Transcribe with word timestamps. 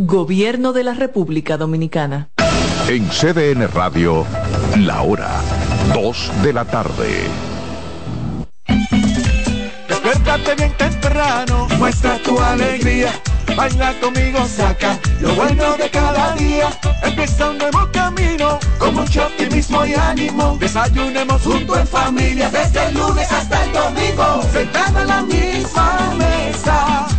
Gobierno 0.00 0.72
de 0.72 0.84
la 0.84 0.94
República 0.94 1.56
Dominicana. 1.56 2.28
En 2.86 3.08
CDN 3.08 3.66
Radio, 3.66 4.24
la 4.76 5.02
hora 5.02 5.28
2 5.92 6.30
de 6.44 6.52
la 6.52 6.64
tarde. 6.64 7.22
Despiértate 9.88 10.54
bien 10.54 10.72
temprano, 10.78 11.66
muestra 11.78 12.16
tu 12.18 12.38
alegría. 12.38 13.10
Baila 13.56 13.92
conmigo, 14.00 14.38
saca 14.46 15.00
lo 15.20 15.34
bueno 15.34 15.76
de 15.76 15.90
cada 15.90 16.32
día. 16.36 16.68
Empieza 17.02 17.50
un 17.50 17.58
nuevo 17.58 17.88
camino, 17.92 18.60
con 18.78 18.94
mucho 18.94 19.26
optimismo 19.26 19.84
y 19.84 19.94
ánimo. 19.94 20.56
Desayunemos 20.60 21.42
junto 21.42 21.76
en 21.76 21.86
familia, 21.88 22.48
desde 22.50 22.86
el 22.86 22.94
lunes 22.94 23.32
hasta 23.32 23.64
el 23.64 23.72
domingo. 23.72 24.42
Sentado 24.52 25.00
en 25.00 25.08
la 25.08 25.22
misma 25.22 26.14
mesa 26.16 27.17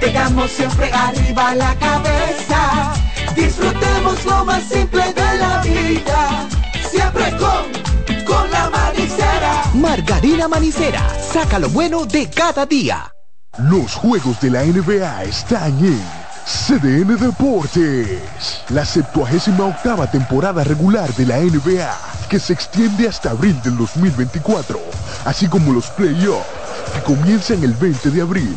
Llegamos 0.00 0.50
siempre 0.50 0.90
arriba 0.92 1.54
la 1.54 1.74
cabeza. 1.76 2.92
Disfrutemos 3.34 4.24
lo 4.24 4.44
más 4.44 4.62
simple 4.64 5.12
de 5.12 5.38
la 5.38 5.62
vida. 5.62 6.48
Siempre 6.90 7.36
con, 7.36 8.24
con 8.24 8.50
la 8.50 8.70
manicera. 8.70 9.62
Margarina 9.74 10.48
Manicera, 10.48 11.02
saca 11.20 11.58
lo 11.58 11.68
bueno 11.70 12.04
de 12.06 12.28
cada 12.30 12.66
día. 12.66 13.12
Los 13.58 13.94
juegos 13.94 14.40
de 14.40 14.50
la 14.50 14.64
NBA 14.64 15.24
están 15.24 15.78
en 15.84 16.02
CDN 16.44 17.16
Deportes. 17.16 18.62
La 18.68 18.84
78 18.84 19.66
octava 19.66 20.10
temporada 20.10 20.62
regular 20.62 21.12
de 21.14 21.26
la 21.26 21.38
NBA, 21.38 21.98
que 22.28 22.38
se 22.38 22.52
extiende 22.52 23.08
hasta 23.08 23.30
abril 23.30 23.60
del 23.62 23.76
2024, 23.76 24.78
así 25.24 25.48
como 25.48 25.72
los 25.72 25.86
playoffs, 25.88 26.46
que 26.94 27.00
comienzan 27.02 27.64
el 27.64 27.72
20 27.72 28.10
de 28.10 28.20
abril 28.20 28.56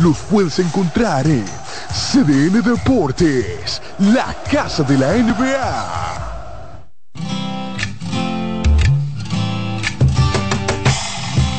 los 0.00 0.16
puedes 0.30 0.58
encontrar 0.58 1.26
en 1.26 1.44
CDN 1.92 2.62
Deportes, 2.62 3.82
la 3.98 4.34
casa 4.50 4.82
de 4.82 4.96
la 4.96 5.12
NBA. 5.12 6.30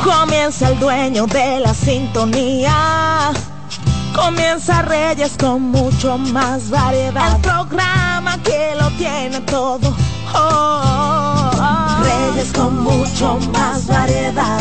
Comienza 0.03 0.69
el 0.69 0.79
dueño 0.79 1.27
de 1.27 1.59
la 1.59 1.73
sintonía. 1.73 3.31
Comienza 4.15 4.81
Reyes 4.81 5.33
con 5.39 5.61
mucho 5.61 6.17
más 6.17 6.69
variedad. 6.69 7.35
El 7.35 7.41
programa 7.41 8.41
que 8.43 8.73
lo 8.79 8.89
tiene 8.91 9.39
todo. 9.41 9.95
Oh, 10.33 10.37
oh, 10.37 11.51
oh. 11.53 12.03
Reyes 12.03 12.51
con 12.53 12.83
mucho 12.83 13.37
más 13.53 13.85
variedad 13.85 14.60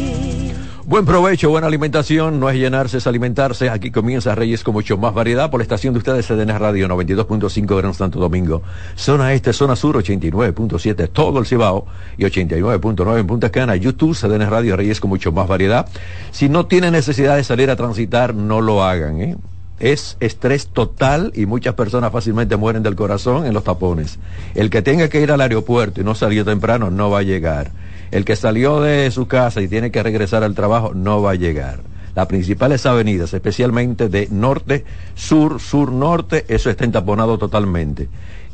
Buen 0.91 1.05
provecho, 1.05 1.49
buena 1.49 1.67
alimentación, 1.67 2.37
no 2.41 2.49
es 2.49 2.57
llenarse, 2.57 2.97
es 2.97 3.07
alimentarse. 3.07 3.69
Aquí 3.69 3.91
comienza 3.91 4.35
Reyes 4.35 4.61
con 4.61 4.73
mucho 4.73 4.97
más 4.97 5.13
variedad 5.13 5.49
por 5.49 5.61
la 5.61 5.63
estación 5.63 5.93
de 5.93 5.99
ustedes, 5.99 6.27
CDN 6.27 6.59
Radio 6.59 6.89
92.5 6.89 7.77
Gran 7.77 7.93
Santo 7.93 8.19
Domingo. 8.19 8.61
Zona 8.97 9.31
Este, 9.31 9.53
Zona 9.53 9.77
Sur 9.77 9.95
89.7, 9.95 11.07
todo 11.07 11.39
el 11.39 11.45
Cibao 11.45 11.85
y 12.17 12.25
89.9 12.25 13.19
en 13.21 13.25
Punta 13.25 13.49
Cana. 13.49 13.77
YouTube, 13.77 14.17
CDN 14.17 14.49
Radio 14.49 14.75
Reyes 14.75 14.99
con 14.99 15.09
mucho 15.09 15.31
más 15.31 15.47
variedad. 15.47 15.87
Si 16.31 16.49
no 16.49 16.65
tienen 16.65 16.91
necesidad 16.91 17.37
de 17.37 17.45
salir 17.45 17.69
a 17.69 17.77
transitar, 17.77 18.35
no 18.35 18.59
lo 18.59 18.83
hagan, 18.83 19.21
¿eh? 19.21 19.37
es 19.79 20.15
estrés 20.19 20.67
total 20.67 21.31
y 21.35 21.45
muchas 21.45 21.73
personas 21.73 22.11
fácilmente 22.11 22.55
mueren 22.57 22.83
del 22.83 22.95
corazón 22.95 23.45
en 23.45 23.53
los 23.53 23.63
tapones. 23.63 24.19
El 24.55 24.69
que 24.69 24.81
tenga 24.81 25.07
que 25.07 25.21
ir 25.21 25.31
al 25.31 25.39
aeropuerto 25.39 26.01
y 26.01 26.03
no 26.03 26.15
salió 26.15 26.43
temprano 26.43 26.91
no 26.91 27.09
va 27.09 27.19
a 27.19 27.23
llegar. 27.23 27.71
El 28.11 28.25
que 28.25 28.35
salió 28.35 28.81
de 28.81 29.09
su 29.11 29.27
casa 29.27 29.61
y 29.61 29.67
tiene 29.67 29.89
que 29.89 30.03
regresar 30.03 30.43
al 30.43 30.53
trabajo 30.53 30.91
no 30.93 31.21
va 31.21 31.31
a 31.31 31.35
llegar. 31.35 31.79
Las 32.13 32.27
principales 32.27 32.85
avenidas, 32.85 33.33
especialmente 33.33 34.09
de 34.09 34.27
norte, 34.29 34.83
sur, 35.15 35.61
sur, 35.61 35.91
norte, 35.93 36.45
eso 36.49 36.69
está 36.69 36.83
entaponado 36.83 37.37
totalmente. 37.37 38.09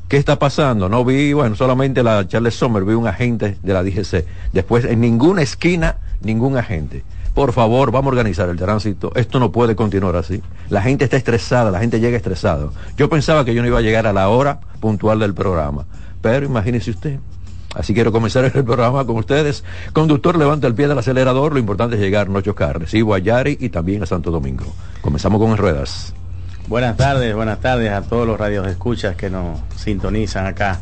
¿Qué 0.07 0.17
está 0.17 0.37
pasando? 0.39 0.87
No 0.87 1.03
vi, 1.03 1.33
bueno, 1.33 1.55
solamente 1.55 2.03
la 2.03 2.27
Charles 2.27 2.53
Sommer, 2.53 2.85
vi 2.85 2.93
un 2.93 3.07
agente 3.07 3.57
de 3.61 3.73
la 3.73 3.83
DGC. 3.83 4.25
Después, 4.53 4.85
en 4.85 5.01
ninguna 5.01 5.41
esquina, 5.41 5.97
ningún 6.21 6.55
agente. 6.55 7.03
Por 7.33 7.51
favor, 7.51 7.91
vamos 7.91 8.07
a 8.07 8.15
organizar 8.15 8.47
el 8.49 8.57
tránsito. 8.57 9.11
Esto 9.15 9.39
no 9.39 9.51
puede 9.51 9.75
continuar 9.75 10.15
así. 10.15 10.41
La 10.69 10.81
gente 10.81 11.03
está 11.03 11.17
estresada, 11.17 11.71
la 11.71 11.79
gente 11.79 11.99
llega 11.99 12.15
estresada. 12.15 12.69
Yo 12.95 13.09
pensaba 13.09 13.43
que 13.43 13.53
yo 13.53 13.61
no 13.61 13.67
iba 13.67 13.79
a 13.79 13.81
llegar 13.81 14.07
a 14.07 14.13
la 14.13 14.29
hora 14.29 14.59
puntual 14.79 15.19
del 15.19 15.33
programa. 15.33 15.85
Pero 16.21 16.45
imagínese 16.45 16.91
usted, 16.91 17.19
Así 17.75 17.93
quiero 17.93 18.11
comenzar 18.11 18.45
el 18.45 18.63
programa 18.63 19.05
con 19.05 19.17
ustedes. 19.17 19.63
Conductor, 19.93 20.37
levanta 20.37 20.67
el 20.67 20.73
pie 20.73 20.87
del 20.87 20.97
acelerador. 20.97 21.53
Lo 21.53 21.59
importante 21.59 21.95
es 21.95 22.01
llegar, 22.01 22.29
no 22.29 22.41
chocar. 22.41 22.79
Recibo 22.79 23.13
a 23.13 23.19
Yari 23.19 23.57
y 23.59 23.69
también 23.69 24.03
a 24.03 24.05
Santo 24.05 24.31
Domingo. 24.31 24.65
Comenzamos 25.01 25.39
con 25.39 25.51
las 25.51 25.59
ruedas. 25.59 26.13
Buenas 26.67 26.97
tardes, 26.97 27.33
buenas 27.33 27.61
tardes 27.61 27.91
a 27.91 28.01
todos 28.01 28.27
los 28.27 28.37
radios 28.37 28.67
escuchas 28.67 29.15
que 29.15 29.29
nos 29.29 29.59
sintonizan 29.77 30.47
acá, 30.47 30.81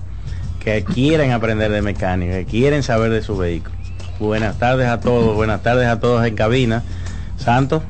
que 0.60 0.84
quieren 0.84 1.32
aprender 1.32 1.72
de 1.72 1.84
mecánica, 1.84 2.34
que 2.34 2.46
quieren 2.46 2.82
saber 2.82 3.12
de 3.12 3.22
su 3.22 3.38
vehículo. 3.38 3.76
Buenas 4.20 4.58
tardes 4.58 4.88
a 4.88 5.00
todos, 5.00 5.36
buenas 5.36 5.62
tardes 5.62 5.88
a 5.88 6.00
todos 6.00 6.26
en 6.26 6.36
cabina. 6.36 6.82
Santo. 7.38 7.84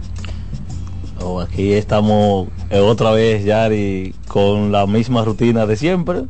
Oh, 1.22 1.39
aquí 1.39 1.72
estamos 1.73 2.50
eh, 2.69 2.79
otra 2.79 3.12
vez, 3.12 3.45
Yari, 3.45 4.13
con 4.27 4.73
la 4.73 4.88
misma 4.88 5.23
rutina 5.23 5.66
de 5.66 5.77
siempre 5.77 6.23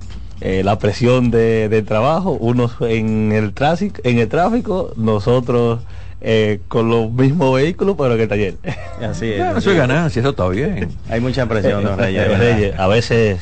eh, 0.47 0.61
la 0.63 0.77
presión 0.77 1.31
de, 1.31 1.83
trabajo, 1.87 2.33
unos 2.33 2.75
en 2.81 3.31
el 3.31 3.51
tráfico, 3.51 3.99
en 4.03 4.19
el 4.19 4.29
tráfico, 4.29 4.93
nosotros 4.95 5.79
eh, 6.21 6.59
con 6.67 6.87
los 6.87 7.11
mismos 7.11 7.55
vehículos, 7.55 7.95
pero 7.97 8.13
en 8.13 8.21
el 8.21 8.27
taller. 8.27 8.53
Así 9.01 9.31
es. 9.31 9.57
eso 9.57 9.71
es 9.71 9.75
ganancia, 9.75 10.19
eso 10.19 10.29
está 10.29 10.47
bien. 10.47 10.89
Hay 11.09 11.19
mucha 11.19 11.47
presión, 11.47 11.83
don 11.83 11.97
Reyes. 11.97 12.73
a 12.77 12.85
veces 12.85 13.39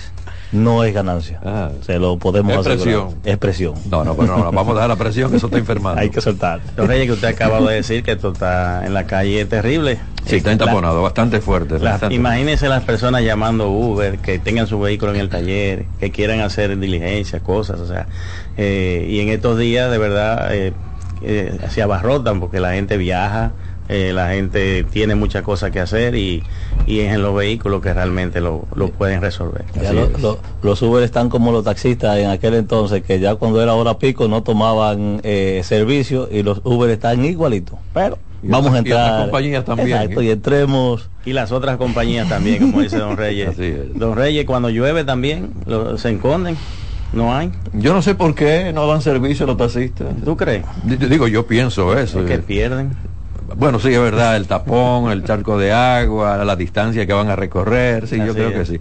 no 0.53 0.83
es 0.83 0.93
ganancia. 0.93 1.39
Ah. 1.43 1.71
se 1.81 1.99
lo 1.99 2.17
podemos 2.17 2.55
es 2.55 2.63
presión. 2.63 3.15
Es 3.25 3.37
presión. 3.37 3.73
No, 3.89 4.03
no, 4.03 4.15
pero 4.15 4.37
no, 4.37 4.51
vamos 4.51 4.69
a 4.69 4.73
dejar 4.75 4.89
la 4.89 4.95
presión, 4.95 5.31
que 5.31 5.37
eso 5.37 5.47
está 5.47 5.57
enfermando. 5.59 5.99
Hay 5.99 6.09
que 6.09 6.21
soltar. 6.21 6.61
Don 6.75 6.87
Reyes, 6.87 7.07
que 7.07 7.13
usted 7.13 7.27
acaba 7.27 7.59
de 7.61 7.75
decir 7.75 8.03
que 8.03 8.11
esto 8.11 8.31
está 8.31 8.85
en 8.85 8.93
la 8.93 9.05
calle 9.05 9.45
terrible. 9.45 9.99
Sí, 10.25 10.37
está 10.37 10.51
entaponado, 10.51 11.01
bastante 11.01 11.41
fuerte. 11.41 11.75
imagínense 12.11 12.69
las 12.69 12.83
personas 12.83 13.23
llamando 13.23 13.69
Uber, 13.69 14.19
que 14.19 14.39
tengan 14.39 14.67
su 14.67 14.79
vehículo 14.79 15.13
en 15.13 15.19
el 15.19 15.29
taller, 15.29 15.85
que 15.99 16.11
quieran 16.11 16.39
hacer 16.39 16.79
diligencias, 16.79 17.41
cosas, 17.41 17.79
o 17.79 17.87
sea, 17.87 18.07
eh, 18.55 19.05
y 19.09 19.19
en 19.19 19.29
estos 19.29 19.57
días 19.57 19.91
de 19.91 19.97
verdad 19.97 20.55
eh, 20.55 20.73
eh, 21.23 21.57
se 21.69 21.81
abarrotan 21.81 22.39
porque 22.39 22.59
la 22.59 22.73
gente 22.73 22.97
viaja, 22.97 23.51
eh, 23.93 24.11
la 24.11 24.29
gente 24.29 24.83
tiene 24.85 25.13
muchas 25.13 25.43
cosas 25.43 25.69
que 25.69 25.79
hacer 25.79 26.15
y, 26.15 26.41
y 26.87 27.01
es 27.01 27.13
en 27.13 27.21
los 27.21 27.35
vehículos 27.35 27.79
que 27.79 27.93
realmente 27.93 28.41
lo, 28.41 28.65
lo 28.73 28.89
pueden 28.89 29.21
resolver. 29.21 29.65
los 30.63 30.81
Uber 30.81 31.03
están 31.03 31.29
como 31.29 31.51
los 31.51 31.63
taxistas 31.63 32.17
en 32.17 32.31
aquel 32.31 32.55
entonces, 32.55 33.03
que 33.03 33.19
ya 33.19 33.35
cuando 33.35 33.61
era 33.61 33.75
hora 33.75 33.99
pico 33.99 34.27
no 34.27 34.41
tomaban 34.41 35.21
eh, 35.21 35.61
servicio 35.63 36.27
y 36.31 36.41
los 36.41 36.61
Uber 36.63 36.89
están 36.89 37.23
igualitos. 37.23 37.77
Pero 37.93 38.17
vamos 38.41 38.73
a 38.73 38.79
entrar. 38.79 39.19
Y 39.19 39.23
compañías 39.25 39.63
también. 39.63 39.89
Exacto, 39.89 40.23
y 40.23 40.29
entremos. 40.31 41.09
Y 41.23 41.33
las 41.33 41.51
otras 41.51 41.77
compañías 41.77 42.27
también, 42.27 42.71
como 42.71 42.81
dice 42.81 42.97
Don 42.97 43.15
Reyes. 43.15 43.55
Don 43.93 44.15
Reyes, 44.15 44.45
cuando 44.45 44.71
llueve 44.71 45.03
también 45.03 45.51
se 45.97 46.11
esconden. 46.11 46.57
No 47.13 47.35
hay. 47.35 47.51
Yo 47.73 47.93
no 47.93 48.01
sé 48.01 48.15
por 48.15 48.33
qué 48.33 48.73
no 48.73 48.87
dan 48.87 49.03
servicio 49.03 49.43
a 49.43 49.47
los 49.49 49.57
taxistas. 49.57 50.07
¿Tú 50.25 50.35
crees? 50.35 50.65
Digo, 50.83 51.27
yo 51.27 51.45
pienso 51.45 51.95
eso. 51.95 52.21
Es 52.21 52.25
que 52.25 52.39
pierden. 52.39 53.12
Bueno, 53.55 53.79
sí, 53.79 53.93
es 53.93 53.99
verdad, 53.99 54.35
el 54.35 54.47
tapón, 54.47 55.11
el 55.11 55.23
charco 55.23 55.57
de 55.57 55.71
agua, 55.71 56.43
la 56.43 56.55
distancia 56.55 57.05
que 57.05 57.13
van 57.13 57.29
a 57.29 57.35
recorrer, 57.35 58.07
sí, 58.07 58.17
yo 58.17 58.33
creo 58.33 58.51
que 58.51 58.65
sí. 58.65 58.79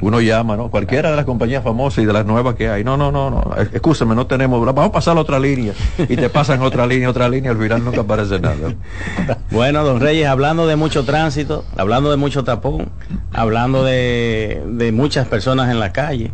Uno 0.00 0.20
llama, 0.20 0.56
¿no? 0.56 0.70
Cualquiera 0.70 1.10
de 1.10 1.16
las 1.16 1.24
compañías 1.24 1.62
famosas 1.62 2.02
y 2.02 2.06
de 2.06 2.12
las 2.12 2.26
nuevas 2.26 2.54
que 2.54 2.68
hay. 2.68 2.84
No, 2.84 2.96
no, 2.96 3.12
no, 3.12 3.30
no, 3.30 3.54
escúchame, 3.72 4.14
no 4.14 4.26
tenemos, 4.26 4.64
vamos 4.64 4.86
a 4.86 4.92
pasar 4.92 5.16
a 5.16 5.20
otra 5.20 5.38
línea. 5.38 5.72
Y 5.98 6.16
te 6.16 6.28
pasan 6.28 6.62
otra 6.62 6.86
línea, 6.86 7.10
otra 7.10 7.28
línea, 7.28 7.50
al 7.50 7.58
final 7.58 7.84
nunca 7.84 8.00
aparece 8.00 8.40
nada. 8.40 8.56
Bueno, 9.50 9.82
don 9.82 10.00
Reyes, 10.00 10.26
hablando 10.28 10.66
de 10.66 10.76
mucho 10.76 11.04
tránsito, 11.04 11.64
hablando 11.76 12.10
de 12.10 12.16
mucho 12.16 12.44
tapón, 12.44 12.90
hablando 13.32 13.82
de, 13.82 14.62
de 14.66 14.92
muchas 14.92 15.26
personas 15.26 15.70
en 15.70 15.80
la 15.80 15.92
calle, 15.92 16.30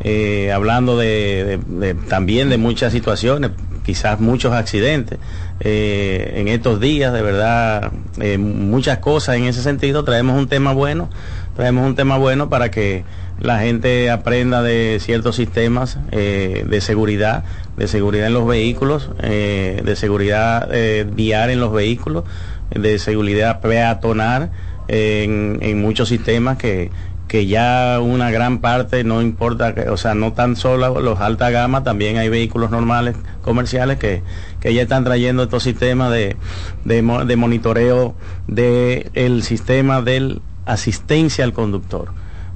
eh, 0.00 0.52
hablando 0.52 0.96
de, 0.96 1.96
también 2.08 2.50
de 2.50 2.58
muchas 2.58 2.92
situaciones, 2.92 3.50
quizás 3.88 4.20
muchos 4.20 4.52
accidentes. 4.52 5.18
Eh, 5.60 6.34
en 6.36 6.48
estos 6.48 6.78
días, 6.78 7.10
de 7.10 7.22
verdad, 7.22 7.90
eh, 8.20 8.36
muchas 8.36 8.98
cosas 8.98 9.36
en 9.36 9.44
ese 9.44 9.62
sentido. 9.62 10.04
Traemos 10.04 10.36
un 10.36 10.46
tema 10.46 10.74
bueno, 10.74 11.08
traemos 11.56 11.86
un 11.86 11.94
tema 11.94 12.18
bueno 12.18 12.50
para 12.50 12.70
que 12.70 13.04
la 13.40 13.60
gente 13.60 14.10
aprenda 14.10 14.62
de 14.62 14.98
ciertos 15.00 15.36
sistemas 15.36 15.96
de 16.10 16.80
seguridad, 16.82 17.44
de 17.78 17.88
seguridad 17.88 18.26
en 18.26 18.34
los 18.34 18.46
vehículos, 18.46 19.10
de 19.22 19.94
seguridad 19.96 20.68
vial 21.14 21.48
en 21.48 21.60
los 21.60 21.72
vehículos, 21.72 22.24
de 22.68 22.98
seguridad 22.98 23.60
peatonal 23.62 24.50
en, 24.88 25.60
en 25.62 25.80
muchos 25.80 26.10
sistemas 26.10 26.58
que 26.58 26.90
que 27.28 27.46
ya 27.46 28.00
una 28.00 28.30
gran 28.30 28.58
parte, 28.58 29.04
no 29.04 29.22
importa, 29.22 29.74
que, 29.74 29.88
o 29.90 29.96
sea, 29.96 30.14
no 30.14 30.32
tan 30.32 30.56
solo 30.56 31.00
los 31.00 31.20
alta 31.20 31.50
gama, 31.50 31.84
también 31.84 32.16
hay 32.16 32.28
vehículos 32.28 32.70
normales 32.70 33.16
comerciales 33.42 33.98
que, 33.98 34.22
que 34.60 34.74
ya 34.74 34.82
están 34.82 35.04
trayendo 35.04 35.44
estos 35.44 35.62
sistemas 35.62 36.10
de, 36.10 36.36
de, 36.84 37.24
de 37.26 37.36
monitoreo 37.36 38.14
del 38.46 39.10
el 39.14 39.42
sistema 39.42 40.00
de 40.00 40.40
asistencia 40.64 41.44
al 41.44 41.52
conductor. 41.52 42.12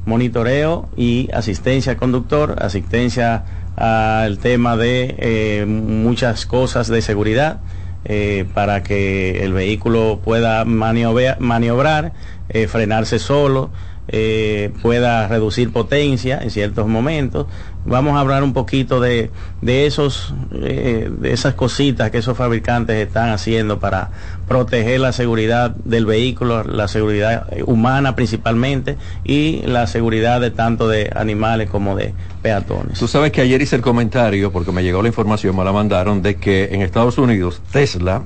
Monitoreo 0.07 0.89
y 0.97 1.29
asistencia 1.33 1.93
al 1.93 1.99
conductor, 1.99 2.57
asistencia 2.61 3.45
al 3.77 4.39
tema 4.39 4.77
de 4.77 5.15
eh, 5.19 5.67
muchas 5.67 6.47
cosas 6.47 6.89
de 6.89 7.03
seguridad. 7.03 7.61
Eh, 8.05 8.47
para 8.53 8.83
que 8.83 9.45
el 9.45 9.53
vehículo 9.53 10.19
pueda 10.25 10.65
maniobrar, 10.65 11.39
maniobrar 11.39 12.13
eh, 12.49 12.67
frenarse 12.67 13.21
solo, 13.21 13.71
eh, 14.09 14.73
pueda 14.83 15.29
reducir 15.29 15.73
potencia 15.73 16.41
en 16.43 16.51
ciertos 16.51 16.89
momentos. 16.89 17.47
Vamos 17.85 18.17
a 18.17 18.21
hablar 18.21 18.43
un 18.43 18.53
poquito 18.53 19.01
de, 19.01 19.31
de 19.61 19.87
esos, 19.87 20.35
eh, 20.53 21.11
de 21.11 21.33
esas 21.33 21.55
cositas 21.55 22.11
que 22.11 22.19
esos 22.19 22.37
fabricantes 22.37 22.97
están 22.97 23.31
haciendo 23.31 23.79
para 23.81 24.11
proteger 24.49 25.01
la 25.01 25.13
seguridad 25.13 25.71
del 25.85 26.07
vehículo, 26.07 26.65
la 26.65 26.89
seguridad 26.89 27.47
humana 27.67 28.15
principalmente 28.15 28.97
y 29.25 29.63
la 29.67 29.87
seguridad 29.87 30.41
de 30.41 30.51
tanto 30.51 30.89
de 30.89 31.11
animales 31.15 31.71
como 31.71 31.97
de 31.97 32.15
peatones. 32.43 32.99
Tú 32.99 33.09
sabes 33.09 33.33
que 33.33 33.41
ayer 33.41 33.63
hice 33.63 33.77
el 33.77 33.83
comentario, 33.83 34.53
porque 34.53 34.73
me 34.73 34.83
llegó 34.83 35.03
la 35.03 35.09
información, 35.09 35.57
me 35.57 35.65
la 35.65 35.73
mandaron, 35.73 36.23
de 36.23 36.37
que 36.37 36.71
en 36.73 36.83
Estados 36.83 37.19
Unidos 37.19 37.63
Tesla 37.73 38.23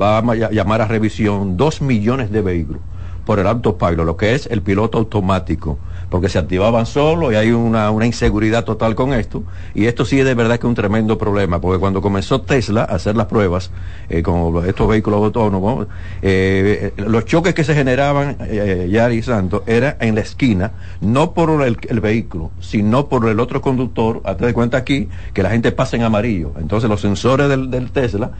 va 0.00 0.18
a 0.18 0.50
llamar 0.50 0.80
a 0.80 0.86
revisión 0.86 1.56
dos 1.56 1.80
millones 1.80 2.30
de 2.30 2.42
vehículos 2.42 2.82
por 3.24 3.38
el 3.38 3.46
autopilot, 3.46 4.04
lo 4.04 4.16
que 4.16 4.34
es 4.34 4.46
el 4.46 4.62
piloto 4.62 4.98
automático, 4.98 5.78
porque 6.10 6.28
se 6.28 6.38
activaban 6.38 6.86
solo 6.86 7.32
y 7.32 7.36
hay 7.36 7.52
una, 7.52 7.90
una, 7.90 8.06
inseguridad 8.06 8.64
total 8.64 8.94
con 8.94 9.12
esto. 9.12 9.44
Y 9.74 9.86
esto 9.86 10.04
sí 10.04 10.20
es 10.20 10.26
de 10.26 10.34
verdad 10.34 10.58
que 10.58 10.66
un 10.66 10.74
tremendo 10.74 11.16
problema, 11.16 11.60
porque 11.60 11.78
cuando 11.78 12.02
comenzó 12.02 12.42
Tesla 12.42 12.82
a 12.82 12.96
hacer 12.96 13.16
las 13.16 13.26
pruebas 13.26 13.70
eh, 14.08 14.22
con 14.22 14.66
estos 14.66 14.88
vehículos 14.88 15.22
autónomos, 15.22 15.86
eh, 16.20 16.92
los 16.96 17.24
choques 17.24 17.54
que 17.54 17.64
se 17.64 17.74
generaban, 17.74 18.36
eh, 18.40 18.88
Yari 18.90 19.22
Santos, 19.22 19.62
era 19.66 19.96
en 20.00 20.16
la 20.16 20.20
esquina, 20.20 20.72
no 21.00 21.32
por 21.32 21.62
el, 21.62 22.00
vehículo, 22.00 22.50
sino 22.60 23.08
por 23.08 23.28
el 23.28 23.40
otro 23.40 23.62
conductor. 23.62 24.20
Hazte 24.24 24.46
de 24.46 24.54
cuenta 24.54 24.76
aquí 24.78 25.08
que 25.32 25.42
la 25.42 25.50
gente 25.50 25.72
pasa 25.72 25.96
en 25.96 26.02
amarillo. 26.02 26.52
Entonces 26.58 26.90
los 26.90 27.00
sensores 27.00 27.48
del, 27.48 27.70
del 27.70 27.90
Tesla 27.90 28.32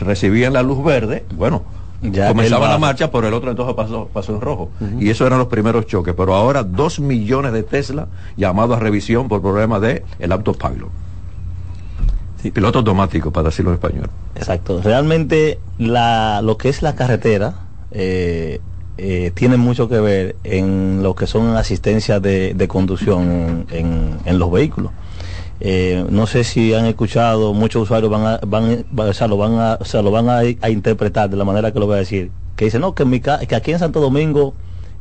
recibían 0.00 0.52
la 0.52 0.62
luz 0.62 0.84
verde, 0.84 1.24
bueno, 1.34 1.64
ya 2.02 2.28
comenzaba 2.28 2.68
la 2.68 2.78
marcha, 2.78 3.10
por 3.10 3.24
el 3.24 3.34
otro 3.34 3.50
entonces 3.50 3.74
pasó, 3.74 4.08
pasó 4.12 4.32
en 4.34 4.40
rojo. 4.40 4.70
Uh 4.80 4.84
-huh. 4.84 5.02
Y 5.02 5.10
esos 5.10 5.26
eran 5.26 5.38
los 5.38 5.48
primeros 5.48 5.86
choques. 5.86 6.14
Pero 6.16 6.34
ahora 6.34 6.62
dos 6.62 7.00
millones 7.00 7.52
de 7.52 7.62
Tesla 7.62 8.08
llamados 8.36 8.76
a 8.76 8.80
revisión 8.80 9.28
por 9.28 9.42
problemas 9.42 9.80
de 9.80 10.04
el 10.18 10.32
autopilot. 10.32 10.90
Sí. 12.42 12.52
Piloto 12.52 12.78
automático, 12.78 13.32
para 13.32 13.48
decirlo 13.48 13.72
en 13.72 13.74
español. 13.74 14.10
Exacto. 14.36 14.80
Realmente 14.82 15.58
la, 15.78 16.40
lo 16.42 16.56
que 16.56 16.68
es 16.68 16.82
la 16.82 16.94
carretera 16.94 17.54
eh, 17.90 18.60
eh, 18.96 19.32
tiene 19.34 19.56
mucho 19.56 19.88
que 19.88 19.98
ver 19.98 20.36
en 20.44 21.02
lo 21.02 21.16
que 21.16 21.26
son 21.26 21.56
asistencias 21.56 22.22
de, 22.22 22.54
de 22.54 22.68
conducción 22.68 23.66
en 23.70 24.38
los 24.38 24.52
vehículos. 24.52 24.92
Eh, 25.60 26.04
no 26.08 26.26
sé 26.26 26.44
si 26.44 26.72
han 26.74 26.86
escuchado, 26.86 27.52
muchos 27.52 27.82
usuarios 27.82 28.10
van 28.10 28.26
a, 28.26 28.40
van, 28.46 28.84
o 28.96 29.12
sea, 29.12 29.26
lo 29.26 29.36
van 29.36 29.54
a, 29.58 29.78
o 29.80 29.84
sea, 29.84 30.02
lo 30.02 30.10
van 30.10 30.28
a, 30.28 30.44
interpretar 30.68 31.28
de 31.28 31.36
la 31.36 31.44
manera 31.44 31.72
que 31.72 31.80
lo 31.80 31.86
voy 31.86 31.96
a 31.96 31.98
decir. 31.98 32.30
Que 32.56 32.66
dicen, 32.66 32.80
no, 32.80 32.94
que, 32.94 33.02
en 33.04 33.10
mi 33.10 33.20
que 33.20 33.54
aquí 33.54 33.72
en 33.72 33.78
Santo 33.78 34.00
Domingo 34.00 34.54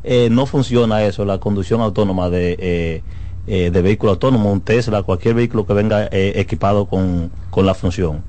eh, 0.04 0.30
no 0.32 0.46
funciona 0.46 1.04
eso, 1.04 1.26
la 1.26 1.40
conducción 1.40 1.82
autónoma 1.82 2.30
de, 2.30 2.56
eh, 2.60 3.04
eh 3.48 3.72
de 3.72 3.82
vehículo 3.82 4.14
autónomo, 4.14 4.52
un 4.52 4.62
Tesla, 4.62 5.04
cualquier 5.04 5.36
vehículo 5.36 5.66
que 5.66 5.74
venga 5.74 6.06
eh, 6.06 6.34
equipado 6.36 6.86
con, 6.86 7.32
con 7.50 7.66
la 7.66 7.74
función. 7.74 8.24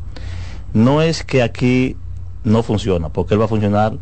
No 0.75 1.02
es 1.02 1.22
que 1.22 1.42
aquí 1.42 1.96
no 2.44 2.62
funciona, 2.62 3.08
porque 3.10 3.34
él 3.34 3.40
va 3.40 3.46
a 3.46 3.48
funcionar 3.48 3.94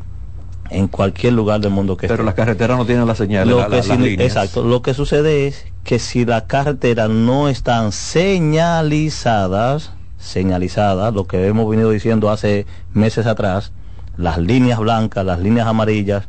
en 0.70 0.88
cualquier 0.88 1.32
lugar 1.32 1.60
del 1.60 1.70
mundo 1.70 1.96
que 1.96 2.08
pero 2.08 2.22
esté. 2.22 2.24
las 2.24 2.34
carreteras 2.34 2.78
no 2.78 2.86
tienen 2.86 3.06
la 3.06 3.14
señal 3.14 3.48
lo 3.48 3.58
la, 3.58 3.64
que 3.66 3.88
la, 3.88 3.96
las 3.96 4.20
exacto 4.20 4.64
lo 4.64 4.82
que 4.82 4.94
sucede 4.94 5.46
es 5.46 5.66
que 5.84 5.98
si 5.98 6.24
las 6.24 6.44
carreteras 6.44 7.08
no 7.08 7.48
están 7.48 7.92
señalizadas 7.92 9.92
señalizadas 10.18 11.14
lo 11.14 11.26
que 11.26 11.46
hemos 11.46 11.68
venido 11.68 11.90
diciendo 11.90 12.30
hace 12.30 12.66
meses 12.92 13.26
atrás 13.26 13.72
las 14.16 14.38
líneas 14.38 14.78
blancas 14.78 15.24
las 15.24 15.40
líneas 15.40 15.66
amarillas 15.66 16.24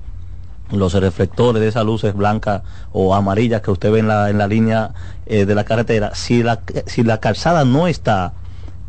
los 0.72 0.94
reflectores 0.94 1.62
de 1.62 1.70
esas 1.70 1.86
luces 1.86 2.14
blancas 2.14 2.62
o 2.92 3.16
amarillas 3.16 3.62
que 3.62 3.72
usted 3.72 3.92
ve 3.92 4.00
en 4.00 4.08
la, 4.08 4.30
en 4.30 4.38
la 4.38 4.48
línea 4.48 4.92
eh, 5.26 5.46
de 5.46 5.56
la 5.56 5.64
carretera 5.64 6.14
si 6.14 6.44
la 6.44 6.62
si 6.86 7.04
la 7.04 7.20
calzada 7.20 7.64
no 7.64 7.88
está 7.88 8.34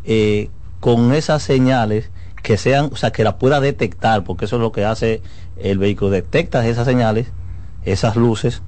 eh, 0.03 0.49
con 0.79 1.13
esas 1.13 1.43
señales 1.43 2.09
que 2.41 2.57
sean, 2.57 2.89
o 2.91 2.95
sea, 2.95 3.11
que 3.11 3.23
la 3.23 3.37
pueda 3.37 3.59
detectar, 3.59 4.23
porque 4.23 4.45
eso 4.45 4.55
es 4.57 4.61
lo 4.61 4.71
que 4.71 4.85
hace 4.85 5.21
el 5.57 5.77
vehículo, 5.77 6.11
detecta 6.11 6.65
esas 6.67 6.85
señales, 6.85 7.27
esas 7.83 8.15
luces, 8.15 8.61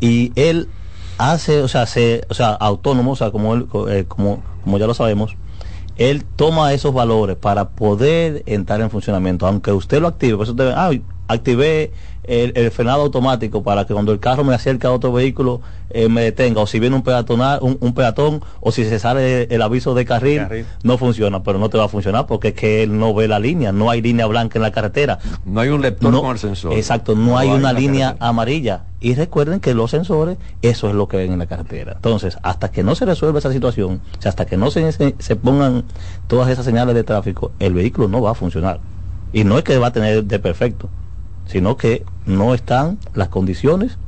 y 0.00 0.32
él 0.36 0.68
hace, 1.18 1.62
o 1.62 1.68
sea, 1.68 1.86
se, 1.86 2.22
o 2.28 2.34
sea, 2.34 2.50
autónomo, 2.50 3.12
o 3.12 3.16
sea, 3.16 3.30
como 3.30 3.54
él, 3.54 3.66
eh, 3.88 4.04
como, 4.08 4.42
como 4.64 4.78
ya 4.78 4.86
lo 4.86 4.94
sabemos, 4.94 5.36
él 5.96 6.24
toma 6.24 6.72
esos 6.72 6.94
valores 6.94 7.36
para 7.36 7.70
poder 7.70 8.42
entrar 8.46 8.80
en 8.80 8.90
funcionamiento, 8.90 9.46
aunque 9.46 9.72
usted 9.72 10.00
lo 10.00 10.08
active, 10.08 10.36
por 10.36 10.44
eso 10.44 10.52
usted, 10.52 10.72
ah, 10.74 10.90
activé 11.32 11.92
el, 12.24 12.52
el, 12.54 12.70
frenado 12.70 13.02
automático 13.02 13.62
para 13.62 13.86
que 13.86 13.94
cuando 13.94 14.12
el 14.12 14.20
carro 14.20 14.44
me 14.44 14.54
acerque 14.54 14.86
a 14.86 14.92
otro 14.92 15.12
vehículo 15.12 15.60
eh, 15.90 16.08
me 16.08 16.22
detenga. 16.22 16.60
O 16.60 16.66
si 16.66 16.78
viene 16.78 16.94
un 16.94 17.02
peatonal 17.02 17.58
un, 17.62 17.76
un, 17.80 17.94
peatón 17.94 18.42
o 18.60 18.72
si 18.72 18.84
se 18.84 18.98
sale 18.98 19.44
el, 19.44 19.62
aviso 19.62 19.94
de 19.94 20.04
carril, 20.04 20.38
carril, 20.38 20.66
no 20.82 20.98
funciona. 20.98 21.42
Pero 21.42 21.58
no 21.58 21.68
te 21.68 21.78
va 21.78 21.84
a 21.84 21.88
funcionar 21.88 22.26
porque 22.26 22.48
es 22.48 22.54
que 22.54 22.82
él 22.82 22.98
no 22.98 23.14
ve 23.14 23.26
la 23.26 23.38
línea. 23.38 23.72
No 23.72 23.90
hay 23.90 24.02
línea 24.02 24.26
blanca 24.26 24.58
en 24.58 24.62
la 24.62 24.70
carretera. 24.70 25.18
No 25.44 25.60
hay 25.60 25.70
un 25.70 25.82
lector 25.82 26.12
no, 26.12 26.20
con 26.20 26.32
el 26.32 26.38
sensor. 26.38 26.74
Exacto 26.74 27.14
no, 27.14 27.32
no 27.32 27.38
hay, 27.38 27.48
hay, 27.48 27.54
una 27.56 27.72
línea 27.72 28.08
carretera. 28.08 28.28
amarilla. 28.28 28.84
Y 29.00 29.14
recuerden 29.14 29.60
que 29.60 29.74
los 29.74 29.90
sensores 29.90 30.36
eso 30.60 30.88
es 30.88 30.94
lo 30.94 31.08
que 31.08 31.16
ven 31.16 31.32
en 31.32 31.38
la 31.38 31.46
carretera. 31.46 31.94
Entonces 31.94 32.36
hasta 32.42 32.70
que 32.70 32.82
no 32.82 32.94
se 32.94 33.06
resuelva 33.06 33.38
esa 33.38 33.52
situación 33.52 34.02
o 34.18 34.22
sea, 34.22 34.28
hasta 34.28 34.44
que 34.44 34.56
no 34.58 34.70
se 34.70 35.36
pongan 35.36 35.84
todas 36.26 36.50
esas 36.50 36.66
señales 36.66 36.94
de 36.94 37.02
tráfico 37.02 37.52
el 37.58 37.72
vehículo 37.72 38.08
no 38.08 38.20
va 38.20 38.32
a 38.32 38.34
funcionar. 38.34 38.78
Y 39.32 39.44
no 39.44 39.58
es 39.58 39.64
que 39.64 39.78
va 39.78 39.88
a 39.88 39.92
tener 39.92 40.24
de 40.24 40.38
perfecto 40.38 40.88
sino 41.50 41.76
que 41.76 42.04
no 42.26 42.54
están 42.54 42.98
las 43.14 43.28
condiciones 43.28 43.98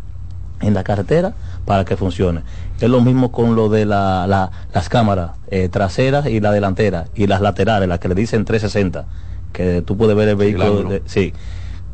en 0.60 0.74
la 0.74 0.84
carretera 0.84 1.34
para 1.64 1.84
que 1.84 1.96
funcione. 1.96 2.42
Es 2.80 2.88
lo 2.88 3.00
mismo 3.00 3.32
con 3.32 3.56
lo 3.56 3.68
de 3.68 3.84
la, 3.84 4.26
la, 4.28 4.50
las 4.72 4.88
cámaras 4.88 5.32
eh, 5.48 5.68
traseras 5.68 6.26
y 6.26 6.40
la 6.40 6.52
delantera 6.52 7.06
y 7.14 7.26
las 7.26 7.40
laterales, 7.40 7.88
las 7.88 7.98
que 7.98 8.08
le 8.08 8.14
dicen 8.14 8.44
360, 8.44 9.06
que 9.52 9.82
tú 9.82 9.96
puedes 9.96 10.16
ver 10.16 10.28
el 10.28 10.36
vehículo. 10.36 10.82
Sí, 10.82 10.88
de, 10.88 11.02
sí. 11.06 11.32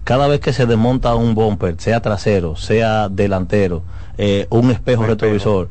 Cada 0.05 0.29
vez 0.29 0.41
que 0.41 0.53
se 0.53 0.67
desmonta 0.67 1.15
un 1.15 1.35
bumper, 1.35 1.77
sea 1.79 2.01
trasero, 2.01 2.57
sea 2.57 3.09
delantero, 3.09 3.83
eh, 4.19 4.47
un 4.51 4.71
espejo 4.71 5.03
un 5.03 5.09
retrovisor, 5.09 5.69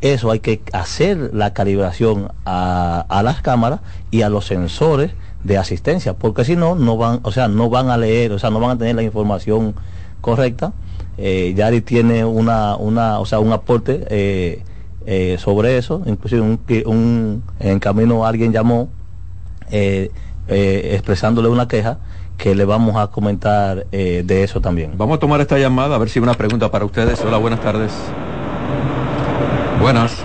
espejo. 0.00 0.14
eso 0.14 0.30
hay 0.30 0.40
que 0.40 0.62
hacer 0.72 1.30
la 1.32 1.52
calibración 1.52 2.30
a, 2.44 3.04
a 3.08 3.22
las 3.22 3.42
cámaras 3.42 3.80
y 4.10 4.22
a 4.22 4.28
los 4.28 4.46
sensores 4.46 5.12
de 5.44 5.56
asistencia, 5.56 6.14
porque 6.14 6.44
si 6.44 6.56
no, 6.56 6.74
no 6.74 6.96
van, 6.96 7.20
o 7.22 7.32
sea, 7.32 7.48
no 7.48 7.70
van 7.70 7.90
a 7.90 7.96
leer, 7.96 8.32
o 8.32 8.38
sea, 8.38 8.50
no 8.50 8.60
van 8.60 8.72
a 8.72 8.78
tener 8.78 8.96
la 8.96 9.02
información 9.02 9.74
correcta. 10.20 10.72
Eh, 11.16 11.54
Yari 11.56 11.80
tiene 11.80 12.24
una, 12.24 12.76
una, 12.76 13.18
o 13.18 13.26
sea, 13.26 13.40
un 13.40 13.52
aporte 13.52 14.04
eh, 14.10 14.62
eh, 15.06 15.36
sobre 15.38 15.78
eso, 15.78 16.02
inclusive 16.06 16.42
un, 16.42 16.60
un, 16.86 17.42
en 17.60 17.78
camino 17.78 18.24
alguien 18.26 18.52
llamó 18.52 18.88
eh, 19.70 20.10
expresándole 20.46 21.48
una 21.48 21.68
queja 21.68 21.98
que 22.36 22.54
le 22.54 22.64
vamos 22.64 22.96
a 22.96 23.08
comentar 23.08 23.86
de 23.86 24.42
eso 24.44 24.60
también. 24.60 24.92
Vamos 24.96 25.16
a 25.16 25.20
tomar 25.20 25.40
esta 25.40 25.58
llamada, 25.58 25.96
a 25.96 25.98
ver 25.98 26.08
si 26.08 26.20
hay 26.20 26.22
una 26.22 26.34
pregunta 26.34 26.70
para 26.70 26.84
ustedes. 26.84 27.20
Hola, 27.24 27.36
buenas 27.36 27.60
tardes. 27.60 27.92
Buenas. 29.80 30.24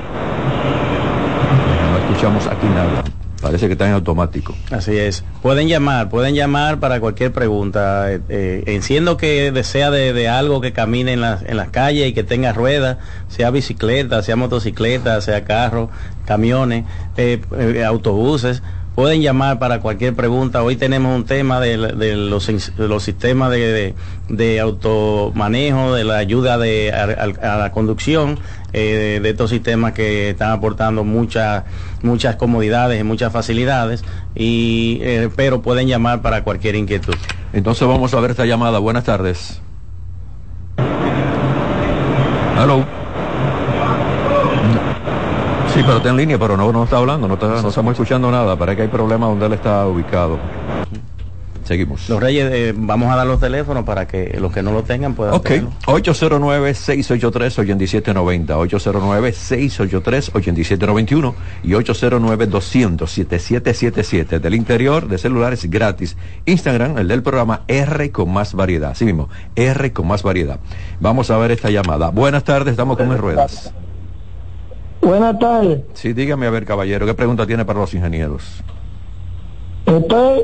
No 1.91 1.98
escuchamos 1.98 2.46
aquí 2.46 2.67
nada. 2.67 3.23
Parece 3.43 3.67
que 3.67 3.73
está 3.73 3.85
en 3.85 3.93
automático. 3.93 4.55
Así 4.71 4.97
es. 4.97 5.25
Pueden 5.41 5.67
llamar, 5.67 6.07
pueden 6.07 6.33
llamar 6.33 6.79
para 6.79 7.01
cualquier 7.01 7.33
pregunta. 7.33 8.09
Eh, 8.09 8.21
eh, 8.29 8.63
enciendo 8.67 9.17
que 9.17 9.51
desea 9.51 9.91
de, 9.91 10.29
algo 10.29 10.62
que 10.62 10.71
camine 10.71 11.12
en 11.12 11.19
las 11.19 11.41
en 11.43 11.57
calles 11.69 12.07
y 12.07 12.13
que 12.13 12.23
tenga 12.23 12.53
ruedas, 12.53 13.00
sea 13.27 13.51
bicicleta, 13.51 14.23
sea 14.23 14.38
motocicleta, 14.38 15.19
sea 15.19 15.43
carro, 15.43 15.89
camiones, 16.25 16.85
eh, 17.17 17.41
autobuses. 17.85 18.63
Pueden 18.95 19.21
llamar 19.21 19.57
para 19.57 19.79
cualquier 19.79 20.13
pregunta. 20.13 20.62
Hoy 20.62 20.75
tenemos 20.75 21.15
un 21.15 21.25
tema 21.25 21.59
de, 21.59 21.77
los, 21.77 22.43
sistemas 23.03 23.50
de, 23.50 23.95
de, 24.29 24.59
automanejo, 24.59 25.95
de 25.95 26.03
la 26.03 26.17
ayuda 26.17 26.59
de, 26.59 26.93
a, 26.93 27.53
a 27.53 27.57
la 27.57 27.71
conducción, 27.71 28.38
eh, 28.71 29.19
de 29.21 29.29
estos 29.31 29.50
sistemas 29.50 29.93
que 29.93 30.29
están 30.29 30.51
aportando 30.51 31.03
muchas 31.03 31.63
muchas 32.03 32.35
comodidades 32.35 33.00
y 33.01 33.03
muchas 33.03 33.33
facilidades, 33.33 34.03
y, 34.35 35.00
eh, 35.01 35.29
pero 35.35 35.62
pueden 35.62 35.88
llamar 35.88 36.21
para 36.21 36.43
cualquier 36.43 36.75
inquietud. 36.75 37.15
Entonces 37.53 37.88
vamos 37.88 38.13
a 38.13 38.19
ver 38.19 38.31
esta 38.31 38.45
llamada. 38.45 38.77
Buenas 38.79 39.05
tardes. 39.05 39.59
Hello. 42.55 43.02
Sí, 45.74 45.82
pero 45.84 45.98
está 45.98 46.10
en 46.10 46.18
línea, 46.18 46.38
pero 46.38 46.56
no, 46.56 46.72
no 46.72 46.84
está 46.84 46.98
hablando, 46.98 47.27
no, 47.27 47.34
está- 47.34 47.48
no 47.62 47.70
estamos 47.70 47.94
escuchando 47.94 48.30
nada. 48.30 48.56
Parece 48.58 48.75
que 48.77 48.82
hay 48.84 48.88
problemas 48.89 49.30
donde 49.30 49.48
él 49.48 49.53
está 49.53 49.88
ubicado. 49.88 50.38
Seguimos. 51.63 52.10
Los 52.10 52.22
Reyes, 52.22 52.51
eh, 52.51 52.74
vamos 52.75 53.10
a 53.10 53.15
dar 53.15 53.25
los 53.25 53.39
teléfonos 53.39 53.86
para 53.86 54.06
que 54.06 54.38
los 54.39 54.51
que 54.51 54.62
no 54.62 54.74
lo 54.74 54.84
tengan 54.84 55.13
puedan 55.15 55.34
Ok, 55.36 55.44
tenerlo. 55.44 55.70
809-683-8790, 55.88 58.58
809-683-8791 58.58 61.34
y 61.63 61.72
809-200-7777 61.72 64.39
del 64.42 64.56
interior 64.56 65.08
de 65.08 65.18
celulares 65.18 65.70
gratis. 65.70 66.18
Instagram, 66.46 66.98
el 66.98 67.08
del 67.08 67.24
programa 67.24 67.62
R 67.70 68.12
con 68.12 68.30
más 68.32 68.53
variedad. 68.53 68.92
Así 68.92 69.06
mismo, 69.06 69.30
R 69.56 69.94
con 69.94 70.06
más 70.08 70.22
variedad. 70.22 70.60
Vamos 71.00 71.32
a 71.32 71.38
ver 71.38 71.51
esta 71.51 71.70
llamada. 71.70 72.10
Buenas 72.10 72.44
tardes, 72.44 72.74
estamos 72.74 72.98
con 72.98 73.08
las 73.08 73.20
ruedas. 73.20 73.74
Buenas 75.03 75.38
tardes. 75.38 75.81
Sí, 75.93 76.13
dígame 76.13 76.48
a 76.48 76.50
ver, 76.50 76.65
caballero, 76.65 77.05
¿qué 77.05 77.13
pregunta 77.13 77.45
tiene 77.45 77.65
para 77.65 77.79
los 77.79 77.93
ingenieros? 77.93 78.63
Estoy, 79.86 80.43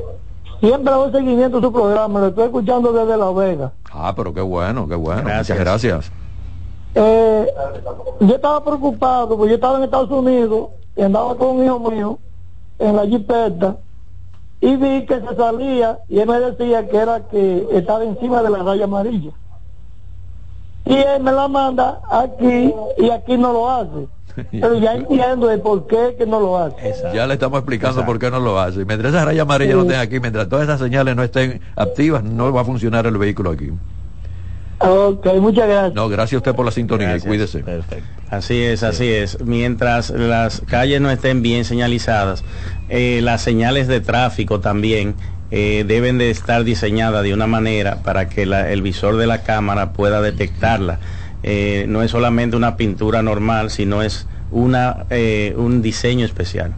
siempre 0.59 0.93
hago 0.93 1.11
seguimiento 1.11 1.59
a 1.59 1.61
su 1.61 1.71
programa, 1.71 2.19
lo 2.19 2.27
estoy 2.27 2.45
escuchando 2.45 2.91
desde 2.91 3.17
La 3.17 3.31
Vega. 3.31 3.71
Ah, 3.91 4.13
pero 4.15 4.33
qué 4.33 4.41
bueno, 4.41 4.87
qué 4.87 4.95
bueno. 4.95 5.23
Gracias. 5.23 5.57
Muchas 5.57 5.59
gracias. 5.59 6.11
Eh, 6.93 7.47
yo 8.19 8.35
estaba 8.35 8.63
preocupado 8.63 9.37
porque 9.37 9.49
yo 9.49 9.55
estaba 9.55 9.77
en 9.77 9.83
Estados 9.85 10.11
Unidos 10.11 10.69
y 10.95 11.03
andaba 11.03 11.35
con 11.35 11.57
un 11.57 11.65
hijo 11.65 11.79
mío 11.79 12.19
en 12.79 12.95
la 12.95 13.05
jipeta 13.05 13.77
y 14.59 14.75
vi 14.75 15.05
que 15.05 15.21
se 15.21 15.35
salía 15.37 15.99
y 16.09 16.19
él 16.19 16.27
me 16.27 16.39
decía 16.39 16.87
que 16.89 16.97
era 16.97 17.21
que 17.29 17.67
estaba 17.71 18.03
encima 18.03 18.41
de 18.43 18.49
la 18.49 18.63
raya 18.63 18.83
amarilla. 18.83 19.31
Y 20.85 20.95
él 20.95 21.21
me 21.21 21.31
la 21.31 21.47
manda 21.47 22.01
aquí 22.09 22.73
y 22.97 23.09
aquí 23.09 23.37
no 23.37 23.53
lo 23.53 23.69
hace. 23.69 24.07
Pero 24.51 24.79
ya 24.79 24.93
entiendo 24.95 25.51
el 25.51 25.59
por 25.59 25.87
qué 25.87 26.15
que 26.17 26.25
no 26.25 26.39
lo 26.39 26.57
hace. 26.57 26.93
Ya 27.13 27.27
le 27.27 27.33
estamos 27.33 27.59
explicando 27.59 28.05
por 28.05 28.19
qué 28.19 28.29
no 28.31 28.39
lo 28.39 28.59
hace. 28.59 28.85
Mientras 28.85 29.13
esa 29.13 29.25
raya 29.25 29.41
amarilla 29.41 29.73
no 29.75 29.81
esté 29.81 29.97
aquí, 29.97 30.19
mientras 30.19 30.47
todas 30.49 30.63
esas 30.65 30.79
señales 30.79 31.15
no 31.15 31.23
estén 31.23 31.61
activas, 31.75 32.23
no 32.23 32.51
va 32.53 32.61
a 32.61 32.65
funcionar 32.65 33.05
el 33.07 33.17
vehículo 33.17 33.51
aquí. 33.51 33.69
Ok, 34.81 35.25
muchas 35.41 35.67
gracias. 35.67 35.93
No, 35.93 36.07
gracias 36.07 36.35
a 36.35 36.37
usted 36.37 36.55
por 36.55 36.65
la 36.65 36.71
sintonía 36.71 37.07
y 37.07 37.11
Gracias. 37.11 37.27
cuídese. 37.27 37.59
Perfecto. 37.59 38.05
Así 38.29 38.61
es, 38.61 38.83
así 38.83 39.09
es. 39.09 39.41
Mientras 39.43 40.09
las 40.11 40.61
calles 40.61 41.01
no 41.01 41.09
estén 41.11 41.41
bien 41.41 41.65
señalizadas, 41.65 42.45
eh, 42.87 43.19
las 43.21 43.41
señales 43.41 43.87
de 43.89 43.99
tráfico 43.99 44.61
también 44.61 45.15
eh, 45.51 45.83
deben 45.87 46.17
de 46.19 46.29
estar 46.29 46.63
diseñadas 46.63 47.23
de 47.23 47.33
una 47.33 47.47
manera 47.47 47.97
para 48.03 48.29
que 48.29 48.45
la- 48.45 48.71
el 48.71 48.81
visor 48.83 49.17
de 49.17 49.25
la 49.27 49.41
cámara 49.41 49.93
pueda 49.93 50.21
detectarla. 50.21 50.99
Eh, 51.43 51.85
no 51.87 52.01
es 52.03 52.11
solamente 52.11 52.55
una 52.57 52.75
pintura 52.75 53.21
normal, 53.21 53.69
sino 53.71 54.01
es 54.03 54.27
una, 54.51 55.05
eh, 55.09 55.53
un 55.57 55.81
diseño 55.81 56.25
especial. 56.25 56.75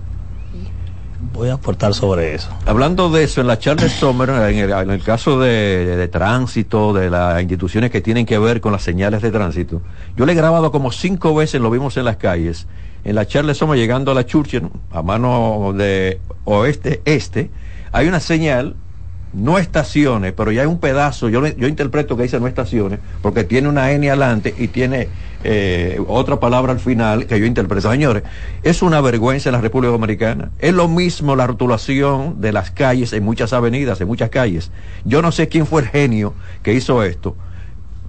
Voy 1.33 1.49
a 1.49 1.53
aportar 1.53 1.93
sobre 1.93 2.33
eso. 2.33 2.49
Hablando 2.65 3.09
de 3.11 3.23
eso, 3.23 3.41
en 3.41 3.47
la 3.47 3.59
Charles 3.59 3.91
Sommer, 3.91 4.29
en 4.29 4.57
el, 4.57 4.71
en 4.71 4.89
el 4.89 5.03
caso 5.03 5.39
de, 5.39 5.85
de- 5.85 5.95
de 5.95 6.07
tránsito, 6.07 6.93
de 6.93 7.09
las 7.11 7.39
instituciones 7.41 7.91
que 7.91 8.01
tienen 8.01 8.25
que 8.25 8.39
ver 8.39 8.59
con 8.59 8.71
las 8.71 8.81
señales 8.81 9.21
de 9.21 9.31
tránsito, 9.31 9.81
yo 10.17 10.25
le 10.25 10.31
he 10.33 10.35
grabado 10.35 10.71
como 10.71 10.91
cinco 10.91 11.35
veces, 11.35 11.61
lo 11.61 11.69
vimos 11.69 11.95
en 11.97 12.05
las 12.05 12.17
calles, 12.17 12.67
en 13.03 13.15
la 13.15 13.27
Charles 13.27 13.57
Sommer 13.57 13.77
llegando 13.77 14.11
a 14.11 14.15
la 14.15 14.25
Churchill, 14.25 14.69
a 14.91 15.03
mano 15.03 15.73
de 15.75 16.19
oeste-este, 16.45 17.51
hay 17.91 18.07
una 18.07 18.19
señal, 18.19 18.75
no 19.33 19.57
estaciones, 19.57 20.33
pero 20.33 20.51
ya 20.51 20.61
hay 20.61 20.67
un 20.67 20.79
pedazo, 20.79 21.29
yo, 21.29 21.45
yo 21.47 21.67
interpreto 21.67 22.17
que 22.17 22.23
dice 22.23 22.39
no 22.39 22.47
estaciones, 22.47 22.99
porque 23.21 23.43
tiene 23.43 23.69
una 23.69 23.91
N 23.91 24.09
adelante 24.09 24.53
y 24.57 24.67
tiene 24.67 25.07
eh, 25.43 25.99
otra 26.07 26.39
palabra 26.39 26.73
al 26.73 26.79
final 26.79 27.25
que 27.25 27.39
yo 27.39 27.45
interpreto. 27.45 27.89
Señores, 27.89 28.23
es 28.63 28.81
una 28.81 29.01
vergüenza 29.01 29.49
en 29.49 29.53
la 29.53 29.61
República 29.61 29.91
Dominicana. 29.91 30.51
Es 30.59 30.73
lo 30.73 30.87
mismo 30.87 31.35
la 31.35 31.47
rotulación 31.47 32.41
de 32.41 32.51
las 32.51 32.71
calles 32.71 33.13
en 33.13 33.23
muchas 33.23 33.53
avenidas, 33.53 33.99
en 34.01 34.07
muchas 34.07 34.29
calles. 34.29 34.71
Yo 35.05 35.21
no 35.21 35.31
sé 35.31 35.47
quién 35.47 35.65
fue 35.65 35.81
el 35.81 35.87
genio 35.87 36.33
que 36.61 36.73
hizo 36.73 37.03
esto. 37.03 37.35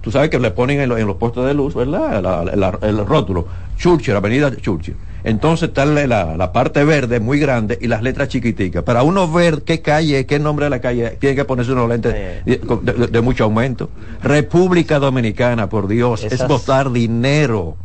Tú 0.03 0.11
sabes 0.11 0.29
que 0.29 0.37
le 0.37 0.51
ponen 0.51 0.81
en, 0.81 0.89
lo- 0.89 0.97
en 0.97 1.07
los 1.07 1.15
postes 1.15 1.45
de 1.45 1.53
luz, 1.53 1.73
¿verdad? 1.73 2.21
La- 2.21 2.43
la- 2.43 2.77
el 2.81 3.05
rótulo. 3.05 3.47
Churchill, 3.77 4.15
Avenida 4.17 4.53
Churchill. 4.55 4.95
Entonces 5.23 5.69
está 5.69 5.85
la, 5.85 6.51
parte 6.51 6.83
verde 6.83 7.21
muy 7.21 7.39
grande 7.39 7.79
y 7.81 7.87
las 7.87 8.03
letras 8.03 8.27
chiquiticas. 8.27 8.83
Para 8.83 9.03
uno 9.03 9.31
ver 9.31 9.61
qué 9.63 9.81
calle, 9.81 10.25
qué 10.25 10.37
nombre 10.39 10.65
de 10.65 10.69
la 10.71 10.81
calle, 10.81 11.11
tiene 11.11 11.37
que 11.37 11.45
ponerse 11.45 11.71
unos 11.71 11.87
lentes 11.87 12.13
de, 12.45 12.57
de- 12.57 13.07
de 13.07 13.21
mucho 13.21 13.45
aumento. 13.45 13.89
República 14.21 14.99
Dominicana, 14.99 15.69
por 15.69 15.87
Dios, 15.87 16.25
es 16.25 16.33
botar 16.47 16.91
dinero. 16.91 17.77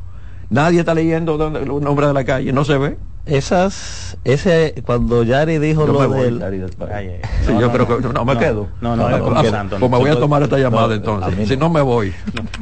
Nadie 0.50 0.80
está 0.80 0.94
leyendo 0.94 1.34
el 1.56 1.68
nombre 1.84 2.08
de 2.08 2.12
la 2.14 2.25
calle, 2.25 2.52
no 2.52 2.64
se 2.64 2.76
ve. 2.78 2.96
Esas, 3.28 4.16
ese, 4.25 4.75
cuando 4.87 5.23
Yari 5.23 5.58
dijo 5.58 5.87
Yo 5.87 5.92
lo 5.92 6.00
me 6.00 6.06
voy, 6.06 6.25
del... 6.25 6.42
Ay, 6.42 7.08
ay. 7.08 7.20
Sí, 7.44 7.52
No, 7.52 7.61
yo 7.61 7.66
no, 7.66 7.73
creo 7.75 7.87
que 7.99 8.08
no 8.08 8.25
me 8.25 8.35
No, 8.35 8.40
quedo. 8.40 8.68
no, 8.80 8.97
no, 8.97 9.08
no, 9.11 9.42
quedando. 9.42 9.78
pues 9.78 9.90
me 9.90 9.99
voy 9.99 10.08
a 10.11 10.16
tomar 10.18 10.42
esta 10.42 10.58
llamada 10.58 10.94
entonces. 10.94 11.47
Si 11.49 11.56
no 11.56 11.68
me 11.68 11.82
voy. 11.82 12.14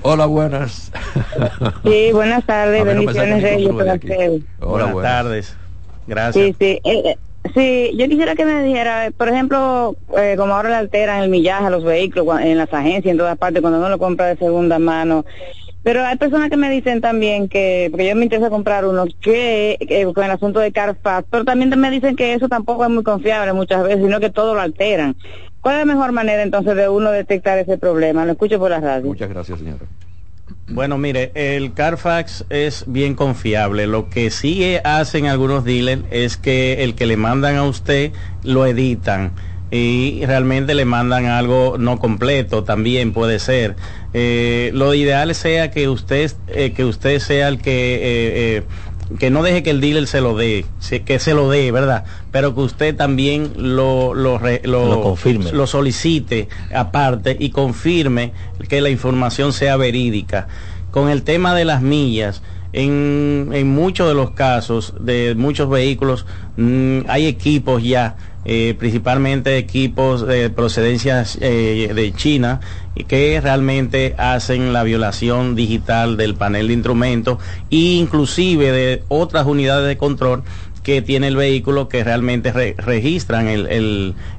Hola, 0.02 0.26
buenas. 0.26 0.90
Sí, 1.84 2.10
buenas 2.12 2.44
tardes, 2.44 2.84
me 2.84 2.94
bendiciones 2.94 3.42
Reyes 3.42 3.72
para 3.74 3.94
ustedes. 3.94 4.42
Hola, 4.60 4.86
Buenas 4.86 5.02
tardes. 5.12 5.56
Gracias. 6.08 6.44
Sí, 6.44 6.56
sí. 6.58 6.80
Eh, 6.84 7.02
eh, 7.14 7.16
sí, 7.54 7.96
yo 7.96 8.08
quisiera 8.08 8.34
que 8.34 8.44
me 8.44 8.62
dijera, 8.64 9.10
por 9.16 9.28
ejemplo, 9.28 9.96
eh, 10.18 10.34
como 10.36 10.54
ahora 10.54 10.70
le 10.70 10.76
alteran 10.76 11.22
el 11.22 11.30
millaje 11.30 11.66
a 11.66 11.70
los 11.70 11.84
vehículos 11.84 12.40
en 12.40 12.58
las 12.58 12.72
agencias, 12.74 13.12
en 13.12 13.18
todas 13.18 13.38
partes, 13.38 13.60
cuando 13.60 13.78
uno 13.78 13.88
lo 13.88 13.98
compra 13.98 14.26
de 14.26 14.36
segunda 14.36 14.78
mano. 14.80 15.24
Pero 15.86 16.04
hay 16.04 16.16
personas 16.16 16.50
que 16.50 16.56
me 16.56 16.68
dicen 16.68 17.00
también 17.00 17.48
que, 17.48 17.86
porque 17.92 18.08
yo 18.08 18.16
me 18.16 18.24
interesa 18.24 18.50
comprar 18.50 18.84
uno, 18.86 19.04
que, 19.20 19.78
que 19.86 20.04
con 20.12 20.24
el 20.24 20.32
asunto 20.32 20.58
de 20.58 20.72
Carfax, 20.72 21.28
pero 21.30 21.44
también 21.44 21.78
me 21.78 21.92
dicen 21.92 22.16
que 22.16 22.34
eso 22.34 22.48
tampoco 22.48 22.82
es 22.82 22.90
muy 22.90 23.04
confiable 23.04 23.52
muchas 23.52 23.84
veces, 23.84 24.02
sino 24.02 24.18
que 24.18 24.28
todo 24.28 24.56
lo 24.56 24.60
alteran. 24.62 25.14
¿Cuál 25.60 25.76
es 25.76 25.86
la 25.86 25.94
mejor 25.94 26.10
manera 26.10 26.42
entonces 26.42 26.74
de 26.74 26.88
uno 26.88 27.12
detectar 27.12 27.56
ese 27.60 27.78
problema? 27.78 28.24
Lo 28.24 28.32
escucho 28.32 28.58
por 28.58 28.72
la 28.72 28.80
radio. 28.80 29.06
Muchas 29.06 29.28
gracias, 29.28 29.60
señora. 29.60 29.84
Bueno, 30.70 30.98
mire, 30.98 31.30
el 31.34 31.72
Carfax 31.72 32.46
es 32.50 32.82
bien 32.88 33.14
confiable. 33.14 33.86
Lo 33.86 34.10
que 34.10 34.32
sí 34.32 34.64
eh, 34.64 34.80
hacen 34.82 35.26
algunos 35.26 35.62
dealers 35.62 36.02
es 36.10 36.36
que 36.36 36.82
el 36.82 36.96
que 36.96 37.06
le 37.06 37.16
mandan 37.16 37.54
a 37.54 37.62
usted 37.62 38.10
lo 38.42 38.66
editan 38.66 39.30
y 39.70 40.24
realmente 40.26 40.74
le 40.74 40.84
mandan 40.84 41.26
algo 41.26 41.76
no 41.78 41.98
completo, 41.98 42.62
también 42.64 43.12
puede 43.12 43.38
ser. 43.38 43.76
Eh, 44.14 44.70
lo 44.74 44.94
ideal 44.94 45.34
sea 45.34 45.70
que 45.70 45.88
usted 45.88 46.32
eh, 46.48 46.72
que 46.72 46.84
usted 46.84 47.18
sea 47.18 47.48
el 47.48 47.58
que 47.60 47.94
eh, 47.96 48.00
eh, 48.58 48.62
que 49.18 49.30
no 49.30 49.42
deje 49.44 49.62
que 49.62 49.70
el 49.70 49.80
dealer 49.80 50.06
se 50.08 50.20
lo 50.20 50.36
dé, 50.36 50.66
que 51.04 51.18
se 51.20 51.32
lo 51.34 51.48
dé, 51.48 51.70
¿verdad? 51.70 52.04
Pero 52.32 52.54
que 52.54 52.60
usted 52.62 52.96
también 52.96 53.52
lo, 53.56 54.14
lo, 54.14 54.36
re- 54.38 54.62
Lo 54.64 55.00
confirme. 55.00 55.52
lo 55.52 55.66
solicite 55.68 56.48
aparte 56.74 57.36
y 57.38 57.50
confirme 57.50 58.32
que 58.68 58.80
la 58.80 58.90
información 58.90 59.52
sea 59.52 59.76
verídica. 59.76 60.48
Con 60.90 61.08
el 61.08 61.22
tema 61.22 61.54
de 61.54 61.64
las 61.64 61.82
millas, 61.82 62.42
en, 62.72 63.50
en 63.52 63.68
muchos 63.68 64.08
de 64.08 64.14
los 64.14 64.32
casos 64.32 64.94
de 65.00 65.34
muchos 65.36 65.68
vehículos 65.70 66.26
mm, 66.56 67.00
hay 67.08 67.26
equipos 67.26 67.82
ya, 67.84 68.16
eh, 68.48 68.74
principalmente 68.78 69.58
equipos 69.58 70.26
de 70.26 70.48
procedencias 70.50 71.36
eh, 71.40 71.90
de 71.94 72.12
China, 72.14 72.60
que 73.08 73.40
realmente 73.42 74.14
hacen 74.16 74.72
la 74.72 74.82
violación 74.84 75.54
digital 75.56 76.16
del 76.16 76.34
panel 76.36 76.68
de 76.68 76.74
instrumentos 76.74 77.38
e 77.70 77.76
inclusive 77.98 78.72
de 78.72 79.02
otras 79.08 79.44
unidades 79.46 79.86
de 79.88 79.96
control 79.98 80.44
que 80.82 81.02
tiene 81.02 81.26
el 81.26 81.34
vehículo 81.34 81.88
que 81.88 82.04
realmente 82.04 82.52
re- 82.52 82.76
registran 82.78 83.48
el, 83.48 83.66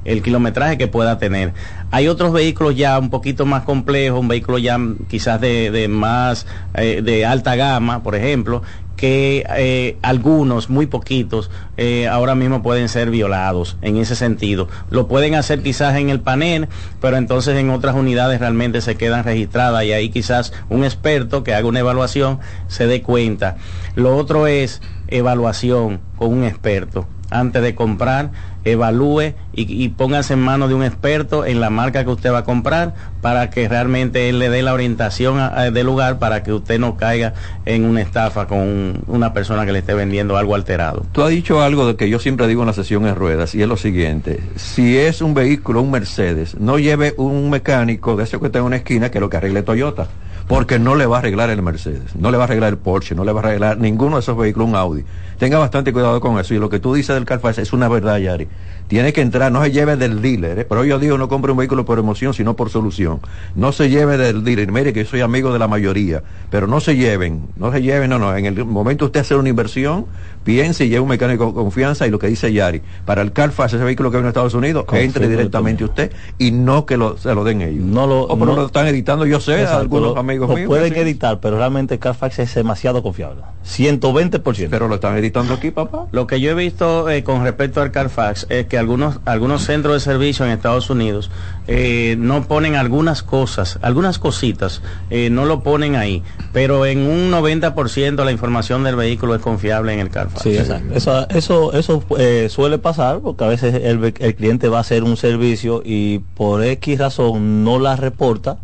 el- 0.06 0.22
kilometraje 0.22 0.78
que 0.78 0.88
pueda 0.88 1.18
tener. 1.18 1.52
Hay 1.90 2.08
otros 2.08 2.32
vehículos 2.32 2.74
ya 2.74 2.98
un 2.98 3.10
poquito 3.10 3.44
más 3.44 3.64
complejos, 3.64 4.18
un 4.18 4.28
vehículo 4.28 4.56
ya 4.56 4.78
quizás 5.08 5.38
de, 5.42 5.70
de 5.70 5.88
más, 5.88 6.46
eh, 6.74 7.02
de 7.04 7.26
alta 7.26 7.54
gama, 7.54 8.02
por 8.02 8.14
ejemplo, 8.14 8.62
que 8.98 9.46
eh, 9.56 9.96
algunos, 10.02 10.68
muy 10.68 10.86
poquitos, 10.86 11.50
eh, 11.76 12.08
ahora 12.08 12.34
mismo 12.34 12.62
pueden 12.62 12.88
ser 12.88 13.10
violados 13.10 13.76
en 13.80 13.96
ese 13.96 14.16
sentido. 14.16 14.68
Lo 14.90 15.06
pueden 15.06 15.36
hacer 15.36 15.62
quizás 15.62 15.96
en 15.96 16.10
el 16.10 16.20
panel, 16.20 16.68
pero 17.00 17.16
entonces 17.16 17.56
en 17.56 17.70
otras 17.70 17.94
unidades 17.94 18.40
realmente 18.40 18.80
se 18.80 18.96
quedan 18.96 19.24
registradas 19.24 19.84
y 19.84 19.92
ahí 19.92 20.10
quizás 20.10 20.52
un 20.68 20.84
experto 20.84 21.44
que 21.44 21.54
haga 21.54 21.68
una 21.68 21.78
evaluación 21.78 22.40
se 22.66 22.88
dé 22.88 23.00
cuenta. 23.00 23.56
Lo 23.94 24.16
otro 24.16 24.48
es 24.48 24.82
evaluación 25.06 26.00
con 26.16 26.32
un 26.32 26.44
experto. 26.44 27.06
Antes 27.30 27.62
de 27.62 27.76
comprar, 27.76 28.32
evalúe 28.72 29.34
y, 29.52 29.88
póngase 29.88 30.34
en 30.34 30.40
manos 30.40 30.68
de 30.68 30.74
un 30.74 30.82
experto 30.84 31.44
en 31.44 31.60
la 31.60 31.70
marca 31.70 32.04
que 32.04 32.10
usted 32.10 32.32
va 32.32 32.38
a 32.38 32.44
comprar 32.44 32.94
para 33.20 33.50
que 33.50 33.68
realmente 33.68 34.28
él 34.28 34.38
le 34.38 34.48
dé 34.50 34.62
la 34.62 34.72
orientación 34.72 35.38
a- 35.40 35.70
del 35.70 35.86
lugar 35.86 36.18
para 36.18 36.42
que 36.42 36.52
usted 36.52 36.78
no 36.78 36.96
caiga 36.96 37.34
en 37.66 37.84
una 37.84 38.00
estafa 38.00 38.46
con 38.46 38.58
un- 38.58 39.02
una 39.08 39.32
persona 39.32 39.66
que 39.66 39.72
le 39.72 39.80
esté 39.80 39.94
vendiendo 39.94 40.36
algo 40.36 40.54
alterado. 40.54 41.04
Tú 41.12 41.22
has 41.22 41.30
dicho 41.30 41.60
algo 41.62 41.86
de 41.86 41.96
que 41.96 42.08
yo 42.08 42.18
siempre 42.18 42.46
digo 42.46 42.62
en 42.62 42.68
la 42.68 42.72
sesión 42.72 43.06
en 43.06 43.14
ruedas 43.16 43.54
y 43.54 43.62
es 43.62 43.68
lo 43.68 43.76
siguiente. 43.76 44.40
Si 44.56 44.96
es 44.96 45.20
un 45.22 45.34
vehículo, 45.34 45.82
un 45.82 45.90
Mercedes, 45.90 46.56
no 46.60 46.78
lleve 46.78 47.14
un 47.16 47.50
mecánico 47.50 48.14
de 48.16 48.24
ese 48.24 48.38
que 48.38 48.46
está 48.46 48.58
en 48.60 48.64
una 48.66 48.76
esquina 48.76 49.10
que 49.10 49.20
lo 49.20 49.28
que 49.30 49.36
arregle 49.38 49.62
Toyota. 49.62 50.06
porque 50.46 50.78
no 50.78 50.94
le 50.94 51.04
va 51.04 51.16
a 51.16 51.18
arreglar 51.18 51.50
el 51.50 51.60
Mercedes, 51.60 52.16
no 52.18 52.30
le 52.30 52.38
va 52.38 52.44
a 52.44 52.46
arreglar 52.46 52.70
el 52.70 52.78
Porsche, 52.78 53.14
no 53.14 53.22
le 53.22 53.32
va 53.32 53.42
a 53.42 53.44
arreglar 53.44 53.76
ninguno 53.76 54.16
de 54.16 54.20
esos 54.20 54.34
vehículos, 54.34 54.66
un 54.70 54.76
Audi. 54.76 55.04
Tenga 55.38 55.58
bastante 55.58 55.92
cuidado 55.92 56.20
con 56.20 56.38
eso. 56.38 56.52
Y 56.52 56.58
lo 56.58 56.68
que 56.68 56.80
tú 56.80 56.94
dices 56.94 57.14
del 57.14 57.24
Carfax 57.24 57.58
es 57.58 57.72
una 57.72 57.88
verdad, 57.88 58.18
Yari. 58.18 58.48
Tiene 58.88 59.12
que 59.12 59.20
entrar, 59.20 59.52
no 59.52 59.62
se 59.62 59.70
lleve 59.70 59.96
del 59.96 60.20
dealer, 60.22 60.60
¿eh? 60.60 60.64
pero 60.64 60.82
yo 60.84 60.98
digo 60.98 61.18
no 61.18 61.28
compre 61.28 61.52
un 61.52 61.58
vehículo 61.58 61.84
por 61.84 61.98
emoción, 61.98 62.32
sino 62.34 62.56
por 62.56 62.70
solución. 62.70 63.20
No 63.54 63.70
se 63.72 63.90
lleve 63.90 64.16
del 64.16 64.42
dealer. 64.44 64.72
Mire 64.72 64.92
que 64.94 65.04
yo 65.04 65.10
soy 65.10 65.20
amigo 65.20 65.52
de 65.52 65.58
la 65.58 65.68
mayoría, 65.68 66.22
pero 66.50 66.66
no 66.66 66.80
se 66.80 66.96
lleven, 66.96 67.42
no 67.56 67.70
se 67.70 67.82
lleven, 67.82 68.10
no, 68.10 68.18
no. 68.18 68.34
En 68.36 68.46
el 68.46 68.64
momento 68.64 69.04
usted 69.04 69.20
hace 69.20 69.34
una 69.36 69.50
inversión, 69.50 70.06
piense 70.42 70.86
y 70.86 70.88
lleve 70.88 71.00
un 71.00 71.08
mecánico 71.08 71.52
con 71.52 71.64
confianza 71.64 72.06
y 72.06 72.10
lo 72.10 72.18
que 72.18 72.28
dice 72.28 72.50
Yari, 72.52 72.80
para 73.04 73.20
el 73.22 73.32
Carfax, 73.32 73.74
ese 73.74 73.84
vehículo 73.84 74.10
que 74.10 74.16
viene 74.16 74.28
a 74.28 74.30
Estados 74.30 74.54
Unidos, 74.54 74.86
entre 74.92 75.28
directamente 75.28 75.84
usted 75.84 76.10
y 76.38 76.50
no 76.52 76.86
que 76.86 76.96
lo, 76.96 77.18
se 77.18 77.34
lo 77.34 77.44
den 77.44 77.60
ellos. 77.60 77.84
No 77.84 78.06
lo, 78.06 78.22
o 78.22 78.38
pero 78.38 78.52
no- 78.52 78.56
lo 78.56 78.66
están 78.66 78.86
editando, 78.86 79.26
yo 79.26 79.38
sé, 79.38 79.60
Exacto, 79.60 79.80
algunos 79.80 80.14
lo- 80.14 80.18
amigos 80.20 80.48
lo 80.48 80.54
míos. 80.56 80.66
pueden 80.68 80.94
sí. 80.94 81.00
editar, 81.00 81.40
pero 81.40 81.58
realmente 81.58 81.98
Carfax 81.98 82.38
es 82.38 82.54
demasiado 82.54 83.02
confiable. 83.02 83.42
120%. 83.66 84.68
Pero 84.70 84.88
lo 84.88 84.94
están 84.96 85.16
editando 85.18 85.54
aquí, 85.54 85.70
papá. 85.70 86.06
Lo 86.12 86.26
que 86.26 86.40
yo 86.40 86.50
he 86.50 86.54
visto 86.54 87.08
eh, 87.10 87.22
con 87.22 87.42
respecto 87.44 87.82
al 87.82 87.90
Carfax 87.90 88.46
es 88.48 88.66
que 88.66 88.77
algunos 88.78 89.20
algunos 89.24 89.64
centros 89.64 89.94
de 89.94 90.00
servicio 90.00 90.44
en 90.44 90.52
Estados 90.52 90.90
Unidos 90.90 91.30
eh, 91.66 92.16
no 92.18 92.44
ponen 92.44 92.76
algunas 92.76 93.22
cosas, 93.22 93.78
algunas 93.82 94.18
cositas, 94.18 94.80
eh, 95.10 95.28
no 95.30 95.44
lo 95.44 95.62
ponen 95.62 95.96
ahí, 95.96 96.22
pero 96.52 96.86
en 96.86 97.00
un 97.00 97.30
90% 97.30 98.24
la 98.24 98.32
información 98.32 98.84
del 98.84 98.96
vehículo 98.96 99.34
es 99.34 99.42
confiable 99.42 99.92
en 99.92 100.00
el 100.00 100.10
Carfax. 100.10 100.42
Sí, 100.42 100.56
exacto. 100.56 100.94
Eso, 100.94 101.28
eso, 101.28 101.72
eso 101.74 102.04
eh, 102.18 102.48
suele 102.50 102.78
pasar 102.78 103.20
porque 103.20 103.44
a 103.44 103.48
veces 103.48 103.74
el, 103.74 104.14
el 104.18 104.34
cliente 104.34 104.68
va 104.68 104.78
a 104.78 104.80
hacer 104.80 105.04
un 105.04 105.16
servicio 105.16 105.82
y 105.84 106.20
por 106.20 106.64
X 106.64 106.98
razón 106.98 107.64
no 107.64 107.78
la 107.78 107.96
reporta. 107.96 108.58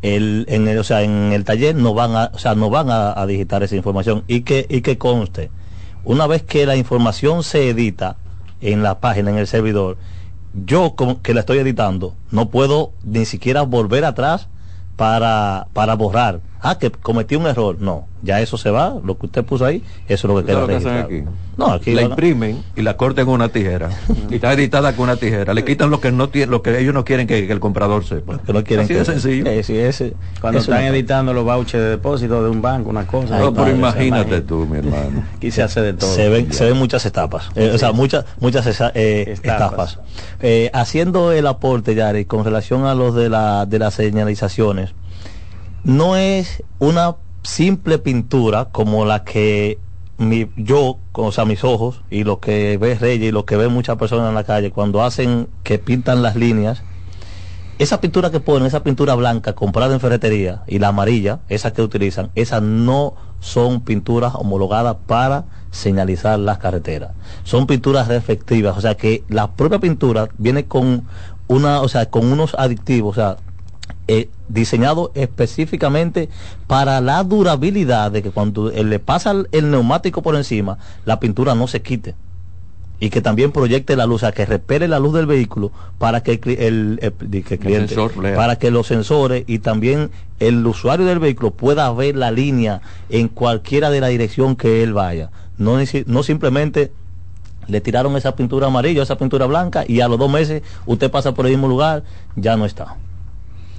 El, 0.00 0.46
en 0.48 0.68
el, 0.68 0.78
o 0.78 0.84
sea, 0.84 1.02
en 1.02 1.32
el 1.32 1.44
taller 1.44 1.74
no 1.74 1.92
van 1.92 2.14
a, 2.14 2.30
o 2.32 2.38
sea, 2.38 2.54
no 2.54 2.70
van 2.70 2.88
a, 2.88 3.20
a 3.20 3.26
digitar 3.26 3.64
esa 3.64 3.74
información 3.74 4.22
y 4.28 4.42
que, 4.42 4.64
y 4.68 4.80
que 4.80 4.96
conste, 4.96 5.50
una 6.04 6.26
vez 6.26 6.42
que 6.42 6.66
la 6.66 6.76
información 6.76 7.42
se 7.42 7.68
edita 7.68 8.16
en 8.60 8.82
la 8.82 9.00
página, 9.00 9.30
en 9.30 9.38
el 9.38 9.46
servidor, 9.46 9.96
yo 10.64 10.94
como 10.96 11.22
que 11.22 11.34
la 11.34 11.40
estoy 11.40 11.58
editando, 11.58 12.14
no 12.30 12.48
puedo 12.48 12.92
ni 13.04 13.24
siquiera 13.24 13.62
volver 13.62 14.04
atrás 14.04 14.48
para, 14.96 15.68
para 15.72 15.94
borrar. 15.94 16.40
Ah, 16.60 16.78
que 16.78 16.90
cometí 16.90 17.36
un 17.36 17.46
error. 17.46 17.80
No, 17.80 18.07
ya 18.22 18.40
eso 18.40 18.56
se 18.58 18.70
va, 18.70 18.94
lo 19.04 19.16
que 19.18 19.26
usted 19.26 19.44
puso 19.44 19.64
ahí, 19.64 19.82
eso 20.08 20.26
es 20.28 20.34
lo 20.34 20.40
que 20.40 20.46
queda 20.46 20.60
lo 20.60 20.66
que 20.66 20.74
hacen 20.76 20.92
registrado. 20.92 21.30
aquí. 21.30 21.38
No, 21.56 21.72
aquí 21.72 21.92
la 21.92 22.02
van 22.02 22.10
imprimen 22.12 22.62
y 22.76 22.82
la 22.82 22.96
cortan 22.96 23.24
con 23.24 23.34
una 23.34 23.48
tijera. 23.48 23.90
y 24.30 24.36
está 24.36 24.52
editada 24.52 24.92
con 24.94 25.04
una 25.04 25.16
tijera. 25.16 25.54
Le 25.54 25.64
quitan 25.64 25.90
lo 25.90 26.00
que 26.00 26.12
no 26.12 26.28
tiene, 26.28 26.50
lo 26.50 26.62
que 26.62 26.78
ellos 26.78 26.94
no 26.94 27.04
quieren 27.04 27.26
que, 27.26 27.46
que 27.46 27.52
el 27.52 27.60
comprador 27.60 28.04
sepa. 28.04 28.38
que 28.38 28.52
no 28.52 28.62
quieren 28.64 28.84
Así 28.84 28.94
que 28.94 28.98
de 29.00 29.04
sencillo. 29.04 29.46
Eh, 29.46 29.58
ese- 29.88 30.14
Cuando 30.40 30.60
eso 30.60 30.70
están 30.72 30.86
no- 30.86 30.92
editando 30.94 31.32
los 31.32 31.44
vouchers 31.44 31.82
de 31.82 31.90
depósito 31.90 32.42
de 32.44 32.50
un 32.50 32.62
banco, 32.62 32.90
una 32.90 33.06
cosa. 33.06 33.38
No, 33.38 33.52
pero 33.52 33.70
imagínate 33.70 34.40
tú, 34.42 34.66
mi 34.66 34.78
hermano. 34.78 35.24
Aquí 35.36 35.50
se 35.50 35.62
hace 35.62 35.80
de 35.80 35.92
todo. 35.94 36.14
se 36.14 36.28
ven, 36.28 36.52
se 36.52 36.64
ven 36.66 36.76
muchas 36.76 37.04
etapas, 37.06 37.50
eh, 37.56 37.72
o 37.74 37.78
sea, 37.78 37.92
muchas, 37.92 38.24
muchas 38.40 38.66
esa- 38.66 38.92
eh. 38.94 39.36
Eh, 40.40 40.70
haciendo 40.72 41.32
el 41.32 41.46
aporte, 41.46 41.94
Yari, 41.94 42.24
con 42.24 42.44
relación 42.44 42.84
a 42.84 42.94
los 42.94 43.14
de, 43.14 43.28
la, 43.28 43.66
de 43.66 43.78
las 43.78 43.94
señalizaciones, 43.94 44.94
no 45.84 46.16
es 46.16 46.62
una 46.78 47.16
simple 47.48 47.98
pintura 47.98 48.66
como 48.66 49.06
la 49.06 49.24
que 49.24 49.78
mi, 50.18 50.50
yo, 50.56 50.98
o 51.12 51.32
sea, 51.32 51.46
mis 51.46 51.64
ojos, 51.64 52.02
y 52.10 52.24
lo 52.24 52.40
que 52.40 52.76
ve 52.76 52.94
Reyes 52.94 53.28
y 53.28 53.32
lo 53.32 53.46
que 53.46 53.56
ven 53.56 53.72
muchas 53.72 53.96
personas 53.96 54.28
en 54.28 54.34
la 54.34 54.44
calle, 54.44 54.70
cuando 54.70 55.02
hacen 55.02 55.48
que 55.62 55.78
pintan 55.78 56.22
las 56.22 56.36
líneas, 56.36 56.82
esa 57.78 58.00
pintura 58.02 58.30
que 58.30 58.40
ponen, 58.40 58.66
esa 58.66 58.82
pintura 58.82 59.14
blanca 59.14 59.54
comprada 59.54 59.94
en 59.94 60.00
ferretería 60.00 60.62
y 60.66 60.78
la 60.78 60.88
amarilla, 60.88 61.40
esa 61.48 61.72
que 61.72 61.80
utilizan, 61.80 62.30
esas 62.34 62.60
no 62.60 63.14
son 63.40 63.80
pinturas 63.80 64.34
homologadas 64.34 64.96
para 65.06 65.44
señalizar 65.70 66.38
las 66.38 66.58
carreteras. 66.58 67.12
Son 67.44 67.66
pinturas 67.66 68.08
reflectivas, 68.08 68.76
o 68.76 68.80
sea 68.82 68.94
que 68.96 69.24
la 69.28 69.52
propia 69.52 69.78
pintura 69.78 70.28
viene 70.36 70.66
con 70.66 71.04
una, 71.46 71.80
o 71.80 71.88
sea, 71.88 72.06
con 72.10 72.30
unos 72.30 72.54
aditivos, 72.58 73.16
o 73.16 73.20
sea, 73.20 73.36
eh, 74.06 74.28
diseñado 74.48 75.12
específicamente 75.14 76.28
para 76.66 77.00
la 77.00 77.22
durabilidad 77.24 78.10
de 78.10 78.22
que 78.22 78.30
cuando 78.30 78.70
eh, 78.70 78.84
le 78.84 78.98
pasa 78.98 79.34
el, 79.52 79.70
neumático 79.70 80.22
por 80.22 80.36
encima, 80.36 80.78
la 81.04 81.20
pintura 81.20 81.54
no 81.54 81.66
se 81.66 81.82
quite 81.82 82.14
y 83.00 83.10
que 83.10 83.20
también 83.20 83.52
proyecte 83.52 83.94
la 83.94 84.06
luz, 84.06 84.16
o 84.16 84.18
sea, 84.26 84.32
que 84.32 84.44
repele 84.44 84.88
la 84.88 84.98
luz 84.98 85.14
del 85.14 85.26
vehículo 85.26 85.70
para 85.98 86.20
que 86.22 86.32
el, 86.42 86.48
el- 86.58 86.98
el- 87.00 87.30
di- 87.30 87.42
que 87.44 87.54
el 87.54 87.60
cliente, 87.60 87.94
para 88.36 88.56
que 88.56 88.72
los 88.72 88.88
sensores 88.88 89.44
y 89.46 89.60
también 89.60 90.10
el 90.40 90.66
usuario 90.66 91.06
del 91.06 91.20
vehículo 91.20 91.52
pueda 91.52 91.92
ver 91.92 92.16
la 92.16 92.32
línea 92.32 92.80
en 93.08 93.28
cualquiera 93.28 93.90
de 93.90 94.00
la 94.00 94.08
dirección 94.08 94.56
que 94.56 94.82
él 94.82 94.94
vaya. 94.94 95.30
No, 95.58 95.76
no 96.06 96.22
simplemente 96.24 96.90
le 97.68 97.80
tiraron 97.80 98.16
esa 98.16 98.34
pintura 98.34 98.66
amarilla, 98.66 99.02
esa 99.04 99.16
pintura 99.18 99.46
blanca 99.46 99.84
y 99.86 100.00
a 100.00 100.08
los 100.08 100.18
dos 100.18 100.30
meses 100.30 100.62
usted 100.86 101.08
pasa 101.10 101.34
por 101.34 101.46
el 101.46 101.52
mismo 101.52 101.68
lugar, 101.68 102.02
ya 102.34 102.56
no 102.56 102.64
está. 102.64 102.96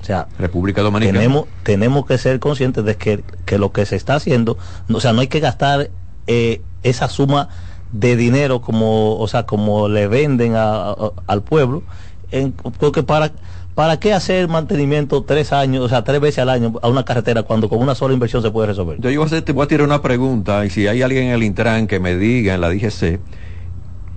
O 0.01 0.05
sea, 0.05 0.27
República 0.37 0.81
Dominicana. 0.81 1.19
tenemos, 1.19 1.45
tenemos 1.63 2.05
que 2.05 2.17
ser 2.17 2.39
conscientes 2.39 2.85
de 2.85 2.95
que, 2.95 3.23
que 3.45 3.57
lo 3.57 3.71
que 3.71 3.85
se 3.85 3.95
está 3.95 4.15
haciendo, 4.15 4.57
no- 4.87 4.97
o 4.97 5.01
sea, 5.01 5.13
no 5.13 5.21
hay 5.21 5.27
que 5.27 5.39
gastar 5.39 5.89
eh, 6.27 6.61
esa 6.83 7.09
suma 7.09 7.49
de 7.91 8.15
dinero 8.15 8.61
como, 8.61 9.17
o 9.17 9.27
sea, 9.27 9.43
como 9.43 9.89
le 9.89 10.07
venden 10.07 10.55
a- 10.55 10.91
a- 10.91 11.11
al 11.27 11.41
pueblo, 11.43 11.83
en, 12.31 12.51
porque 12.53 13.03
para 13.03 13.31
¿Para 13.75 13.97
qué 13.97 14.11
hacer 14.13 14.49
mantenimiento 14.49 15.23
tres 15.23 15.53
años, 15.53 15.85
o 15.85 15.87
sea, 15.87 16.03
tres 16.03 16.19
veces 16.19 16.39
al 16.39 16.49
año 16.49 16.73
a 16.81 16.89
una 16.89 17.05
carretera 17.05 17.43
cuando 17.43 17.69
con 17.69 17.79
una 17.79 17.95
sola 17.95 18.13
inversión 18.13 18.41
se 18.41 18.51
puede 18.51 18.67
resolver? 18.67 18.97
Yo, 18.99 19.09
yo 19.09 19.21
voy, 19.21 19.25
a 19.25 19.27
hacer- 19.27 19.41
te 19.43 19.53
voy 19.53 19.63
a 19.63 19.67
tirar 19.69 19.87
una 19.87 20.01
pregunta 20.01 20.65
y 20.65 20.69
si 20.69 20.85
hay 20.85 21.01
alguien 21.01 21.27
en 21.27 21.33
el 21.33 21.43
Intran 21.43 21.87
que 21.87 21.97
me 22.01 22.17
diga 22.17 22.55
en 22.55 22.59
la 22.59 22.67
DGC, 22.69 23.21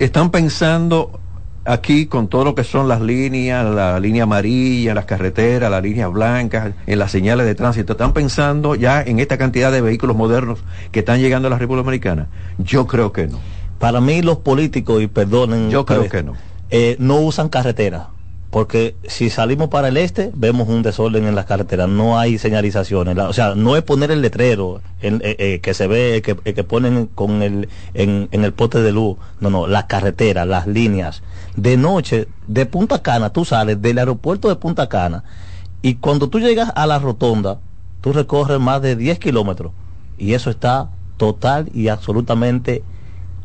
¿están 0.00 0.32
pensando 0.32 1.20
aquí 1.64 2.06
con 2.06 2.28
todo 2.28 2.44
lo 2.44 2.54
que 2.54 2.64
son 2.64 2.88
las 2.88 3.00
líneas, 3.00 3.64
la 3.64 3.98
línea 4.00 4.24
amarilla, 4.24 4.94
las 4.94 5.04
carreteras, 5.04 5.70
las 5.70 5.82
líneas 5.82 6.10
blancas, 6.12 6.72
en 6.86 6.98
las 6.98 7.10
señales 7.10 7.46
de 7.46 7.54
tránsito, 7.54 7.92
¿están 7.92 8.12
pensando 8.12 8.74
ya 8.74 9.02
en 9.02 9.18
esta 9.20 9.38
cantidad 9.38 9.70
de 9.72 9.80
vehículos 9.80 10.16
modernos 10.16 10.60
que 10.90 11.00
están 11.00 11.20
llegando 11.20 11.48
a 11.48 11.50
la 11.50 11.58
República 11.58 11.84
Dominicana? 11.84 12.26
Yo 12.58 12.86
creo 12.86 13.12
que 13.12 13.26
no. 13.28 13.38
Para 13.78 14.00
mí 14.00 14.22
los 14.22 14.38
políticos, 14.38 15.02
y 15.02 15.06
perdonen, 15.06 15.70
Yo 15.70 15.84
creo 15.84 16.08
que 16.08 16.22
no. 16.22 16.34
eh, 16.70 16.96
no 16.98 17.16
usan 17.16 17.48
carretera. 17.48 18.08
Porque 18.52 18.94
si 19.08 19.30
salimos 19.30 19.70
para 19.70 19.88
el 19.88 19.96
este, 19.96 20.30
vemos 20.34 20.68
un 20.68 20.82
desorden 20.82 21.24
en 21.24 21.34
las 21.34 21.46
carreteras, 21.46 21.88
no 21.88 22.18
hay 22.18 22.36
señalizaciones. 22.36 23.16
La- 23.16 23.30
o 23.30 23.32
sea, 23.32 23.54
no 23.54 23.76
es 23.78 23.82
poner 23.82 24.10
el 24.10 24.20
letrero 24.20 24.82
eh, 25.00 25.18
eh, 25.22 25.60
que 25.62 25.72
se 25.72 25.86
ve, 25.86 26.20
que, 26.22 26.36
eh, 26.44 26.52
que 26.52 26.62
ponen 26.62 27.06
con 27.06 27.42
el, 27.42 27.70
en, 27.94 28.28
en 28.30 28.44
el 28.44 28.52
poste 28.52 28.82
de 28.82 28.92
luz. 28.92 29.16
No, 29.40 29.48
no, 29.48 29.66
las 29.66 29.84
carreteras, 29.84 30.46
las 30.46 30.66
líneas. 30.66 31.22
De 31.56 31.78
noche, 31.78 32.28
de 32.46 32.66
Punta 32.66 33.00
Cana, 33.00 33.30
tú 33.32 33.46
sales 33.46 33.80
del 33.80 33.96
aeropuerto 33.96 34.50
de 34.50 34.56
Punta 34.56 34.86
Cana 34.86 35.24
y 35.80 35.94
cuando 35.94 36.28
tú 36.28 36.38
llegas 36.38 36.70
a 36.74 36.86
la 36.86 36.98
rotonda, 36.98 37.58
tú 38.02 38.12
recorres 38.12 38.60
más 38.60 38.82
de 38.82 38.96
10 38.96 39.18
kilómetros 39.18 39.72
y 40.18 40.34
eso 40.34 40.50
está 40.50 40.90
total 41.16 41.70
y 41.72 41.88
absolutamente 41.88 42.82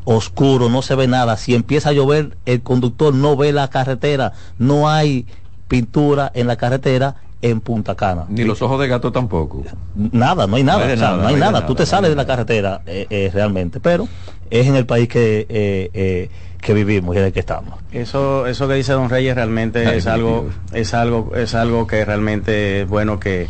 oscuro, 0.09 0.69
no 0.69 0.81
se 0.81 0.95
ve 0.95 1.05
nada. 1.05 1.35
Si 1.35 1.53
empieza 1.53 1.89
a 1.89 1.91
llover, 1.91 2.37
el 2.45 2.61
conductor 2.61 3.13
no 3.13 3.35
ve 3.35 3.51
la 3.51 3.69
carretera, 3.69 4.31
no 4.57 4.89
hay 4.89 5.25
pintura 5.67 6.31
en 6.33 6.47
la 6.47 6.55
carretera 6.55 7.15
en 7.41 7.59
Punta 7.59 7.93
Cana. 7.95 8.23
Ni 8.29 8.45
los 8.45 8.61
ojos 8.61 8.79
de 8.79 8.87
gato 8.87 9.11
tampoco. 9.11 9.63
Nada, 9.95 10.47
no 10.47 10.55
hay 10.55 10.63
nada, 10.63 10.79
No 10.79 10.83
hay 10.85 10.89
de 10.91 10.93
o 10.95 10.97
sea, 10.97 11.09
nada, 11.09 11.21
no 11.23 11.27
hay 11.27 11.33
no 11.33 11.39
nada. 11.41 11.51
nada, 11.51 11.65
Tú 11.67 11.75
te 11.75 11.83
no 11.83 11.87
sales 11.87 12.09
de 12.09 12.15
la 12.15 12.25
carretera 12.25 12.81
eh, 12.85 13.05
eh, 13.09 13.29
realmente, 13.33 13.81
pero 13.81 14.07
es 14.49 14.65
en 14.65 14.77
el 14.77 14.85
país 14.85 15.09
que, 15.09 15.45
eh, 15.49 15.89
eh, 15.93 16.29
que 16.61 16.73
vivimos 16.73 17.13
y 17.13 17.19
en 17.19 17.25
el 17.25 17.33
que 17.33 17.41
estamos. 17.41 17.77
Eso, 17.91 18.47
eso 18.47 18.65
que 18.69 18.75
dice 18.75 18.93
Don 18.93 19.09
Reyes 19.09 19.35
realmente 19.35 19.85
Ay, 19.87 19.97
es 19.97 20.07
algo, 20.07 20.47
es 20.71 20.93
algo, 20.93 21.33
es 21.35 21.53
algo 21.53 21.85
que 21.85 22.05
realmente 22.05 22.83
es 22.83 22.87
bueno 22.87 23.19
que, 23.19 23.47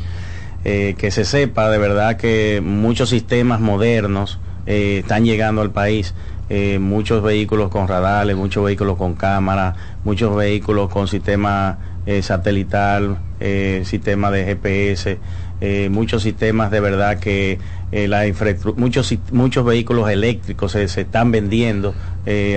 eh, 0.66 0.96
que 0.98 1.12
se 1.12 1.24
sepa 1.24 1.70
de 1.70 1.78
verdad 1.78 2.18
que 2.18 2.62
muchos 2.66 3.10
sistemas 3.10 3.60
modernos 3.60 4.40
eh, 4.66 4.98
están 5.04 5.24
llegando 5.24 5.62
al 5.62 5.70
país. 5.70 6.16
Eh, 6.50 6.80
muchos 6.80 7.22
vehículos 7.24 7.70
con 7.70 7.88
radares, 7.88 8.36
muchos 8.36 8.64
vehículos 8.66 8.98
con 8.98 9.16
cámara, 9.16 9.76
muchos 10.04 10.36
vehículos 10.36 10.90
con 10.90 11.08
sistema 11.08 11.78
eh, 12.06 12.22
satelital, 12.22 13.18
eh, 13.40 13.82
sistema 13.86 14.32
de 14.32 14.46
GPS, 14.46 15.18
eh, 15.60 15.90
muchos 15.92 16.24
sistemas 16.24 16.72
de 16.72 16.80
verdad 16.80 17.20
que 17.20 17.60
la 17.92 18.28
infraestru- 18.28 18.76
muchos 18.76 19.14
muchos 19.32 19.64
vehículos 19.66 20.10
eléctricos 20.10 20.74
se, 20.74 20.88
se 20.90 21.02
están 21.02 21.32
vendiendo 21.32 21.96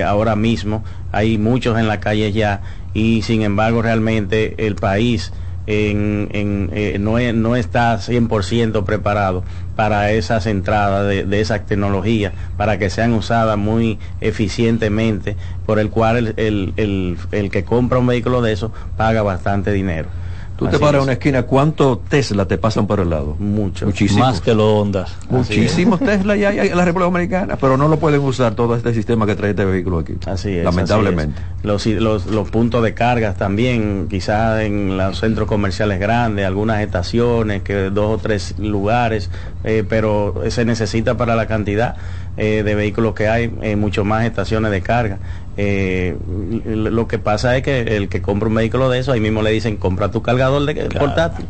ahora 0.05 0.35
mismo. 0.35 0.83
Hay 1.13 1.37
muchos 1.37 1.79
en 1.79 1.87
la 1.87 2.01
calle 2.01 2.31
ya 2.33 2.61
y 2.93 3.21
sin 3.21 3.41
embargo 3.41 3.81
realmente 3.81 4.67
el 4.67 4.75
país 4.75 5.31
en, 5.67 6.29
en, 6.31 6.69
eh, 6.73 6.97
no, 6.99 7.17
es- 7.19 7.33
no 7.33 7.55
está 7.55 7.97
100% 7.99 8.83
preparado 8.85 9.43
para 9.75 10.11
esas 10.11 10.45
entradas 10.47 11.07
de, 11.07 11.23
de 11.25 11.41
esas 11.41 11.65
tecnologías, 11.65 12.33
para 12.57 12.77
que 12.77 12.89
sean 12.89 13.13
usadas 13.13 13.57
muy 13.57 13.99
eficientemente, 14.19 15.37
por 15.65 15.79
el 15.79 15.89
cual 15.89 16.17
el, 16.17 16.33
el- 16.37 16.73
el- 16.77 17.17
el 17.31 17.49
que 17.51 17.63
compra 17.63 17.99
un 17.99 18.07
vehículo 18.07 18.41
de 18.41 18.51
eso 18.53 18.71
paga 18.95 19.21
bastante 19.21 19.71
dinero. 19.71 20.09
Tú 20.61 20.67
te 20.67 20.75
Así 20.75 20.85
paras 20.85 20.99
en 20.99 21.03
una 21.05 21.13
esquina, 21.13 21.41
¿cuántos 21.41 22.05
Tesla 22.05 22.47
te 22.47 22.59
pasan 22.59 22.85
por 22.85 22.99
el 22.99 23.09
lado? 23.09 23.35
Mucho. 23.39 23.87
Muchísimos. 23.87 24.27
Más 24.27 24.41
que 24.41 24.53
los 24.53 24.79
Honda. 24.79 25.07
Muchísimos 25.27 25.99
Tesla 25.99 26.35
ya 26.35 26.49
hay 26.49 26.59
en 26.59 26.77
la 26.77 26.85
República 26.85 27.05
Dominicana, 27.05 27.57
pero 27.57 27.77
no 27.77 27.87
lo 27.87 27.97
pueden 27.97 28.21
usar 28.21 28.53
todo 28.53 28.75
este 28.75 28.93
sistema 28.93 29.25
que 29.25 29.33
trae 29.33 29.49
este 29.49 29.65
vehículo 29.65 29.97
aquí. 29.97 30.17
Así 30.27 30.55
es. 30.55 30.63
Lamentablemente. 30.63 31.41
así 31.67 31.93
es. 31.93 31.99
Los, 31.99 32.25
los, 32.27 32.27
los 32.27 32.51
puntos 32.51 32.83
de 32.83 32.93
carga 32.93 33.33
también, 33.33 34.05
quizás 34.07 34.61
en 34.61 34.99
los 34.99 35.19
centros 35.19 35.47
comerciales 35.47 35.99
grandes, 35.99 36.45
algunas 36.45 36.79
estaciones, 36.81 37.63
que 37.63 37.89
dos 37.89 38.19
o 38.19 38.21
tres 38.21 38.53
lugares, 38.59 39.31
eh, 39.63 39.83
pero 39.89 40.43
se 40.49 40.63
necesita 40.63 41.17
para 41.17 41.35
la 41.35 41.47
cantidad 41.47 41.95
eh, 42.37 42.63
de 42.63 42.75
vehículos 42.75 43.13
que 43.13 43.27
hay, 43.27 43.53
eh, 43.61 43.75
mucho 43.75 44.05
más 44.05 44.25
estaciones 44.25 44.71
de 44.71 44.81
carga. 44.81 45.17
Eh, 45.57 46.15
lo 46.65 47.07
que 47.07 47.19
pasa 47.19 47.57
es 47.57 47.63
que 47.63 47.81
el 47.97 48.09
que 48.09 48.21
compra 48.21 48.47
un 48.47 48.55
vehículo 48.55 48.89
de 48.89 48.99
eso, 48.99 49.11
ahí 49.11 49.19
mismo 49.19 49.41
le 49.41 49.51
dicen, 49.51 49.77
compra 49.77 50.09
tu 50.11 50.21
cargador 50.21 50.65
de 50.65 50.85
portátil. 50.97 51.45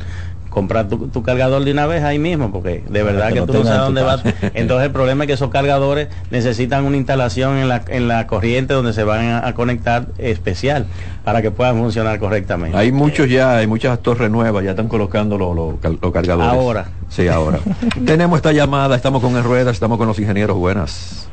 Compra 0.49 0.85
tu, 0.89 1.07
tu 1.07 1.23
cargador 1.23 1.63
de 1.63 1.71
una 1.71 1.87
vez 1.87 2.03
ahí 2.03 2.19
mismo, 2.19 2.51
porque 2.51 2.83
de 2.89 3.03
verdad 3.03 3.29
que 3.29 3.35
que 3.35 3.39
lo 3.39 3.45
tú 3.45 3.53
no 3.53 3.63
sabes 3.63 3.79
dónde 3.83 4.01
vas. 4.01 4.21
Entonces 4.53 4.87
el 4.87 4.91
problema 4.91 5.23
es 5.23 5.27
que 5.27 5.33
esos 5.35 5.49
cargadores 5.49 6.09
necesitan 6.29 6.83
una 6.83 6.97
instalación 6.97 7.55
en 7.57 7.69
la, 7.69 7.83
en 7.87 8.09
la 8.09 8.27
corriente 8.27 8.73
donde 8.73 8.91
se 8.91 9.05
van 9.05 9.27
a, 9.27 9.47
a 9.47 9.53
conectar 9.53 10.07
especial 10.17 10.87
para 11.23 11.41
que 11.41 11.51
puedan 11.51 11.77
funcionar 11.77 12.19
correctamente. 12.19 12.77
Hay 12.77 12.91
muchos 12.91 13.29
ya, 13.29 13.59
hay 13.59 13.67
muchas 13.67 13.97
torres 14.01 14.29
nuevas, 14.29 14.61
ya 14.65 14.71
están 14.71 14.89
colocando 14.89 15.37
los 15.37 15.55
los 15.55 16.11
cargadores. 16.11 16.51
Ahora. 16.51 16.89
Sí, 17.07 17.29
ahora. 17.29 17.59
Tenemos 18.05 18.35
esta 18.35 18.51
llamada, 18.51 18.97
estamos 18.97 19.21
con 19.21 19.37
el 19.37 19.43
Rueda, 19.45 19.71
estamos 19.71 19.97
con 19.97 20.07
los 20.09 20.19
ingenieros. 20.19 20.57
Buenas. 20.57 21.29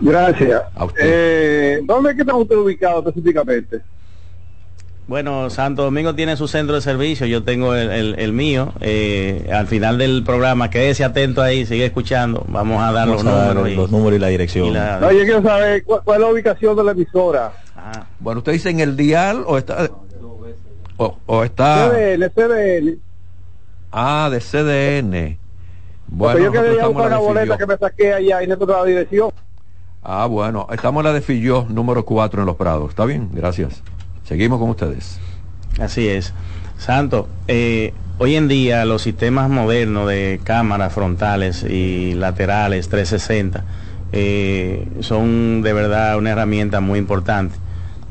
Gracias. 0.00 0.62
A 0.74 0.84
usted. 0.84 1.00
Eh, 1.04 1.80
¿Dónde 1.84 2.10
es 2.10 2.16
que 2.16 2.22
está 2.22 2.34
usted 2.34 2.56
ubicado 2.56 3.00
específicamente? 3.00 3.80
Bueno, 5.06 5.48
Santo 5.48 5.84
Domingo 5.84 6.14
tiene 6.14 6.36
su 6.36 6.46
centro 6.48 6.74
de 6.74 6.82
servicio, 6.82 7.26
yo 7.26 7.42
tengo 7.42 7.74
el, 7.74 7.90
el- 7.90 8.14
el 8.18 8.32
mío. 8.34 8.74
Eh, 8.80 9.48
al 9.50 9.66
final 9.66 9.96
del 9.96 10.22
programa, 10.22 10.68
quédese 10.68 11.02
atento 11.02 11.40
ahí, 11.40 11.64
sigue 11.64 11.86
escuchando. 11.86 12.44
Vamos 12.48 12.82
a 12.82 12.92
dar 12.92 13.08
Vamos 13.08 13.24
los 13.24 13.32
a 13.32 13.36
dar 13.36 13.54
números. 13.54 13.70
y- 13.72 13.74
los 13.76 13.90
números 13.90 14.16
y 14.18 14.20
la 14.20 14.28
dirección. 14.28 14.66
y 14.66 14.70
la- 14.72 15.00
No, 15.00 15.10
yo 15.10 15.20
quiero 15.24 15.42
saber 15.42 15.82
cuál, 15.84 16.02
cuál 16.04 16.20
es 16.20 16.26
la 16.26 16.32
ubicación 16.32 16.76
de 16.76 16.84
la 16.84 16.92
emisora. 16.92 17.52
Ah, 17.74 18.04
Bueno, 18.20 18.38
usted 18.40 18.52
dice 18.52 18.68
en 18.68 18.80
el 18.80 18.96
dial 18.96 19.44
o 19.46 19.56
está 19.56 19.88
o, 20.98 21.16
o 21.26 21.44
está 21.44 21.88
CDN, 21.90 22.28
CDN. 22.30 22.98
ah 23.92 24.28
de 24.30 24.40
CDN. 24.40 25.38
Bueno, 26.08 26.38
Porque 26.38 26.44
yo 26.44 26.52
quería 26.52 26.86
buscar 26.86 27.06
una 27.06 27.18
boleta 27.18 27.56
que 27.56 27.66
me 27.66 27.76
saqué 27.78 28.12
allá 28.12 28.42
y 28.42 28.46
no 28.46 28.56
la 28.56 28.84
dirección. 28.84 29.30
Ah, 30.02 30.26
bueno, 30.26 30.66
estamos 30.72 31.00
en 31.00 31.06
la 31.06 31.12
de 31.12 31.20
Filló, 31.20 31.66
número 31.68 32.04
4 32.04 32.40
en 32.40 32.46
Los 32.46 32.56
Prados. 32.56 32.90
¿Está 32.90 33.04
bien? 33.04 33.30
Gracias. 33.32 33.82
Seguimos 34.24 34.60
con 34.60 34.70
ustedes. 34.70 35.18
Así 35.80 36.08
es. 36.08 36.32
Santo, 36.78 37.28
eh, 37.48 37.92
hoy 38.18 38.36
en 38.36 38.46
día 38.46 38.84
los 38.84 39.02
sistemas 39.02 39.50
modernos 39.50 40.08
de 40.08 40.40
cámaras 40.44 40.92
frontales 40.92 41.64
y 41.64 42.14
laterales 42.14 42.88
360 42.88 43.64
eh, 44.12 44.86
son 45.00 45.62
de 45.62 45.72
verdad 45.72 46.16
una 46.16 46.30
herramienta 46.30 46.80
muy 46.80 47.00
importante. 47.00 47.56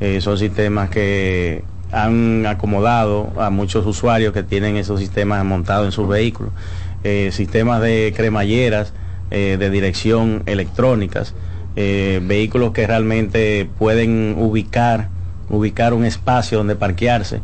Eh, 0.00 0.20
son 0.20 0.36
sistemas 0.36 0.90
que 0.90 1.64
han 1.90 2.44
acomodado 2.46 3.32
a 3.40 3.48
muchos 3.48 3.86
usuarios 3.86 4.34
que 4.34 4.42
tienen 4.42 4.76
esos 4.76 5.00
sistemas 5.00 5.42
montados 5.44 5.86
en 5.86 5.92
sus 5.92 6.06
vehículos. 6.06 6.52
Eh, 7.02 7.30
sistemas 7.32 7.80
de 7.80 8.12
cremalleras, 8.14 8.92
de 9.30 9.68
dirección 9.68 10.42
electrónicas, 10.46 11.34
eh, 11.80 12.20
vehículos 12.20 12.72
que 12.72 12.88
realmente 12.88 13.70
pueden 13.78 14.34
ubicar 14.36 15.10
ubicar 15.48 15.94
un 15.94 16.04
espacio 16.04 16.58
donde 16.58 16.74
parquearse. 16.74 17.40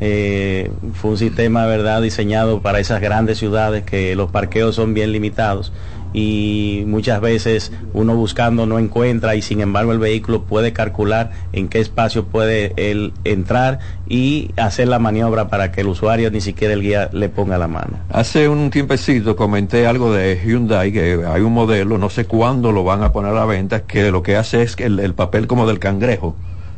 Eh, 0.00 0.70
fue 0.92 1.12
un 1.12 1.16
sistema, 1.16 1.64
verdad, 1.64 2.02
diseñado 2.02 2.60
para 2.60 2.80
esas 2.80 3.00
grandes 3.00 3.38
ciudades 3.38 3.82
que 3.84 4.14
los 4.14 4.30
parqueos 4.30 4.74
son 4.74 4.92
bien 4.92 5.10
limitados 5.10 5.72
y 6.12 6.84
muchas 6.86 7.20
veces 7.20 7.72
uno 7.92 8.14
buscando 8.14 8.66
no 8.66 8.78
encuentra 8.78 9.34
y 9.36 9.42
sin 9.42 9.60
embargo 9.60 9.92
el 9.92 9.98
vehículo 9.98 10.42
puede 10.42 10.72
calcular 10.72 11.30
en 11.52 11.68
qué 11.68 11.80
espacio 11.80 12.24
puede 12.24 12.72
él 12.76 13.12
entrar 13.24 13.78
y 14.08 14.52
hacer 14.56 14.88
la 14.88 14.98
maniobra 14.98 15.48
para 15.48 15.70
que 15.70 15.82
el 15.82 15.88
usuario 15.88 16.30
ni 16.30 16.40
siquiera 16.40 16.74
el 16.74 16.82
guía 16.82 17.10
le 17.12 17.28
ponga 17.28 17.58
la 17.58 17.68
mano. 17.68 17.98
Hace 18.10 18.48
un 18.48 18.70
tiempecito 18.70 19.36
comenté 19.36 19.86
algo 19.86 20.12
de 20.12 20.40
Hyundai, 20.44 20.92
que 20.92 21.24
hay 21.26 21.42
un 21.42 21.52
modelo, 21.52 21.98
no 21.98 22.10
sé 22.10 22.24
cuándo 22.24 22.72
lo 22.72 22.84
van 22.84 23.02
a 23.02 23.12
poner 23.12 23.32
a 23.32 23.34
la 23.34 23.44
venta, 23.44 23.80
que 23.80 24.10
lo 24.10 24.22
que 24.22 24.36
hace 24.36 24.62
es 24.62 24.76
que 24.76 24.84
el, 24.84 25.00
el 25.00 25.14
papel 25.14 25.46
como 25.46 25.66
del 25.66 25.78
cangrejo 25.78 26.36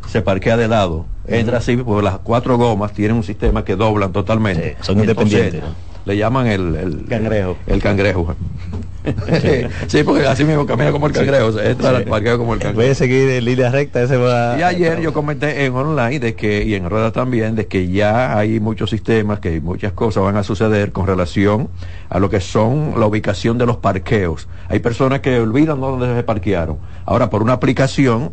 se 0.08 0.22
parquea 0.22 0.56
de 0.56 0.68
lado. 0.68 1.06
Entra 1.26 1.58
así, 1.58 1.76
porque 1.76 2.02
las 2.04 2.18
cuatro 2.18 2.58
gomas 2.58 2.92
tienen 2.92 3.16
un 3.16 3.22
sistema 3.22 3.64
que 3.64 3.76
doblan 3.76 4.12
totalmente. 4.12 4.76
son 4.80 4.98
Entonces, 4.98 5.28
independientes. 5.28 5.62
Le 6.04 6.16
llaman 6.16 6.46
el, 6.46 6.74
el 6.74 7.04
Cangrejo. 7.08 7.56
El 7.66 7.82
cangrejo. 7.82 8.34
sí, 9.88 10.02
porque 10.02 10.26
así 10.26 10.44
mismo 10.44 10.66
camina 10.66 10.92
como 10.92 11.06
el 11.06 11.12
cangrejo, 11.12 11.52
se 11.52 11.70
entra 11.70 11.90
al 11.90 12.04
parqueo 12.04 12.38
como 12.38 12.54
el 12.54 12.60
cangrejo. 12.60 12.80
vez 12.80 12.88
de 12.90 12.94
seguir 12.94 13.30
en 13.30 13.44
línea 13.44 13.70
recta, 13.70 14.02
ese 14.02 14.16
va... 14.16 14.58
Y 14.58 14.62
ayer 14.62 15.00
yo 15.00 15.12
comenté 15.12 15.64
en 15.64 15.74
online 15.74 16.20
de 16.20 16.34
que, 16.34 16.64
y 16.64 16.74
en 16.74 16.88
rueda 16.88 17.12
también, 17.12 17.54
de 17.56 17.66
que 17.66 17.88
ya 17.88 18.36
hay 18.36 18.60
muchos 18.60 18.90
sistemas, 18.90 19.40
que 19.40 19.60
muchas 19.60 19.92
cosas 19.92 20.22
van 20.22 20.36
a 20.36 20.42
suceder 20.42 20.92
con 20.92 21.06
relación 21.06 21.68
a 22.08 22.18
lo 22.18 22.28
que 22.28 22.40
son 22.40 22.94
la 22.98 23.06
ubicación 23.06 23.58
de 23.58 23.66
los 23.66 23.78
parqueos. 23.78 24.48
Hay 24.68 24.80
personas 24.80 25.20
que 25.20 25.40
olvidan 25.40 25.80
dónde 25.80 26.14
se 26.14 26.22
parquearon. 26.22 26.78
Ahora, 27.06 27.30
por 27.30 27.42
una 27.42 27.54
aplicación, 27.54 28.32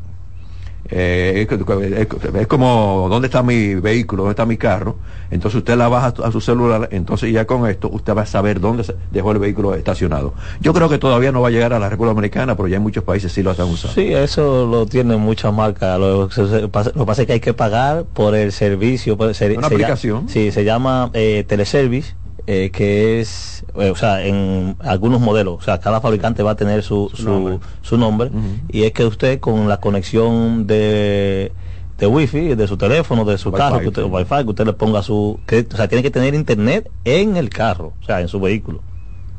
eh, 0.89 1.47
es, 1.49 1.59
es- 1.59 2.35
es 2.35 2.47
como 2.47 3.07
dónde 3.09 3.27
está 3.27 3.43
mi 3.43 3.75
vehículo, 3.75 4.23
dónde 4.23 4.31
está 4.33 4.45
mi 4.45 4.57
carro. 4.57 4.95
Entonces 5.29 5.57
usted 5.57 5.75
la 5.75 5.89
baja 5.89 6.13
a 6.23 6.31
su 6.31 6.39
celular, 6.39 6.87
entonces 6.91 7.33
ya 7.33 7.45
con 7.45 7.67
esto 7.69 7.89
usted 7.91 8.15
va 8.15 8.21
a 8.21 8.25
saber 8.25 8.61
dónde 8.61 8.83
se 8.85 8.95
dejó 9.11 9.31
el 9.33 9.39
vehículo 9.39 9.75
estacionado. 9.75 10.33
Yo 10.61 10.73
creo 10.73 10.87
que 10.87 10.97
todavía 10.97 11.31
no 11.33 11.41
va 11.41 11.49
a 11.49 11.51
llegar 11.51 11.73
a 11.73 11.79
la 11.79 11.89
República 11.89 12.13
Dominicana, 12.13 12.55
pero 12.55 12.69
ya 12.69 12.77
en 12.77 12.83
muchos 12.83 13.03
países 13.03 13.31
sí 13.33 13.43
lo 13.43 13.51
están 13.51 13.67
usando. 13.67 13.93
Sí, 13.93 14.13
eso 14.13 14.65
lo 14.65 14.85
tienen 14.85 15.19
muchas 15.19 15.53
marcas. 15.53 15.99
Lo, 15.99 16.29
que 16.29 16.67
pasa 17.05 17.21
es 17.21 17.27
que 17.27 17.33
hay 17.33 17.39
que 17.41 17.53
pagar 17.53 18.05
por 18.05 18.35
el 18.35 18.51
servicio. 18.53 19.17
por 19.17 19.27
el 19.29 19.35
ser- 19.35 19.57
Una 19.57 19.67
se 19.67 19.73
llama- 19.75 19.83
aplicación. 19.83 20.29
sí, 20.29 20.51
se 20.51 20.63
llama 20.63 21.09
eh, 21.13 21.43
Teleservice, 21.47 22.15
eh, 22.47 22.71
que 22.71 23.19
es, 23.19 23.65
eh, 23.75 23.89
o 23.91 23.95
sea, 23.95 24.25
en 24.25 24.75
algunos 24.79 25.19
modelos, 25.21 25.55
o 25.59 25.61
sea, 25.61 25.79
cada 25.79 25.99
fabricante 26.01 26.41
va 26.43 26.51
a 26.51 26.55
tener 26.55 26.81
su, 26.81 27.11
su, 27.13 27.23
nombre. 27.29 27.59
su 27.81 27.97
nombre, 27.97 28.31
y 28.69 28.83
es 28.83 28.93
que 28.93 29.05
usted 29.05 29.39
con 29.39 29.67
la 29.67 29.77
conexión 29.79 30.65
de 30.65 31.51
de 31.99 32.05
wifi 32.05 32.53
de 32.55 32.67
su 32.67 32.77
teléfono 32.77 33.25
de 33.25 33.39
su 33.39 33.49
Wi-Fi, 33.49 33.57
carro 33.57 33.79
que 33.81 33.87
usted, 33.87 34.03
sí. 34.03 34.09
wifi 34.09 34.43
que 34.43 34.49
usted 34.49 34.65
le 34.67 34.73
ponga 34.73 35.01
su 35.01 35.39
que, 35.47 35.67
o 35.73 35.75
sea 35.75 35.87
tiene 35.87 36.03
que 36.03 36.11
tener 36.11 36.35
internet 36.35 36.91
en 37.03 37.37
el 37.37 37.49
carro 37.49 37.93
o 37.99 38.05
sea 38.05 38.21
en 38.21 38.27
su 38.27 38.39
vehículo 38.39 38.81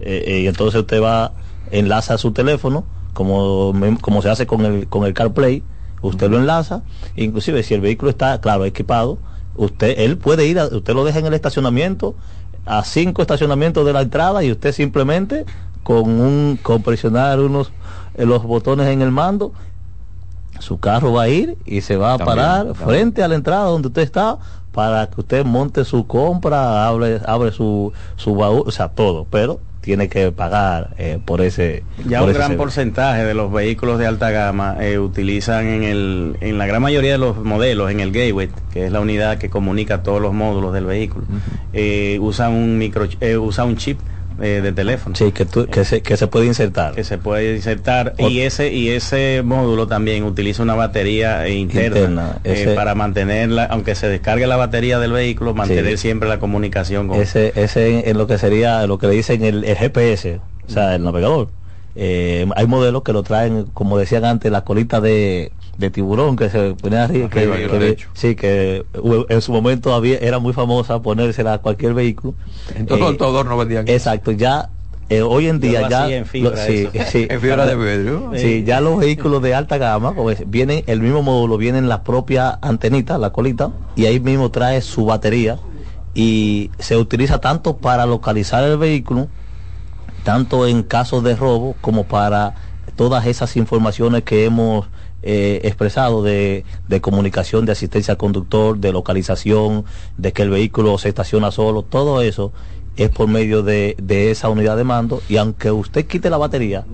Eh, 0.00 0.24
eh, 0.26 0.40
y 0.42 0.46
entonces 0.48 0.80
usted 0.80 1.00
va 1.00 1.32
enlaza 1.70 2.18
su 2.18 2.32
teléfono 2.32 2.84
como 3.14 3.72
como 4.00 4.22
se 4.22 4.28
hace 4.30 4.46
con 4.48 4.64
el 4.64 4.88
con 4.88 5.04
el 5.06 5.14
CarPlay 5.14 5.62
usted 6.02 6.28
lo 6.30 6.36
enlaza 6.38 6.82
inclusive 7.16 7.62
si 7.62 7.74
el 7.74 7.80
vehículo 7.80 8.10
está 8.10 8.40
claro 8.40 8.64
equipado 8.64 9.18
usted 9.54 9.94
él 9.98 10.16
puede 10.18 10.44
ir 10.46 10.58
a- 10.58 10.66
usted 10.66 10.94
lo 10.94 11.04
deja 11.04 11.20
en 11.20 11.26
el 11.26 11.34
estacionamiento 11.34 12.16
a 12.68 12.84
cinco 12.84 13.22
estacionamientos 13.22 13.84
de 13.86 13.92
la 13.92 14.02
entrada 14.02 14.44
y 14.44 14.52
usted 14.52 14.72
simplemente 14.72 15.46
con 15.82 16.20
un 16.20 16.58
con 16.62 16.82
presionar 16.82 17.40
unos 17.40 17.72
eh, 18.14 18.26
los 18.26 18.42
botones 18.42 18.88
en 18.88 19.00
el 19.00 19.10
mando 19.10 19.52
su 20.60 20.78
carro 20.78 21.12
va 21.12 21.22
a 21.22 21.28
ir 21.28 21.56
y 21.64 21.80
se 21.80 21.96
va 21.96 22.14
a 22.14 22.18
También, 22.18 22.36
parar 22.36 22.66
también. 22.66 22.88
frente 22.88 23.22
a 23.22 23.28
la 23.28 23.36
entrada 23.36 23.64
donde 23.64 23.88
usted 23.88 24.02
está 24.02 24.38
para 24.72 25.06
que 25.08 25.20
usted 25.20 25.44
monte 25.44 25.84
su 25.84 26.06
compra, 26.06 26.86
abre, 26.86 27.20
abre 27.26 27.52
su, 27.52 27.92
su 28.16 28.34
baúl, 28.34 28.64
o 28.66 28.70
sea, 28.70 28.88
todo, 28.88 29.26
pero 29.30 29.60
tiene 29.80 30.08
que 30.08 30.32
pagar 30.32 30.90
eh, 30.98 31.18
por 31.24 31.40
ese 31.40 31.82
Ya 32.06 32.18
por 32.18 32.24
un 32.26 32.30
ese 32.30 32.38
gran 32.38 32.48
servicio. 32.48 32.56
porcentaje 32.58 33.24
de 33.24 33.34
los 33.34 33.50
vehículos 33.52 33.98
de 33.98 34.06
alta 34.06 34.30
gama 34.30 34.76
eh, 34.80 34.98
utilizan 34.98 35.66
en 35.66 35.82
el, 35.84 36.36
en 36.40 36.58
la 36.58 36.66
gran 36.66 36.82
mayoría 36.82 37.12
de 37.12 37.18
los 37.18 37.38
modelos, 37.42 37.90
en 37.90 38.00
el 38.00 38.12
gateway, 38.12 38.48
que 38.72 38.86
es 38.86 38.92
la 38.92 39.00
unidad 39.00 39.38
que 39.38 39.48
comunica 39.50 40.02
todos 40.02 40.20
los 40.20 40.34
módulos 40.34 40.72
del 40.74 40.84
vehículo, 40.84 41.24
eh, 41.72 42.18
usan 42.20 42.52
un 42.52 42.76
micro, 42.78 43.06
usa 43.40 43.64
un 43.64 43.76
chip 43.76 43.98
eh, 44.40 44.60
de 44.62 44.72
teléfono. 44.72 45.16
Sí, 45.16 45.32
que, 45.32 45.44
tú- 45.44 45.66
que, 45.66 45.84
se, 45.84 46.02
que 46.02 46.16
se 46.16 46.26
puede 46.26 46.46
insertar. 46.46 46.94
que 46.94 47.04
se 47.04 47.18
puede 47.18 47.56
insertar 47.56 48.14
y 48.18 48.40
ese 48.40 48.72
y 48.72 48.90
ese 48.90 49.42
módulo 49.44 49.86
también 49.86 50.24
utiliza 50.24 50.62
una 50.62 50.74
batería 50.74 51.46
eh, 51.46 51.54
interna, 51.54 51.86
Interna, 51.98 52.36
eh, 52.44 52.52
ese- 52.62 52.74
para 52.74 52.94
mantenerla 52.94 53.64
aunque 53.64 53.94
se 53.94 54.08
descargue 54.08 54.46
la 54.46 54.56
batería 54.56 54.98
del 54.98 55.12
vehículo 55.12 55.54
mantener 55.54 55.92
Sí. 55.92 55.96
siempre 56.08 56.28
la 56.28 56.38
comunicación 56.38 57.08
con 57.08 57.20
ese 57.20 57.52
ese 57.56 58.08
en 58.10 58.16
lo 58.18 58.26
que 58.26 58.38
sería 58.38 58.86
lo 58.86 58.98
que 58.98 59.06
le 59.08 59.14
dicen 59.14 59.42
el, 59.44 59.64
el 59.64 59.76
GPS 59.76 60.40
o 60.66 60.70
sea 60.70 60.94
el 60.94 61.02
navegador 61.04 61.48
Eh, 62.00 62.46
hay 62.54 62.66
modelos 62.68 63.02
que 63.02 63.12
lo 63.12 63.24
traen 63.24 63.64
como 63.74 63.98
decían 63.98 64.24
antes 64.24 64.52
la 64.52 64.62
colita 64.62 65.00
de, 65.00 65.50
de 65.78 65.90
tiburón 65.90 66.36
que 66.36 66.50
se 66.50 66.74
ponía 66.74 67.04
arriba 67.04 67.30
que, 67.30 67.38
Arriba, 67.38 67.56
que- 67.56 67.68
derecho. 67.78 68.08
sí 68.12 68.34
que 68.34 68.84
en 69.28 69.40
su 69.40 69.52
momento 69.52 69.94
había 69.94 70.18
era 70.18 70.38
muy 70.40 70.52
famosa 70.52 71.00
ponérsela 71.00 71.54
a 71.54 71.58
cualquier 71.58 71.94
vehículo 71.94 72.34
Entonces 72.74 73.06
Eh, 73.06 73.08
autodor 73.10 73.46
no 73.46 73.56
vendían 73.56 73.88
exacto 73.88 74.32
ya 74.32 74.70
eh, 75.08 75.22
hoy 75.22 75.46
en 75.48 75.58
día 75.58 75.88
ya 75.88 76.10
en 76.10 76.26
fibra, 76.26 76.50
lo- 76.50 76.56
sí, 76.58 76.88
eso. 76.92 77.10
sí. 77.10 77.26
en 77.30 77.40
fibra 77.40 77.64
de 77.64 77.76
vidrio. 77.76 78.30
Sí, 78.36 78.62
ya 78.66 78.82
los 78.82 78.98
vehículos 78.98 79.40
de 79.40 79.54
alta 79.54 79.78
gama, 79.78 80.14
pues 80.14 80.42
vienen 80.50 80.84
el 80.86 81.00
mismo 81.00 81.22
módulo, 81.22 81.56
vienen 81.56 81.88
la 81.88 82.02
propia 82.04 82.58
antenita, 82.60 83.16
la 83.16 83.30
colita, 83.30 83.70
y 83.96 84.04
ahí 84.04 84.20
mismo 84.20 84.50
trae 84.50 84.82
su 84.82 85.06
batería 85.06 85.58
y 86.14 86.70
se 86.78 86.98
utiliza 86.98 87.38
tanto 87.40 87.78
para 87.78 88.04
localizar 88.04 88.62
el 88.64 88.76
vehículo, 88.76 89.28
tanto 90.24 90.66
en 90.66 90.82
casos 90.82 91.22
de 91.24 91.36
robo 91.36 91.74
como 91.80 92.04
para 92.04 92.54
todas 92.96 93.24
esas 93.26 93.56
informaciones 93.56 94.24
que 94.24 94.44
hemos 94.44 94.88
eh, 95.22 95.60
expresado 95.64 96.22
de, 96.22 96.64
de 96.88 97.00
comunicación, 97.00 97.66
de 97.66 97.72
asistencia 97.72 98.12
al 98.12 98.18
conductor, 98.18 98.78
de 98.78 98.92
localización, 98.92 99.84
de 100.16 100.32
que 100.32 100.42
el 100.42 100.50
vehículo 100.50 100.98
se 100.98 101.08
estaciona 101.08 101.50
solo, 101.50 101.82
todo 101.82 102.22
eso 102.22 102.52
es 102.96 103.10
por 103.10 103.28
medio 103.28 103.62
de, 103.62 103.96
de 104.02 104.30
esa 104.30 104.48
unidad 104.48 104.76
de 104.76 104.84
mando. 104.84 105.22
Y 105.28 105.36
aunque 105.36 105.70
usted 105.70 106.06
quite 106.06 106.30
la 106.30 106.36
batería, 106.36 106.84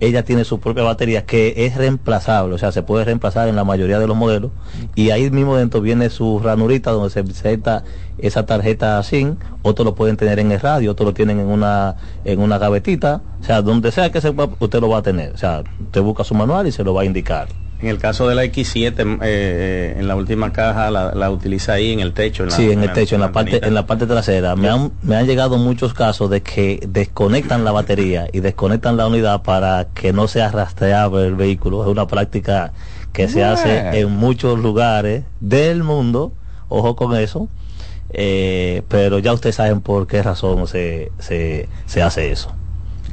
ella 0.00 0.24
tiene 0.24 0.44
su 0.44 0.58
propia 0.60 0.82
batería 0.82 1.26
que 1.26 1.66
es 1.66 1.76
reemplazable, 1.76 2.54
o 2.54 2.58
sea, 2.58 2.72
se 2.72 2.82
puede 2.82 3.04
reemplazar 3.04 3.48
en 3.48 3.56
la 3.56 3.64
mayoría 3.64 3.98
de 3.98 4.06
los 4.06 4.16
modelos. 4.16 4.50
Y 4.94 5.10
ahí 5.10 5.30
mismo 5.30 5.56
dentro 5.56 5.82
viene 5.82 6.08
su 6.08 6.40
ranurita 6.42 6.90
donde 6.90 7.10
se 7.10 7.20
inserta 7.20 7.84
esa 8.16 8.46
tarjeta 8.46 9.02
SIM, 9.02 9.36
otros 9.62 9.84
lo 9.84 9.94
pueden 9.94 10.16
tener 10.16 10.38
en 10.38 10.52
el 10.52 10.60
radio, 10.60 10.92
otros 10.92 11.08
lo 11.08 11.14
tienen 11.14 11.38
en 11.38 11.46
una 11.46 11.96
en 12.24 12.40
una 12.40 12.56
gavetita, 12.56 13.20
o 13.40 13.44
sea, 13.44 13.60
donde 13.60 13.92
sea 13.92 14.10
que 14.10 14.22
sepa, 14.22 14.48
usted 14.58 14.80
lo 14.80 14.88
va 14.88 14.98
a 14.98 15.02
tener, 15.02 15.32
o 15.34 15.38
sea, 15.38 15.62
usted 15.78 16.00
busca 16.00 16.24
su 16.24 16.34
manual 16.34 16.66
y 16.66 16.72
se 16.72 16.82
lo 16.82 16.94
va 16.94 17.02
a 17.02 17.04
indicar. 17.04 17.48
En 17.82 17.88
el 17.88 17.98
caso 17.98 18.28
de 18.28 18.34
la 18.34 18.44
X7, 18.44 19.18
eh, 19.22 19.96
en 19.98 20.06
la 20.06 20.14
última 20.14 20.52
caja 20.52 20.90
la, 20.90 21.14
la, 21.14 21.30
utiliza 21.30 21.72
ahí 21.72 21.92
en 21.92 22.00
el 22.00 22.12
techo. 22.12 22.42
En 22.42 22.50
la, 22.50 22.56
sí, 22.56 22.70
en 22.70 22.82
el 22.82 22.92
techo, 22.92 23.14
en 23.14 23.22
la 23.22 23.32
parte, 23.32 23.66
en 23.66 23.72
la 23.72 23.86
parte 23.86 24.06
trasera. 24.06 24.54
Me 24.54 24.68
han, 24.68 24.92
me 25.02 25.16
han 25.16 25.26
llegado 25.26 25.56
muchos 25.56 25.94
casos 25.94 26.28
de 26.28 26.42
que 26.42 26.80
desconectan 26.86 27.64
la 27.64 27.72
batería 27.72 28.28
y 28.32 28.40
desconectan 28.40 28.98
la 28.98 29.06
unidad 29.06 29.42
para 29.42 29.86
que 29.94 30.12
no 30.12 30.28
sea 30.28 30.50
rastreable 30.50 31.26
el 31.26 31.36
vehículo. 31.36 31.82
Es 31.82 31.88
una 31.88 32.06
práctica 32.06 32.72
que 33.14 33.28
se 33.28 33.44
hace 33.44 33.98
en 33.98 34.10
muchos 34.10 34.58
lugares 34.58 35.24
del 35.40 35.82
mundo. 35.82 36.32
Ojo 36.68 36.96
con 36.96 37.16
eso. 37.16 37.48
Eh, 38.12 38.82
pero 38.88 39.20
ya 39.20 39.32
ustedes 39.32 39.56
saben 39.56 39.80
por 39.80 40.06
qué 40.06 40.22
razón 40.22 40.66
se, 40.66 41.12
se, 41.18 41.68
se 41.86 42.02
hace 42.02 42.30
eso. 42.30 42.52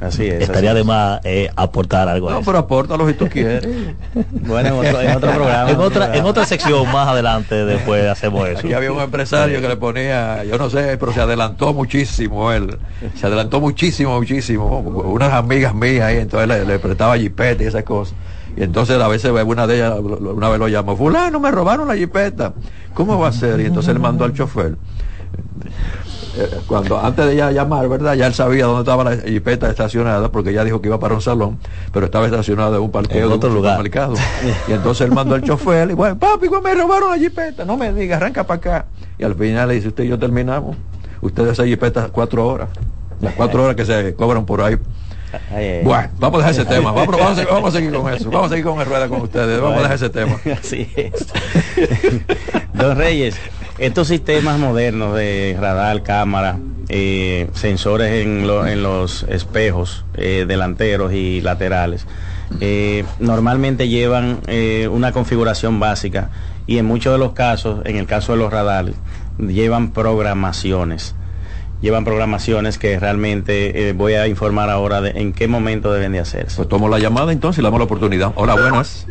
Así 0.00 0.26
es. 0.26 0.42
Estaría 0.42 0.70
así 0.70 0.78
de 0.78 0.84
más 0.84 1.20
eh, 1.24 1.50
aportar 1.56 2.08
algo. 2.08 2.30
No, 2.30 2.42
pero 2.42 2.58
apórtalo 2.58 3.08
si 3.08 3.14
tú 3.14 3.28
quieres. 3.28 3.66
bueno, 4.30 4.68
en 4.68 4.74
otro, 4.86 5.00
en 5.00 5.16
otro 5.16 5.30
programa. 5.34 5.70
en, 5.70 5.80
otra, 5.80 6.16
en 6.16 6.24
otra 6.24 6.44
sección 6.46 6.90
más 6.92 7.08
adelante 7.08 7.64
después 7.64 8.06
hacemos 8.06 8.48
eso. 8.48 8.60
Aquí 8.60 8.72
había 8.72 8.92
un 8.92 9.00
empresario 9.00 9.60
que 9.60 9.68
le 9.68 9.76
ponía, 9.76 10.44
yo 10.44 10.56
no 10.58 10.70
sé, 10.70 10.96
pero 10.98 11.12
se 11.12 11.20
adelantó 11.20 11.74
muchísimo 11.74 12.52
él. 12.52 12.78
Se 13.14 13.26
adelantó 13.26 13.60
muchísimo, 13.60 14.16
muchísimo. 14.16 14.78
Unas 14.78 15.32
amigas 15.32 15.74
mías 15.74 16.06
ahí, 16.06 16.18
entonces 16.18 16.48
le, 16.48 16.64
le 16.64 16.78
prestaba 16.78 17.16
jipeta 17.16 17.64
y 17.64 17.66
esas 17.66 17.82
cosas. 17.82 18.14
Y 18.56 18.62
entonces 18.62 19.00
a 19.00 19.08
veces 19.08 19.32
una 19.46 19.66
de 19.66 19.76
ellas, 19.76 19.94
una 19.98 20.48
vez 20.48 20.58
lo 20.58 20.68
llamó, 20.68 20.96
fulano, 20.96 21.38
me 21.40 21.50
robaron 21.50 21.88
la 21.88 21.96
jipeta. 21.96 22.54
¿Cómo 22.94 23.18
va 23.18 23.28
a 23.28 23.32
ser? 23.32 23.60
Y 23.60 23.66
entonces 23.66 23.94
le 23.94 24.00
mandó 24.00 24.24
al 24.24 24.32
chofer 24.32 24.76
cuando 26.66 26.98
antes 26.98 27.26
de 27.26 27.32
ella 27.34 27.50
llamar, 27.50 27.88
¿verdad? 27.88 28.14
Ya 28.14 28.26
él 28.26 28.34
sabía 28.34 28.66
dónde 28.66 28.80
estaba 28.80 29.04
la 29.04 29.16
jipeta 29.16 29.68
estacionada, 29.70 30.30
porque 30.30 30.50
ella 30.50 30.64
dijo 30.64 30.80
que 30.80 30.88
iba 30.88 30.98
para 30.98 31.14
un 31.14 31.22
salón, 31.22 31.58
pero 31.92 32.06
estaba 32.06 32.26
estacionada 32.26 32.76
en 32.76 32.82
un 32.82 32.90
parqueo 32.90 33.26
en 33.26 33.32
otro 33.32 33.50
de 33.50 33.56
un 33.56 33.62
lugar. 33.62 33.82
mercado. 33.82 34.14
Y 34.68 34.72
entonces 34.72 35.06
él 35.06 35.12
mandó 35.12 35.34
al 35.34 35.42
chofer 35.42 35.90
y 35.90 35.94
bueno, 35.94 36.18
papi, 36.18 36.48
me 36.48 36.74
robaron 36.74 37.10
la 37.10 37.18
jipeta, 37.18 37.64
no 37.64 37.76
me 37.76 37.92
diga, 37.92 38.16
arranca 38.16 38.44
para 38.44 38.58
acá. 38.58 38.86
Y 39.18 39.24
al 39.24 39.34
final 39.34 39.68
le 39.68 39.74
dice, 39.74 39.88
usted 39.88 40.04
y 40.04 40.08
yo 40.08 40.18
terminamos. 40.18 40.76
Ustedes 41.20 41.52
esa 41.52 41.64
jipeta 41.64 42.08
cuatro 42.12 42.46
horas. 42.46 42.68
Las 43.20 43.34
cuatro 43.34 43.64
horas 43.64 43.74
que 43.74 43.84
se 43.84 44.14
cobran 44.14 44.44
por 44.46 44.60
ahí. 44.60 44.78
Bueno, 45.82 46.08
vamos 46.18 46.42
a 46.42 46.46
dejar 46.46 46.50
ese 46.52 46.64
tema. 46.64 46.92
Vamos, 46.92 47.16
vamos, 47.16 47.32
a, 47.32 47.34
seguir, 47.34 47.52
vamos 47.52 47.74
a 47.74 47.76
seguir 47.76 47.92
con 47.92 48.12
eso. 48.12 48.30
Vamos 48.30 48.46
a 48.46 48.48
seguir 48.50 48.64
con 48.64 48.80
el 48.80 48.86
rueda 48.86 49.08
con 49.08 49.20
ustedes. 49.22 49.60
Vamos 49.60 49.78
a 49.78 49.82
dejar 49.82 49.96
ese 49.96 50.10
tema. 50.10 50.36
Así 50.58 50.90
es. 50.96 51.26
Don 52.72 52.96
Reyes, 52.96 53.36
estos 53.78 54.08
sistemas 54.08 54.58
modernos 54.58 55.14
de 55.14 55.56
radar, 55.58 56.02
cámara, 56.02 56.58
eh, 56.88 57.48
sensores 57.54 58.24
en, 58.24 58.46
lo, 58.46 58.66
en, 58.66 58.82
los 58.82 59.24
espejos 59.24 60.04
eh, 60.14 60.44
delanteros 60.48 61.12
y 61.12 61.40
laterales, 61.40 62.06
eh, 62.60 63.04
normalmente 63.20 63.88
llevan 63.88 64.40
eh, 64.46 64.88
una 64.90 65.12
configuración 65.12 65.80
básica 65.80 66.30
y 66.66 66.78
en 66.78 66.86
muchos 66.86 67.12
de 67.12 67.18
los 67.18 67.32
casos, 67.32 67.80
en 67.84 67.96
el 67.96 68.06
caso 68.06 68.32
de 68.32 68.38
los 68.38 68.52
radares, 68.52 68.94
llevan 69.38 69.92
programaciones. 69.92 71.14
Llevan 71.80 72.04
programaciones 72.04 72.76
que 72.76 72.98
realmente 72.98 73.88
eh, 73.88 73.92
voy 73.92 74.14
a 74.14 74.26
informar 74.26 74.68
ahora 74.68 75.00
de 75.00 75.10
en 75.10 75.32
qué 75.32 75.46
momento 75.46 75.92
deben 75.92 76.10
de 76.10 76.18
hacerse. 76.18 76.56
Pues 76.56 76.68
tomo 76.68 76.88
la 76.88 76.98
llamada 76.98 77.30
entonces 77.32 77.60
y 77.60 77.62
le 77.62 77.66
damos 77.66 77.78
la 77.78 77.84
oportunidad. 77.84 78.32
Hola, 78.34 78.54
buenas. 78.54 79.06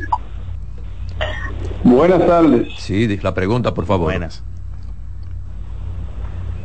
Buenas 1.84 2.26
tardes. 2.28 2.68
Sí, 2.78 3.18
la 3.22 3.34
pregunta, 3.34 3.74
por 3.74 3.86
favor. 3.86 4.12
Buenas. 4.12 4.44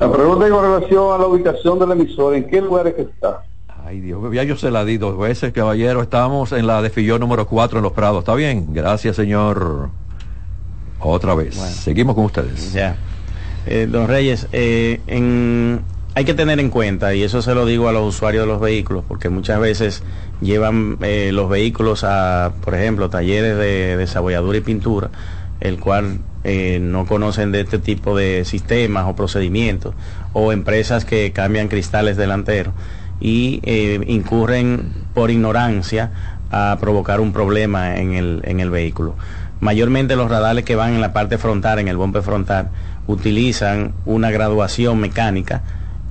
La 0.02 0.10
pregunta 0.10 0.50
con 0.50 0.64
relación 0.64 1.14
a 1.14 1.18
la 1.18 1.28
ubicación 1.28 1.78
del 1.78 1.92
emisor, 1.92 2.34
¿en 2.34 2.48
qué 2.48 2.60
lugar 2.60 2.88
es 2.88 2.94
que 2.94 3.02
está? 3.02 3.44
Ay, 3.84 4.00
Dios, 4.00 4.20
ya 4.32 4.42
yo 4.42 4.56
se 4.56 4.68
la 4.72 4.84
di 4.84 4.98
dos 4.98 5.16
veces, 5.16 5.52
caballero. 5.52 6.02
Estamos 6.02 6.50
en 6.50 6.66
la 6.66 6.82
de 6.82 6.90
Fillón 6.90 7.20
número 7.20 7.46
4 7.46 7.78
en 7.78 7.84
Los 7.84 7.92
Prados. 7.92 8.18
¿Está 8.18 8.34
bien? 8.34 8.74
Gracias, 8.74 9.14
señor. 9.14 9.90
Otra 10.98 11.36
vez. 11.36 11.56
Bueno, 11.56 11.72
Seguimos 11.72 12.16
con 12.16 12.24
ustedes. 12.24 12.72
Ya. 12.72 12.96
Eh, 13.66 13.86
don 13.88 14.08
Reyes, 14.08 14.48
eh, 14.50 15.00
en, 15.06 15.82
hay 16.16 16.24
que 16.24 16.34
tener 16.34 16.58
en 16.58 16.70
cuenta, 16.70 17.14
y 17.14 17.22
eso 17.22 17.40
se 17.40 17.54
lo 17.54 17.64
digo 17.64 17.86
a 17.86 17.92
los 17.92 18.16
usuarios 18.16 18.42
de 18.42 18.52
los 18.52 18.60
vehículos, 18.60 19.04
porque 19.06 19.28
muchas 19.28 19.60
veces 19.60 20.02
llevan 20.40 20.98
eh, 21.02 21.30
los 21.32 21.48
vehículos 21.48 22.02
a, 22.02 22.54
por 22.64 22.74
ejemplo, 22.74 23.08
talleres 23.08 23.56
de 23.56 23.96
desabolladura 23.96 24.58
y 24.58 24.62
pintura, 24.62 25.10
el 25.60 25.78
cual 25.78 26.18
eh, 26.44 26.78
no 26.80 27.06
conocen 27.06 27.52
de 27.52 27.60
este 27.60 27.78
tipo 27.78 28.16
de 28.16 28.44
sistemas 28.44 29.06
o 29.08 29.16
procedimientos, 29.16 29.94
o 30.32 30.52
empresas 30.52 31.04
que 31.04 31.32
cambian 31.32 31.68
cristales 31.68 32.16
delanteros 32.16 32.74
y 33.20 33.60
eh, 33.62 34.00
incurren 34.06 34.92
por 35.14 35.30
ignorancia 35.30 36.10
a 36.50 36.76
provocar 36.80 37.20
un 37.20 37.32
problema 37.32 37.96
en 37.96 38.14
el, 38.14 38.42
en 38.44 38.60
el 38.60 38.70
vehículo. 38.70 39.14
Mayormente 39.60 40.16
los 40.16 40.28
radares 40.28 40.64
que 40.64 40.74
van 40.74 40.94
en 40.94 41.00
la 41.00 41.12
parte 41.12 41.38
frontal, 41.38 41.78
en 41.78 41.86
el 41.86 41.96
bumper 41.96 42.22
frontal, 42.22 42.70
utilizan 43.06 43.94
una 44.04 44.30
graduación 44.30 44.98
mecánica 44.98 45.62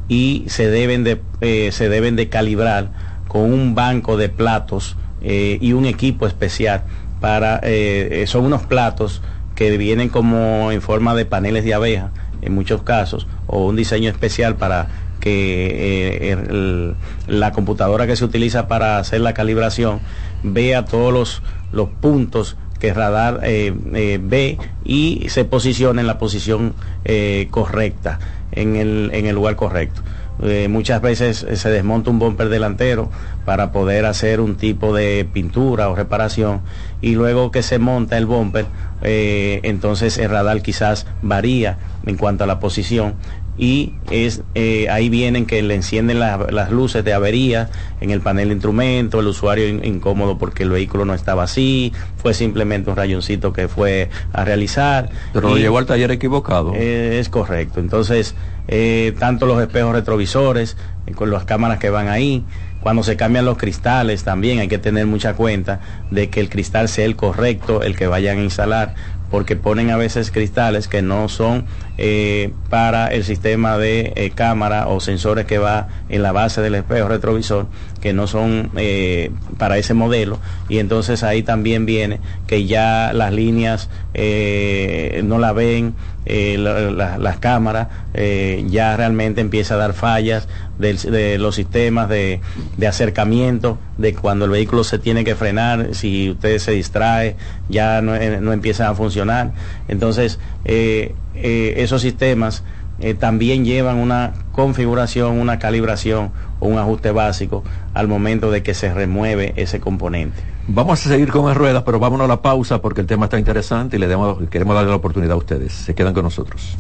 y 0.08 0.46
se 0.48 0.70
deben 0.70 1.04
de, 1.04 1.22
eh, 1.42 1.72
se 1.72 1.90
deben 1.90 2.16
de 2.16 2.30
calibrar 2.30 2.92
con 3.28 3.42
un 3.42 3.76
banco 3.76 4.18
de 4.18 4.30
platos 4.30 4.96
eh, 5.22 5.58
y 5.62 5.74
un 5.74 5.86
equipo 5.86 6.28
especial 6.28 6.84
para, 7.20 7.60
eh, 7.64 8.24
son 8.28 8.46
unos 8.46 8.64
platos 8.64 9.22
que 9.62 9.78
vienen 9.78 10.10
como 10.10 10.72
en 10.72 10.82
forma 10.82 11.14
de 11.14 11.26
paneles 11.26 11.64
de 11.64 11.76
abeja 11.76 12.10
en 12.42 12.56
muchos 12.56 12.82
casos 12.82 13.28
o 13.46 13.68
un 13.68 13.76
diseño 13.76 14.10
especial 14.10 14.56
para 14.56 14.88
que 15.20 16.32
el, 16.32 16.96
la 17.28 17.52
computadora 17.52 18.08
que 18.08 18.16
se 18.16 18.26
utiliza 18.26 18.68
para 18.68 18.98
hacer 18.98 19.22
la 19.22 19.36
calibración 19.36 20.00
vea 20.42 20.86
todos 20.86 21.14
los, 21.14 21.44
los 21.72 21.90
puntos 21.90 22.58
que 22.80 22.92
radar 22.92 23.42
eh, 23.44 23.72
eh, 23.94 24.20
ve 24.20 24.58
y 24.84 25.28
se 25.30 25.46
posiciona 25.46 26.02
en 26.02 26.08
la 26.08 26.18
posición 26.18 26.74
eh, 27.06 27.48
correcta, 27.52 28.18
en 28.52 28.76
el, 28.76 29.12
en 29.14 29.28
el 29.28 29.36
lugar 29.36 29.56
correcto. 29.58 30.02
Eh, 30.44 30.68
muchas 30.70 31.02
veces 31.02 31.46
se 31.54 31.70
desmonta 31.70 32.10
un 32.10 32.20
bumper 32.20 32.50
delantero 32.50 33.10
para 33.46 33.72
poder 33.72 34.06
hacer 34.06 34.40
un 34.40 34.56
tipo 34.56 34.96
de 34.96 35.28
pintura 35.32 35.90
o 35.90 35.96
reparación 35.96 36.62
y 37.02 37.16
luego 37.16 37.52
que 37.52 37.62
se 37.62 37.80
monta 37.80 38.18
el 38.18 38.26
bumper, 38.26 38.66
eh, 39.02 39.60
entonces 39.64 40.18
el 40.18 40.30
radar 40.30 40.62
quizás 40.62 41.06
varía 41.22 41.78
en 42.06 42.18
cuanto 42.18 42.44
a 42.44 42.48
la 42.48 42.60
posición 42.60 43.16
y 43.58 43.94
es 44.10 44.42
eh, 44.56 44.88
ahí 44.90 45.10
vienen 45.10 45.46
que 45.46 45.62
le 45.62 45.76
encienden 45.76 46.20
la, 46.20 46.48
las 46.50 46.72
luces 46.72 47.04
de 47.04 47.14
avería 47.14 47.70
en 48.00 48.10
el 48.10 48.22
panel 48.22 48.48
de 48.48 48.54
instrumento, 48.56 49.20
el 49.20 49.28
usuario 49.28 49.68
in, 49.68 49.84
incómodo 49.84 50.38
porque 50.38 50.64
el 50.64 50.70
vehículo 50.70 51.06
no 51.06 51.14
estaba 51.14 51.44
así, 51.44 51.92
fue 52.18 52.34
simplemente 52.34 52.90
un 52.90 52.96
rayoncito 52.96 53.54
que 53.54 53.68
fue 53.68 54.10
a 54.34 54.46
realizar. 54.46 55.10
Pero 55.34 55.50
y, 55.50 55.52
lo 55.52 55.58
llevó 55.58 55.78
al 55.78 55.86
taller 55.86 56.12
equivocado. 56.12 56.74
Eh, 56.76 57.20
es 57.20 57.30
correcto. 57.30 57.80
Entonces, 57.80 58.36
eh, 58.68 59.14
tanto 59.20 59.46
los 59.46 59.62
espejos 59.62 59.94
retrovisores, 59.94 60.78
eh, 61.08 61.14
con 61.14 61.32
las 61.32 61.46
cámaras 61.46 61.80
que 61.80 61.90
van 61.90 62.08
ahí, 62.08 62.46
cuando 62.82 63.04
se 63.04 63.16
cambian 63.16 63.46
los 63.46 63.58
cristales 63.58 64.24
también 64.24 64.60
hay 64.60 64.68
que 64.68 64.80
tener 64.80 65.06
mucha 65.06 65.36
cuenta 65.36 65.80
de 66.10 66.30
que 66.30 66.40
el 66.40 66.50
cristal 66.50 66.90
sea 66.90 67.06
el 67.06 67.16
correcto, 67.16 67.84
el 67.84 67.96
que 67.96 68.08
vayan 68.08 68.40
a 68.40 68.42
instalar, 68.42 68.96
porque 69.30 69.56
ponen 69.56 69.92
a 69.92 69.98
veces 69.98 70.32
cristales 70.32 70.88
que 70.88 71.02
no 71.02 71.30
son 71.30 71.66
eh, 71.98 72.54
para 72.70 73.08
el 73.08 73.24
sistema 73.24 73.78
de 73.78 74.32
cámara 74.36 74.88
o 74.88 75.00
sensores 75.00 75.46
que 75.46 75.58
va 75.58 75.88
en 76.10 76.24
la 76.24 76.32
base 76.32 76.62
del 76.62 76.76
espejo 76.76 77.08
retrovisor, 77.08 77.68
que 78.02 78.14
no 78.14 78.28
son 78.28 78.72
eh, 78.76 79.32
para 79.58 79.78
ese 79.78 79.94
modelo. 79.94 80.40
Y 80.68 80.80
entonces 80.80 81.24
ahí 81.24 81.44
también 81.44 81.86
viene 81.86 82.20
que 82.48 82.66
ya 82.66 83.12
las 83.14 83.32
líneas 83.32 83.90
eh, 84.14 85.22
no 85.24 85.38
la 85.40 85.54
ven, 85.54 85.94
la, 86.26 87.18
las 87.18 87.38
cámaras, 87.38 87.88
eh, 88.14 88.64
ya 88.68 88.96
realmente 88.96 89.42
empieza 89.42 89.74
a 89.74 89.78
dar 89.78 89.94
fallas 89.94 90.48
de, 90.78 90.94
de 90.94 91.38
los 91.38 91.56
sistemas 91.56 92.10
de, 92.10 92.42
de, 92.78 92.88
acercamiento, 92.88 93.80
de 93.98 94.14
cuando 94.14 94.46
el 94.46 94.52
vehículo 94.52 94.84
se 94.84 95.00
tiene 95.00 95.24
que 95.24 95.36
frenar, 95.36 95.94
si 95.94 96.30
usted 96.30 96.60
se 96.60 96.72
distrae, 96.72 97.36
ya 97.70 98.02
no, 98.02 98.14
no 98.42 98.54
empiezan 98.54 98.88
a 98.88 98.96
funcionar. 98.96 99.54
Entonces, 99.88 100.40
eh, 100.66 101.16
eh, 101.36 101.76
esos 101.78 102.02
sistemas 102.02 102.64
eh, 103.02 103.14
también 103.14 103.66
llevan 103.66 103.98
una 103.98 104.34
configuración, 104.52 105.40
una 105.40 105.60
calibración 105.60 106.32
o 106.60 106.68
un 106.68 106.78
ajuste 106.78 107.12
básico 107.12 107.64
al 107.94 108.08
momento 108.08 108.52
de 108.52 108.64
que 108.64 108.74
se 108.74 108.94
remueve 108.94 109.54
ese 109.58 109.80
componente. 109.80 110.42
Vamos 110.68 111.06
a 111.06 111.10
seguir 111.10 111.32
con 111.32 111.48
las 111.48 111.58
ruedas, 111.58 111.84
pero 111.84 112.00
vámonos 112.00 112.26
a 112.26 112.28
la 112.28 112.42
pausa 112.42 112.82
porque 112.82 113.02
el 113.02 113.08
tema 113.08 113.26
está 113.26 113.40
interesante 113.40 113.98
y 113.98 114.00
le 114.00 114.08
demos, 114.08 114.38
queremos 114.50 114.76
darle 114.76 114.90
la 114.90 114.96
oportunidad 114.98 115.34
a 115.34 115.38
ustedes. 115.38 115.74
Se 115.74 115.96
quedan 115.96 116.14
con 116.14 116.24
nosotros. 116.24 116.78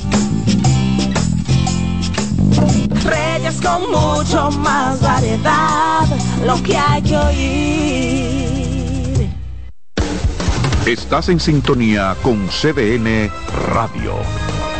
Reyes 3.03 3.59
con 3.61 3.89
mucho 3.89 4.51
más 4.59 5.01
variedad, 5.01 6.05
lo 6.45 6.61
que 6.61 6.77
hay 6.77 7.01
que 7.01 7.17
oír. 7.17 8.31
Estás 10.85 11.29
en 11.29 11.39
sintonía 11.39 12.15
con 12.21 12.47
CDN 12.47 13.29
Radio. 13.73 14.15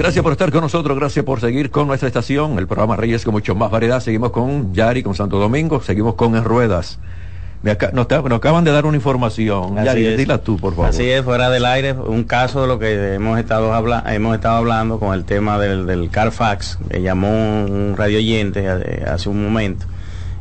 Gracias 0.00 0.22
por 0.22 0.32
estar 0.32 0.50
con 0.50 0.62
nosotros, 0.62 0.96
gracias 0.98 1.24
por 1.26 1.40
seguir 1.40 1.70
con 1.70 1.86
nuestra 1.86 2.06
estación, 2.08 2.58
el 2.58 2.66
programa 2.66 2.96
Reyes 2.96 3.22
con 3.22 3.34
mucho 3.34 3.54
más 3.54 3.70
variedad. 3.70 4.00
Seguimos 4.00 4.30
con 4.30 4.72
Yari, 4.72 5.02
con 5.02 5.14
Santo 5.14 5.38
Domingo, 5.38 5.82
seguimos 5.82 6.14
con 6.14 6.34
En 6.36 6.44
Ruedas. 6.44 6.98
Me 7.62 7.72
aca- 7.72 7.90
nos, 7.92 8.06
acaban 8.10 8.64
de 8.64 8.72
dar 8.72 8.86
una 8.86 8.96
información. 8.96 9.76
Así 9.78 9.84
Yari, 9.84 10.16
dila 10.16 10.38
tú, 10.38 10.56
por 10.56 10.72
favor. 10.74 10.88
Así 10.88 11.04
es, 11.10 11.22
fuera 11.22 11.50
del 11.50 11.66
aire, 11.66 11.92
un 11.92 12.24
caso 12.24 12.62
de 12.62 12.68
lo 12.68 12.78
que 12.78 13.14
hemos 13.14 13.38
estado, 13.38 13.74
habla 13.74 14.02
hemos 14.08 14.34
estado 14.34 14.56
hablando 14.56 14.98
con 14.98 15.12
el 15.12 15.24
tema 15.24 15.58
del, 15.58 15.86
del 15.86 16.08
Carfax, 16.08 16.78
llamó 16.98 17.28
un, 17.64 17.94
radio 17.94 18.16
oyente 18.16 18.62
eh, 18.64 19.04
hace 19.06 19.28
un 19.28 19.44
momento, 19.44 19.84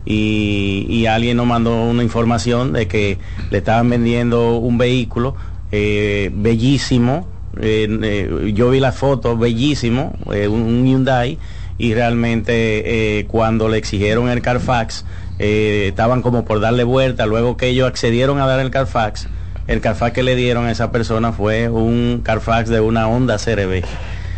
y, 0.05 0.85
y 0.89 1.05
alguien 1.07 1.35
nos 1.35 1.45
mandó 1.47 1.83
una 1.83 2.03
información 2.03 2.71
de 2.71 2.87
que 2.87 3.17
le 3.51 3.57
estaban 3.57 3.89
vendiendo 3.89 4.55
un 4.55 4.77
vehículo 4.77 5.35
eh, 5.73 6.31
bellísimo, 6.33 7.27
yo 7.53 8.69
vi 8.69 8.79
la 8.79 8.91
foto, 8.91 9.37
bellísimo, 9.37 10.13
eh, 10.31 10.47
un, 10.47 10.61
un 10.61 10.85
Hyundai, 10.85 11.37
y 11.77 11.93
realmente 11.93 13.19
eh, 13.19 13.25
cuando 13.27 13.69
le 13.69 13.77
exigieron 13.77 14.29
el 14.29 14.41
Carfax, 14.41 15.05
eh, 15.39 15.87
estaban 15.89 16.21
como 16.21 16.43
por 16.45 16.59
darle 16.59 16.83
vuelta, 16.83 17.25
luego 17.25 17.55
que 17.57 17.67
ellos 17.67 17.87
accedieron 17.87 18.39
a 18.39 18.45
dar 18.45 18.59
el 18.59 18.69
Carfax, 18.69 19.27
el 19.67 19.81
Carfax 19.81 20.13
que 20.13 20.23
le 20.23 20.35
dieron 20.35 20.65
a 20.65 20.71
esa 20.71 20.91
persona 20.91 21.31
fue 21.31 21.69
un 21.69 22.21
Carfax 22.23 22.69
de 22.69 22.81
una 22.81 23.07
Honda 23.07 23.37
CRB. 23.37 23.83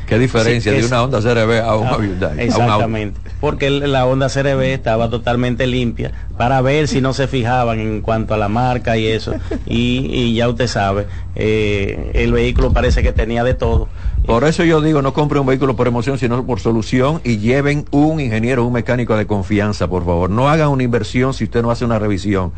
¿Qué 0.07 0.19
diferencia 0.19 0.73
Sí, 0.73 0.81
de 0.81 0.85
una 0.85 1.03
Honda 1.03 1.19
CRV 1.21 1.61
a 1.61 1.75
un 1.77 1.87
Hyundai? 1.89 2.39
Exactamente, 2.41 3.19
porque 3.41 3.69
la 3.69 4.05
Honda 4.05 4.29
CRB 4.29 4.61
estaba 4.61 5.09
totalmente 5.09 5.67
limpia 5.67 6.11
para 6.37 6.61
ver 6.61 6.87
si 6.87 7.01
no 7.01 7.11
se 7.13 7.27
fijaban 7.27 7.79
en 7.79 8.01
cuanto 8.01 8.35
a 8.35 8.37
la 8.37 8.47
marca 8.47 8.95
y 8.97 9.07
eso. 9.07 9.33
Y, 9.65 10.07
y 10.11 10.35
ya 10.35 10.47
usted 10.47 10.67
sabe, 10.67 11.07
eh, 11.35 12.11
el 12.13 12.31
vehículo 12.31 12.71
parece 12.71 13.03
que 13.03 13.11
tenía 13.11 13.43
de 13.43 13.55
todo. 13.55 13.89
Por 14.25 14.43
eso 14.43 14.63
yo 14.63 14.81
digo, 14.81 15.01
no 15.01 15.13
compre 15.13 15.39
un 15.39 15.47
vehículo 15.47 15.75
por 15.75 15.87
emoción, 15.87 16.19
sino 16.19 16.45
por 16.45 16.59
solución 16.59 17.21
y 17.23 17.39
lleven 17.39 17.85
un 17.89 18.19
ingeniero, 18.19 18.65
un 18.65 18.73
mecánico 18.73 19.17
de 19.17 19.25
confianza, 19.25 19.87
por 19.87 20.05
favor. 20.05 20.29
No 20.29 20.47
hagan 20.47 20.69
una 20.69 20.83
inversión 20.83 21.33
si 21.33 21.45
usted 21.45 21.63
no 21.63 21.71
hace 21.71 21.83
una 21.83 21.97
revisión. 21.97 22.51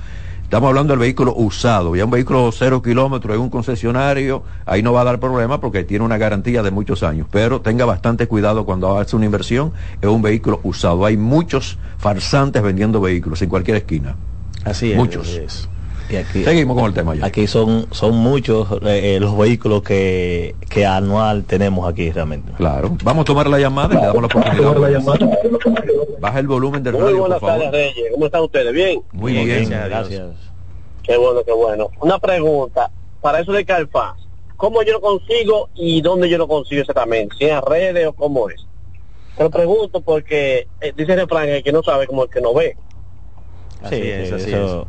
Estamos 0.54 0.68
hablando 0.68 0.94
del 0.94 1.00
vehículo 1.00 1.34
usado, 1.36 1.96
ya 1.96 2.06
un 2.06 2.12
vehículo 2.12 2.52
cero 2.52 2.84
kilómetros 2.84 3.36
en 3.36 3.42
un 3.42 3.50
concesionario, 3.50 4.44
ahí 4.68 4.84
no 4.84 4.94
va 4.94 5.02
a 5.02 5.04
dar 5.04 5.20
problema 5.20 5.60
porque 5.60 5.84
tiene 5.84 6.06
una 6.06 6.20
garantía 6.20 6.62
de 6.62 6.70
muchos 6.70 7.02
años, 7.02 7.26
pero 7.32 7.62
tenga 7.62 7.86
bastante 7.86 8.28
cuidado 8.28 8.64
cuando 8.64 9.00
hace 9.00 9.16
una 9.16 9.26
inversión 9.26 9.74
en 10.00 10.10
un 10.10 10.22
vehículo 10.22 10.60
usado. 10.62 11.08
Hay 11.08 11.18
muchos 11.18 11.80
farsantes 11.98 12.62
vendiendo 12.62 13.02
vehículos 13.02 13.42
en 13.42 13.50
cualquier 13.50 13.78
esquina. 13.78 14.16
Así 14.64 14.92
es. 14.92 14.96
Muchos. 14.96 15.28
así 15.28 15.38
es. 15.38 15.70
Y 16.10 16.16
aquí, 16.18 16.44
Seguimos 16.44 16.76
con 16.76 16.86
el 16.86 16.94
tema 16.94 17.16
ya. 17.16 17.26
Aquí 17.26 17.48
son, 17.48 17.88
son 17.92 18.16
muchos 18.18 18.68
eh, 18.84 19.16
eh, 19.16 19.20
los 19.20 19.38
vehículos 19.38 19.82
que, 19.82 20.56
que 20.70 20.86
anual 20.86 21.44
tenemos 21.46 21.90
aquí 21.90 22.12
realmente. 22.12 22.52
Claro. 22.54 22.96
Vamos 23.04 23.24
a 23.24 23.26
tomar 23.26 23.48
la 23.48 23.58
llamada 23.60 23.94
y 23.96 23.98
le 23.98 24.06
damos 24.06 24.22
la 24.22 24.28
oportunidad. 24.28 26.20
Baja 26.20 26.40
el 26.40 26.48
volumen 26.48 26.84
del 26.84 26.94
Muy 26.94 27.02
radio, 27.04 27.18
por 27.18 27.22
buenas 27.28 27.40
favor. 27.40 27.72
Reyes. 27.72 27.96
¿Cómo 28.14 28.26
están 28.26 28.42
ustedes? 28.44 28.74
¿Bien? 28.74 29.02
Muy 29.12 29.34
bien, 29.46 29.70
gracias. 29.70 30.28
Qué 31.04 31.18
bueno, 31.18 31.42
qué 31.46 31.52
bueno. 31.52 31.90
Una 32.02 32.20
pregunta. 32.20 32.92
Para 33.22 33.40
eso 33.40 33.54
de 33.54 33.64
Carfax, 33.66 34.22
¿cómo 34.58 34.84
yo 34.84 34.94
lo 34.94 35.02
consigo 35.02 35.70
y 35.76 36.02
dónde 36.02 36.30
yo 36.30 36.38
lo 36.38 36.48
consigo 36.48 36.82
exactamente? 36.82 37.36
¿Si 37.38 37.46
en 37.46 37.62
redes 37.62 38.06
o 38.08 38.14
cómo 38.14 38.50
es? 38.50 38.66
Te 39.38 39.44
lo 39.44 39.50
pregunto 39.50 40.02
porque 40.02 40.68
eh, 40.82 40.94
dice 40.96 41.14
el 41.14 41.20
refrán, 41.22 41.48
el 41.50 41.64
que 41.64 41.72
no 41.72 41.82
sabe 41.84 42.06
como 42.06 42.24
el 42.26 42.30
que 42.30 42.42
no 42.42 42.54
ve. 42.54 42.76
Así 43.82 43.96
es, 43.96 44.32
así 44.32 44.52
eso- 44.52 44.86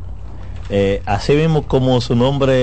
Eh, 0.69 1.01
así 1.05 1.33
mismo 1.33 1.67
como 1.67 2.01
su 2.01 2.15
nombre 2.15 2.53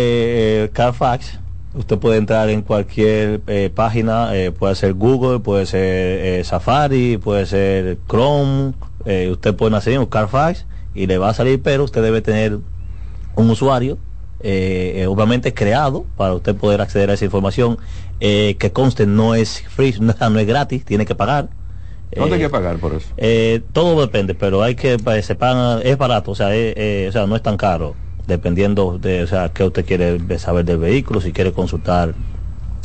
eh, 0.65 0.71
Carfax, 0.73 1.39
usted 1.75 1.99
puede 1.99 2.19
entrar 2.19 2.51
en 2.51 2.63
cualquier 2.63 3.43
eh, 3.47 3.71
página, 3.73 4.35
eh, 4.37 4.51
puede 4.51 4.75
ser 4.75 4.95
Google, 4.95 5.39
puede 5.41 5.67
ser 5.67 6.41
eh, 6.41 6.45
Safari, 6.45 7.17
puede 7.19 7.47
ser 7.47 7.99
Chrome, 8.09 8.75
eh, 9.05 9.31
usted 9.31 9.55
puede 9.55 9.77
hacer 9.77 10.07
Carfax 10.09 10.67
y 10.95 11.07
le 11.07 11.19
va 11.19 11.31
a 11.31 11.35
salir, 11.35 11.63
pero 11.63 11.85
usted 11.85 12.03
debe 12.03 12.21
tener 12.21 12.59
un 13.35 13.51
usuario 13.51 13.99
obviamente 15.07 15.55
creado 15.55 16.05
para 16.17 16.35
usted 16.35 16.57
poder 16.57 16.81
acceder 16.81 17.11
a 17.11 17.15
esa 17.15 17.25
información 17.25 17.79
que 18.19 18.71
conste 18.73 19.07
no 19.07 19.37
es 19.37 19.63
free, 19.69 19.95
no 20.01 20.11
es 20.13 20.47
gratis, 20.47 20.85
tiene 20.85 21.07
que 21.07 21.15
pagar. 21.15 21.49
¿Dónde 22.17 22.37
hay 22.37 22.41
Eh, 22.41 22.43
que 22.43 22.51
pagar 22.51 22.79
por 22.81 22.95
eso? 22.95 23.15
eh, 23.17 23.69
todo 23.73 24.01
depende, 24.03 24.35
pero 24.35 24.63
hay 24.63 24.77
que 24.77 24.99
se 25.23 25.37
paga, 25.37 25.81
es 25.83 25.99
barato, 25.99 26.33
o 26.33 26.35
sea, 26.35 26.55
eh, 26.57 26.75
eh, 26.77 27.07
o 27.09 27.13
sea, 27.13 27.27
no 27.27 27.37
es 27.37 27.43
tan 27.43 27.57
caro, 27.59 28.01
dependiendo 28.27 28.99
de, 28.99 29.23
o 29.25 29.27
sea, 29.27 29.51
qué 29.53 29.65
usted 29.65 29.87
quiere 29.87 30.39
saber 30.39 30.65
del 30.65 30.79
vehículo, 30.79 31.21
si 31.21 31.33
quiere 31.33 31.53
consultar 31.53 32.17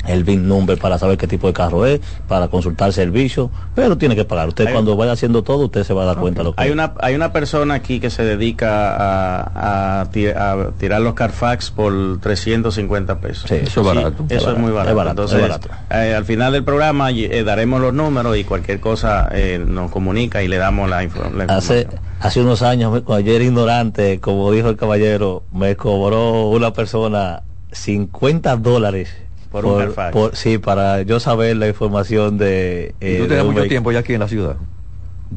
el 0.08 0.24
VIN 0.24 0.48
number 0.48 0.78
para 0.80 0.98
saber 0.98 1.18
qué 1.18 1.28
tipo 1.28 1.48
de 1.48 1.54
carro 1.54 1.86
es, 1.86 2.00
para 2.28 2.48
consultar 2.48 2.94
servicio, 2.94 3.52
pero 3.76 3.98
tiene 3.98 4.16
que 4.16 4.26
pagar. 4.26 4.48
Usted 4.48 4.68
Hay- 4.68 4.74
cuando 4.74 4.96
vaya 4.96 5.12
haciendo 5.12 5.44
todo, 5.44 5.66
usted 5.66 5.84
se 5.84 5.94
va 5.94 6.04
a 6.04 6.06
dar 6.06 6.18
cuenta 6.18 6.40
de 6.42 6.46
lo 6.46 6.56
que 6.56 6.62
Hay 6.62 6.72
una, 6.72 6.94
hay 7.00 7.16
una 7.16 7.32
persona 7.34 7.74
aquí 7.76 8.00
que 8.00 8.10
se 8.10 8.24
dedica 8.24 8.96
a, 8.96 10.02
a 10.02 10.06
ti- 10.12 10.28
a 10.28 10.72
tirar 10.78 11.02
los 11.02 11.14
Carfax 11.14 11.72
por 11.72 12.20
350 12.22 13.20
pesos. 13.20 13.46
Sí, 13.50 13.56
eso 13.56 13.82
es 13.82 13.88
barato. 13.88 14.26
Eso 14.30 14.50
Es 14.52 14.56
es, 14.56 14.60
muy 14.60 14.72
barato, 14.72 14.90
es 14.92 14.96
barato, 14.96 15.22
Entonces, 15.24 15.40
es 15.40 15.50
barato. 15.50 15.70
eh, 15.92 16.14
al 16.16 16.26
final 16.26 16.54
del 16.54 16.64
programa 16.64 17.12
eh, 17.12 17.44
daremos 17.44 17.82
los 17.82 17.94
números 17.94 18.38
y 18.38 18.44
cualquier 18.44 18.80
cosa 18.80 19.30
eh, 19.32 19.64
nos 19.66 19.92
comunica 19.92 20.42
y 20.44 20.48
le 20.48 20.58
damos 20.58 20.90
la, 20.90 21.04
info- 21.04 21.30
la 21.36 21.44
Hace, 21.46 21.82
información. 21.82 22.12
hace 22.22 22.42
unos 22.42 22.62
años, 22.62 22.92
me- 22.94 23.02
cuando 23.02 23.26
yo 23.28 23.34
era 23.36 23.44
ignorante, 23.44 24.20
como 24.20 24.52
dijo 24.52 24.70
el 24.70 24.78
caballero, 24.78 25.44
me 25.54 25.76
cobró 25.76 26.48
una 26.50 26.72
persona 26.74 27.44
50 27.72 28.56
dólares. 28.58 29.10
Por 29.52 29.66
un 29.66 29.78
Carfax. 29.80 30.12
por- 30.14 30.36
sí, 30.36 30.58
para 30.58 31.02
yo 31.04 31.20
saber 31.20 31.56
la 31.58 31.68
información 31.68 32.38
de... 32.38 32.96
¿Y 33.00 33.06
eh, 33.06 33.18
tú 33.20 33.28
tienes 33.28 33.46
mucho 33.46 33.64
tiempo 33.68 33.92
ya 33.92 34.00
aquí 34.00 34.14
en 34.14 34.20
la 34.20 34.28
ciudad? 34.28 34.58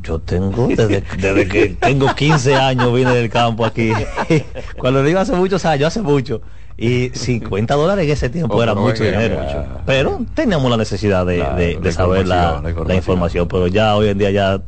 Yo 0.02 0.18
tengo, 0.20 0.68
desde, 0.68 1.02
desde 1.18 1.48
que 1.48 1.68
tengo 1.80 2.14
15 2.14 2.54
años 2.54 2.94
vine 2.94 3.12
del 3.12 3.28
campo 3.28 3.64
aquí. 3.64 3.90
Cuando 4.78 5.02
digo 5.02 5.18
hace 5.18 5.34
muchos 5.34 5.64
años, 5.64 5.88
hace 5.88 6.00
mucho. 6.00 6.42
Y 6.76 7.10
50 7.10 7.74
dólares 7.74 8.06
en 8.06 8.10
ese 8.12 8.30
tiempo 8.30 8.54
Oh, 8.56 8.62
era 8.62 8.74
mucho 8.74 9.02
dinero. 9.04 9.40
mucho. 9.42 9.64
Pero 9.86 10.20
teníamos 10.34 10.70
la 10.70 10.76
necesidad 10.76 11.26
de, 11.26 11.38
de- 11.56 11.78
la 11.82 11.92
saber 11.92 12.26
la, 12.26 12.36
información, 12.36 12.54
la 12.54 12.60
la 12.62 12.70
información. 12.70 12.96
información. 12.96 13.48
Pero 13.48 13.66
ya 13.66 13.96
hoy 13.96 14.08
en 14.08 14.18
día 14.18 14.30
ya 14.30 14.62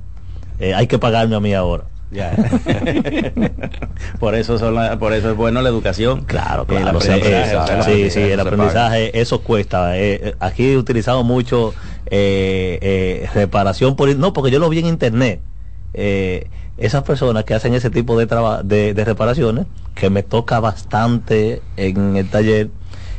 eh, 0.59 0.75
hay 0.75 0.87
que 0.89 0.99
pagarme 0.99 1.37
a 1.37 1.41
mí 1.41 1.55
ahora. 1.55 1.85
Ya. 2.13 2.31
por 4.21 4.35
eso 4.35 4.59
son 4.59 4.75
la- 4.75 4.99
por 4.99 5.13
eso 5.15 5.31
es 5.31 5.37
bueno 5.37 5.63
la 5.63 5.69
educación. 5.71 6.25
Claro, 6.25 6.67
claro. 6.67 6.99
o 6.99 7.01
sea, 7.01 7.15
aprendizaje, 7.17 7.57
o 7.57 7.67
sea, 7.67 7.83
sí, 7.83 8.11
sí, 8.11 8.21
el 8.21 8.39
aprendizaje, 8.39 9.19
eso 9.19 9.41
cuesta. 9.43 9.97
Eh, 9.97 10.21
eh, 10.23 10.35
aquí 10.39 10.77
utilizamos 10.77 11.25
mucho 11.25 11.75
eh, 12.07 12.79
eh, 12.83 13.29
reparación 13.35 13.97
por... 13.97 14.15
No, 14.17 14.33
porque 14.35 14.51
yo 14.51 14.59
lo 14.59 14.69
vi 14.69 14.81
en 14.81 14.87
internet. 14.87 15.41
Eh, 15.95 16.49
esas 16.77 17.03
personas 17.03 17.45
que 17.45 17.55
hacen 17.55 17.75
ese 17.75 17.89
tipo 17.91 18.19
de, 18.19 18.27
traba- 18.27 18.63
de, 18.63 18.93
de 18.93 19.05
reparaciones, 19.05 19.67
que 19.95 20.11
me 20.11 20.23
toca 20.23 20.61
bastante 20.61 21.63
en 21.77 22.17
el 22.17 22.29
taller, 22.29 22.71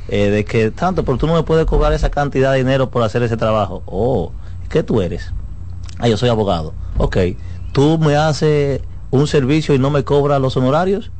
eh, 0.07 0.29
de 0.29 0.45
que 0.45 0.69
tanto, 0.71 1.03
pero 1.03 1.17
tú 1.17 1.25
no 1.27 1.33
me 1.33 1.43
puedes 1.43 1.65
cobrar 1.65 1.93
esa 1.93 2.09
cantidad 2.09 2.51
de 2.51 2.59
dinero 2.59 2.91
por 2.91 3.01
hacer 3.03 3.23
ese 3.23 3.37
trabajo. 3.37 3.81
Oh, 3.85 4.33
¿qué 4.69 4.83
tú 4.83 5.01
eres? 5.01 5.33
Ah, 5.99 6.07
yo 6.07 6.17
soy 6.17 6.29
abogado. 6.29 6.73
Ok, 6.97 7.17
tú 7.73 7.97
me 7.99 8.15
haces 8.15 8.81
un 9.11 9.27
servicio 9.27 9.75
y 9.75 9.79
no 9.79 9.89
me 9.91 10.03
cobras 10.03 10.39
los 10.41 10.55
honorarios. 10.57 11.11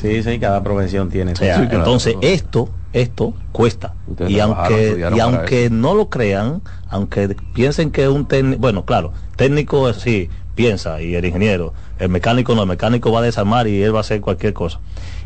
Sí, 0.00 0.22
sí, 0.22 0.38
cada 0.38 0.62
profesión 0.62 1.08
tiene. 1.08 1.32
O 1.32 1.36
sea, 1.36 1.56
Sí, 1.56 1.62
claro. 1.62 1.78
entonces 1.78 2.16
esto, 2.20 2.70
esto 2.92 3.34
cuesta. 3.52 3.94
Ustedes 4.06 4.30
Y 4.30 4.40
aunque, 4.40 5.10
y 5.16 5.20
aunque 5.20 5.70
no 5.70 5.94
lo 5.94 6.10
crean, 6.10 6.62
aunque 6.88 7.28
piensen 7.52 7.90
que 7.90 8.08
un 8.08 8.26
técnico, 8.26 8.60
bueno, 8.60 8.84
claro, 8.84 9.12
técnico 9.36 9.88
eh, 9.88 9.94
sí, 9.94 10.30
piensa, 10.54 11.00
y 11.00 11.14
el 11.14 11.24
ingeniero, 11.24 11.72
el 11.98 12.08
mecánico 12.10 12.54
no, 12.54 12.62
el 12.62 12.68
mecánico 12.68 13.10
va 13.10 13.20
a 13.20 13.22
desarmar 13.22 13.66
y 13.66 13.82
él 13.82 13.94
va 13.94 13.98
a 13.98 14.00
hacer 14.02 14.20
cualquier 14.20 14.52
cosa. 14.52 14.80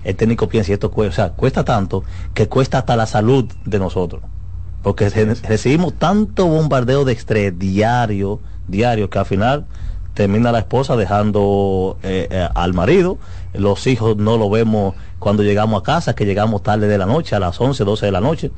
El 0.04 0.14
técnico 0.16 0.48
piensa 0.48 0.70
y 0.70 0.74
esto 0.74 0.90
cuesta, 0.90 1.10
o 1.10 1.26
sea, 1.26 1.34
cuesta 1.34 1.64
tanto 1.64 2.04
que 2.32 2.48
cuesta 2.48 2.78
hasta 2.78 2.96
la 2.96 3.06
salud 3.06 3.50
de 3.64 3.78
nosotros. 3.78 4.22
Porque 4.82 5.08
re- 5.10 5.34
recibimos 5.34 5.98
tanto 5.98 6.46
bombardeo 6.46 7.04
de 7.04 7.12
estrés 7.12 7.58
diario, 7.58 8.40
diario, 8.68 9.10
que 9.10 9.18
al 9.18 9.26
final 9.26 9.64
termina 10.14 10.50
la 10.52 10.58
esposa 10.60 10.96
dejando 10.96 11.96
eh, 12.02 12.28
eh, 12.30 12.48
al 12.54 12.74
marido, 12.74 13.18
los 13.54 13.86
hijos 13.86 14.16
no 14.16 14.36
lo 14.36 14.50
vemos 14.50 14.94
cuando 15.18 15.42
llegamos 15.42 15.80
a 15.80 15.84
casa, 15.84 16.14
que 16.14 16.24
llegamos 16.26 16.62
tarde 16.62 16.88
de 16.88 16.98
la 16.98 17.06
noche, 17.06 17.34
a 17.36 17.40
las 17.40 17.60
11, 17.60 17.84
12 17.84 18.06
de 18.06 18.12
la 18.12 18.20
noche, 18.20 18.50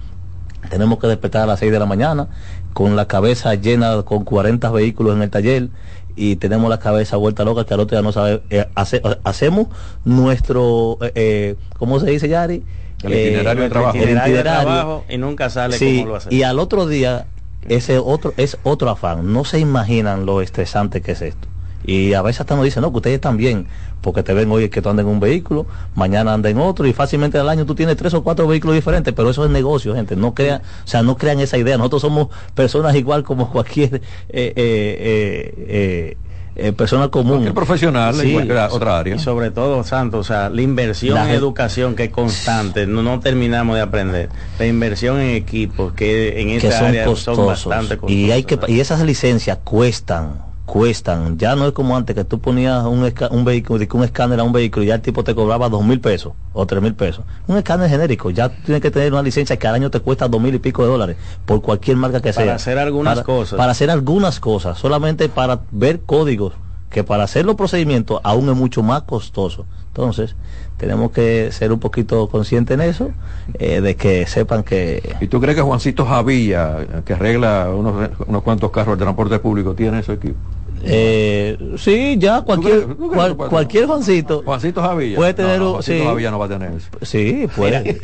tenemos 0.69 0.99
que 0.99 1.07
despertar 1.07 1.43
a 1.43 1.47
las 1.47 1.59
6 1.61 1.73
de 1.73 1.79
la 1.79 1.87
mañana 1.87 2.29
con 2.73 2.95
la 2.97 3.07
cabeza 3.07 3.55
llena 3.55 4.03
con 4.03 4.25
40 4.25 4.71
vehículos 4.71 5.17
en 5.17 5.23
el 5.23 5.31
taller 5.31 5.69
y 6.17 6.37
tenemos 6.37 6.69
la 6.71 6.79
cabeza 6.79 7.17
vuelta 7.17 7.45
loca 7.45 7.65
que 7.65 7.73
al 7.75 7.81
otro 7.81 7.97
día 7.97 8.03
no 8.03 8.13
sabe 8.13 8.43
eh, 8.51 8.67
hace- 8.75 9.01
hacemos 9.25 9.69
nuestro 10.05 10.99
eh, 11.01 11.13
eh, 11.15 11.57
¿cómo 11.79 11.99
se 12.01 12.11
dice 12.11 12.29
Yari? 12.29 12.63
El 13.03 13.13
itinerario 13.13 13.61
de 13.63 13.67
el 13.67 13.73
trabajo. 13.73 13.97
el 13.97 14.03
Itinerario 14.03 14.37
de 14.37 14.43
trabajo 14.43 15.05
y 15.09 15.17
nunca 15.19 15.49
sale 15.51 15.79
Sí, 15.79 15.99
como 16.01 16.11
lo 16.11 16.17
hace. 16.17 16.35
y 16.35 16.43
al 16.43 16.59
otro 16.59 16.87
día 16.87 17.27
ese 17.69 17.99
otro 17.99 18.33
es 18.37 18.59
otro 18.63 18.91
afán. 18.91 19.33
No 19.33 19.45
se 19.45 19.59
imaginan 19.59 20.27
lo 20.27 20.41
estresante 20.41 21.01
que 21.01 21.13
es 21.13 21.23
esto. 21.23 21.49
Y 21.85 22.13
a 22.13 22.23
veces 22.23 22.43
hasta 22.43 22.57
nos 22.57 22.65
dicen 22.65 22.83
no 22.83 22.91
que 22.91 22.99
ustedes 22.99 23.15
están 23.15 23.37
bien 23.39 23.67
porque 24.03 24.23
te 24.23 24.35
ven 24.35 24.51
hoy 24.53 24.69
que 24.69 24.83
tú 24.83 24.91
andas 24.91 25.05
en 25.05 25.13
un 25.13 25.21
vehículo 25.21 25.67
mañana 25.95 26.35
andas 26.35 26.53
en 26.53 26.59
otro 26.59 26.87
y 26.87 26.93
fácilmente 26.93 27.39
al 27.39 27.49
año 27.49 27.65
tú 27.65 27.75
tienes 27.75 27.97
tres 27.97 28.13
o 28.13 28.23
cuatro 28.23 28.47
vehículos 28.47 28.75
diferentes 28.77 29.15
pero 29.15 29.31
eso 29.31 29.45
es 29.45 29.51
negocio 29.51 29.95
gente. 29.95 30.15
No 30.15 30.35
crean 30.35 30.61
o 30.61 30.87
sea 30.87 31.03
no 31.03 31.17
crean 31.17 31.41
esa 31.41 31.57
idea. 31.59 31.79
Nosotros 31.79 32.03
somos 32.03 32.29
personas 32.55 32.95
igual 32.97 33.23
como 33.25 33.51
cualquier 33.53 33.97
eh, 33.97 34.03
eh, 34.29 35.55
eh, 35.69 36.17
eh, 36.57 36.73
persona 36.73 37.09
común 37.09 37.31
Cualquier 37.31 37.55
profesional 37.55 38.15
en 38.17 38.21
Sí. 38.21 38.33
cualquier 38.33 38.59
otra 38.59 38.99
área. 38.99 39.15
Y 39.15 39.19
sobre 39.19 39.51
todo, 39.51 39.83
Santo, 39.85 40.19
o 40.19 40.25
sea, 40.25 40.49
la 40.51 40.63
inversión 40.63 41.15
La 41.15 41.29
en 41.29 41.35
educación 41.35 41.95
que 41.95 42.05
es 42.05 42.11
constante, 42.11 42.87
no, 42.87 43.03
no 43.03 43.21
terminamos 43.21 43.77
de 43.77 43.83
aprender. 43.83 44.29
La 44.59 44.67
inversión 44.67 45.21
en 45.21 45.31
equipos 45.37 45.93
que 45.93 46.41
en 46.41 46.49
que 46.49 46.57
esta 46.57 46.79
son 46.79 46.89
área 46.89 47.05
son 47.17 47.47
bastante 47.47 47.97
costosas. 47.97 48.11
y 48.17 48.31
hay 48.33 48.45
que 48.45 48.59
y 48.69 48.81
esas 48.81 49.01
licencias 49.03 49.59
cuestan 49.65 50.50
cuestan 50.71 51.37
ya 51.37 51.57
no 51.57 51.67
es 51.67 51.73
como 51.73 51.97
antes 51.97 52.15
que 52.15 52.23
tú 52.23 52.39
ponías 52.39 52.85
un, 52.85 53.03
un 53.33 53.45
vehículo 53.45 53.85
un 53.93 54.05
escáner 54.05 54.39
a 54.39 54.45
un 54.45 54.53
vehículo 54.53 54.85
y 54.85 54.87
ya 54.87 54.95
el 54.95 55.01
tipo 55.01 55.25
te 55.25 55.35
cobraba 55.35 55.69
dos 55.69 55.85
mil 55.85 55.99
pesos 56.01 56.33
o 56.53 56.65
tres 56.65 56.81
mil 56.81 56.95
pesos 56.95 57.25
un 57.49 57.57
escáner 57.57 57.91
genérico 57.91 58.31
ya 58.31 58.49
tienes 58.51 58.81
que 58.81 58.93
tener 58.93 59.13
una 59.13 59.23
licencia 59.23 59.57
que 59.59 59.67
al 59.67 59.75
año 59.75 59.91
te 59.91 59.99
cuesta 59.99 60.29
dos 60.29 60.41
mil 60.41 60.55
y 60.55 60.61
pico 60.61 60.83
de 60.85 60.89
dólares 60.89 61.17
por 61.45 61.61
cualquier 61.61 61.97
marca 61.97 62.21
que 62.21 62.33
Para 62.33 62.45
sea 62.47 62.55
hacer 62.55 62.79
algunas 62.79 63.15
Para- 63.15 63.25
cosas. 63.27 63.57
para 63.57 63.73
hacer 63.73 63.91
algunas 63.91 64.39
cosas 64.39 64.79
solamente 64.79 65.29
para 65.29 65.59
ver 65.73 66.03
códigos 66.03 66.53
que 66.89 67.03
para 67.03 67.25
hacer 67.25 67.45
los 67.47 67.57
procedimientos 67.57 68.21
aún 68.23 68.49
es 68.49 68.55
mucho 68.57 68.85
más 68.85 69.03
costoso 69.03 69.67
entonces 69.89 70.37
tenemos 70.77 71.11
que 71.11 71.51
ser 71.51 71.73
un 71.73 71.81
poquito 71.81 72.29
conscientes 72.29 72.75
en 72.75 72.81
eso 72.81 73.11
eh, 73.55 73.81
de 73.81 73.97
que 73.97 74.25
sepan 74.27 74.63
que 74.63 75.17
¿Y 75.21 75.27
tú 75.27 75.41
crees 75.41 75.57
que 75.57 75.63
Juancito 75.63 76.07
Javilla, 76.07 77.03
que 77.05 77.13
arregla 77.15 77.71
unos, 77.75 78.09
unos 78.27 78.43
cuantos 78.43 78.71
carros 78.71 78.97
de 78.97 79.03
transporte 79.05 79.39
público, 79.41 79.75
tiene 79.75 79.99
ese 79.99 80.13
equipo? 80.15 80.37
Eh, 80.83 81.59
sí, 81.77 82.17
ya 82.19 82.41
cualquier 82.43 82.85
crees- 82.85 82.97
tú 82.97 83.11
crees 83.11 83.33
cual- 83.35 83.37
cualquier 83.51 83.87
Juancito 83.87 84.43
Juancito 84.45 84.83
Javilla. 84.83 85.17
puede 85.17 85.35
tener 85.35 85.59
No, 85.59 85.65
no, 85.65 85.67
un 85.67 85.73
Juancito 85.75 85.99
sí, 85.99 86.05
Javilla 86.05 86.31
no 86.31 86.39
va 86.39 86.47
a 86.47 86.49
tener 86.49 86.73
eso. 86.73 86.89
sí, 87.03 87.47
puede. 87.55 88.01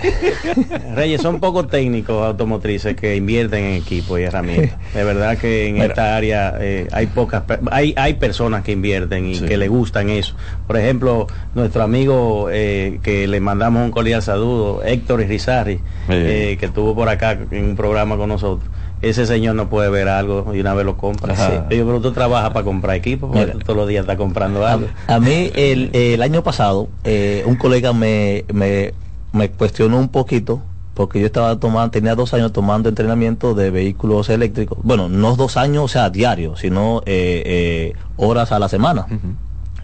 Reyes, 0.95 1.21
son 1.23 1.41
pocos 1.41 1.69
técnicos 1.69 2.23
automotrices 2.25 2.97
que 2.97 3.17
invierten 3.17 3.65
en 3.65 3.75
equipo 3.75 4.19
y 4.19 4.23
herramientas. 4.25 4.79
De 4.95 5.05
verdad 5.05 5.39
que 5.39 5.69
en 5.69 5.75
Mira. 5.75 5.87
esta 5.87 6.17
área 6.17 6.55
eh, 6.61 6.89
hay 6.93 7.07
pocas, 7.07 7.43
hay, 7.71 7.95
hay 7.97 8.15
personas 8.15 8.63
que 8.63 8.73
invierten 8.73 9.33
y 9.35 9.41
que 9.41 9.57
le 9.57 9.69
gustan 9.69 10.11
eso. 10.11 10.35
Por 10.67 10.77
ejemplo, 10.77 11.27
nuestro 11.55 11.83
amigo 11.83 12.49
eh, 12.51 12.99
que 13.03 13.27
le 13.27 13.41
mandamos 13.41 13.85
un 13.85 13.91
cordial 13.91 14.23
saludo, 14.23 14.83
Héctor 14.85 15.23
Irizarri, 15.23 15.81
eh, 16.09 16.57
que 16.59 16.67
estuvo 16.67 16.95
por 16.95 17.09
acá 17.09 17.39
en 17.51 17.65
un 17.65 17.77
programa 17.77 18.17
con 18.17 18.29
nosotros. 18.29 18.69
Ese 19.03 19.27
señor 19.27 19.55
no 19.55 19.69
puede 19.69 19.91
ver 19.91 20.09
algo 20.09 20.55
y 20.55 20.61
una 20.61 20.73
vez 20.75 20.87
lo 20.87 20.97
compra. 20.97 21.37
Sí. 21.37 21.53
Pero 21.69 22.01
tú 22.01 22.13
trabajas 22.13 22.51
para 22.51 22.65
comprar 22.65 22.97
equipo, 22.97 23.27
porque 23.27 23.41
Mira. 23.41 23.53
tú 23.53 23.59
todos 23.61 23.77
los 23.77 23.89
días 23.89 24.03
estás 24.03 24.17
comprando 24.17 24.67
algo. 24.67 24.89
A 25.07 25.21
mí 25.21 25.51
el, 25.55 25.91
el 25.93 26.23
año 26.23 26.43
pasado 26.43 26.89
eh, 27.05 27.43
un 27.47 27.57
colega 27.57 27.93
me, 27.93 28.45
me, 28.53 28.95
me 29.33 29.51
cuestionó 29.51 29.99
un 29.99 30.09
poquito 30.09 30.63
porque 30.95 31.21
yo 31.21 31.27
estaba 31.27 31.61
tomando, 31.61 31.91
tenía 31.91 32.15
dos 32.15 32.33
años 32.33 32.55
tomando 32.55 32.89
entrenamiento 32.89 33.55
de 33.55 33.71
vehículos 33.71 34.31
eléctricos. 34.31 34.79
Bueno, 34.83 35.11
no 35.11 35.37
dos 35.37 35.59
años, 35.59 35.85
o 35.85 35.89
sea, 35.89 36.09
diario, 36.09 36.57
sino 36.57 37.03
eh, 37.05 37.43
eh, 37.45 37.93
horas 38.17 38.51
a 38.51 38.59
la 38.59 38.71
semana. 38.71 39.07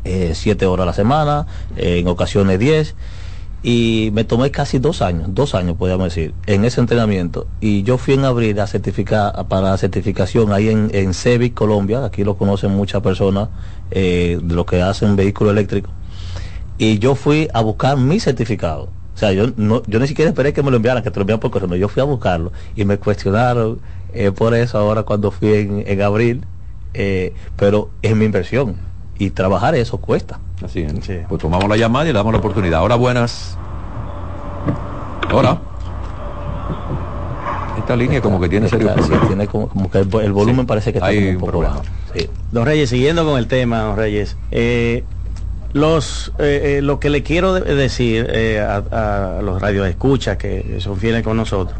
Eh, 0.05 0.33
siete 0.35 0.65
horas 0.65 0.85
a 0.85 0.87
la 0.87 0.95
semana, 0.95 1.47
en 1.77 2.09
ocasiones 2.09 2.59
diez. 2.59 2.95
Y 3.65 4.11
me 4.13 4.25
tomé 4.25 4.51
casi 4.51 4.79
dos 4.81 5.03
años, 5.03 5.29
dos 5.35 5.55
años 5.55 5.77
podríamos 5.77 6.07
decir, 6.07 6.35
en 6.47 6.65
ese 6.65 6.81
entrenamiento. 6.81 7.47
Y 7.61 7.85
yo 7.85 7.97
fui 7.99 8.15
en 8.15 8.25
abril 8.25 8.59
a 8.59 8.67
certificar, 8.67 9.47
para 9.49 9.77
certificación 9.79 10.53
ahí 10.53 10.69
en, 10.69 10.91
en 10.93 11.15
Cevic, 11.15 11.55
Colombia. 11.55 12.05
Aquí 12.05 12.25
lo 12.25 12.37
conocen 12.37 12.73
muchas 12.73 13.03
personas 13.03 13.51
eh, 13.91 14.39
de 14.43 14.55
lo 14.55 14.67
que 14.67 14.83
hacen 14.83 15.15
vehículos 15.17 15.53
eléctricos. 15.53 15.93
y 16.79 16.99
yo 16.99 17.15
fui 17.15 17.49
a 17.55 17.61
buscar 17.63 17.97
mi 17.97 18.21
certificado. 18.21 18.95
O 19.15 19.19
sea, 19.19 19.33
yo 19.33 19.47
no, 19.57 19.83
yo 19.87 19.99
ni 20.01 20.07
siquiera 20.09 20.31
esperé 20.31 20.53
que 20.53 20.63
me 20.63 20.71
lo 20.71 20.77
enviaran, 20.79 21.03
que 21.03 21.11
te 21.11 21.17
lo 21.21 21.23
enviaran 21.23 21.41
por 21.41 21.51
correo. 21.51 21.69
no, 21.69 21.77
Yo 21.77 21.89
fui 21.89 22.01
a 22.01 22.05
buscarlo 22.05 22.53
y 22.75 22.85
me 22.85 22.99
cuestionaron 22.99 23.81
eh, 24.13 24.33
por 24.33 24.55
eso 24.55 24.79
ahora 24.79 25.03
cuando 25.05 25.31
fui 25.31 25.53
en, 25.55 25.85
en 25.87 26.03
abril. 26.03 26.47
eh, 26.95 27.35
pero 27.57 27.95
es 28.03 28.17
mi 28.17 28.25
inversión 28.27 28.77
y 29.19 29.31
trabajar 29.31 29.75
eso 29.75 29.99
cuesta. 30.01 30.41
Así 30.65 30.81
es. 30.83 31.27
Pues 31.29 31.41
tomamos 31.41 31.69
la 31.69 31.77
llamada 31.77 32.05
y 32.05 32.09
le 32.09 32.15
damos 32.15 32.33
la 32.33 32.39
oportunidad. 32.39 32.81
Ahora 32.81 32.97
buenas. 32.97 33.57
Ahora. 35.31 35.59
Esta 37.79 37.97
línea 37.97 38.21
como 38.21 38.41
que 38.41 38.49
tiene 38.49 38.69
serio 38.69 38.89
Sí, 38.95 39.01
problema. 39.01 39.27
tiene 39.27 39.47
como, 39.47 39.69
como 39.69 39.91
que 39.91 39.99
el, 39.99 40.09
vo- 40.11 40.23
el 40.23 40.33
volumen 40.33 40.67
parece 40.67 40.93
que 40.93 40.99
está 40.99 41.07
Hay 41.07 41.19
como 41.19 41.29
un 41.31 41.35
poco 41.39 41.51
problema. 41.53 41.75
bajo. 41.77 41.85
Sí. 42.15 42.31
Don 42.53 42.67
Reyes, 42.67 42.91
siguiendo 42.91 43.25
con 43.25 43.39
el 43.39 43.47
tema, 43.49 43.81
don 43.81 43.97
Reyes, 43.97 44.37
eh, 44.51 45.05
los, 45.73 46.33
eh, 46.39 46.77
eh, 46.79 46.83
lo 46.83 47.01
que 47.01 47.09
le 47.11 47.23
quiero 47.23 47.55
de- 47.55 47.75
decir 47.75 48.27
eh, 48.31 48.61
a, 48.61 49.39
a 49.39 49.43
los 49.43 49.61
radioescuchas 49.61 50.37
que 50.37 50.77
son 50.81 50.97
fieles 50.99 51.23
con 51.23 51.37
nosotros, 51.39 51.79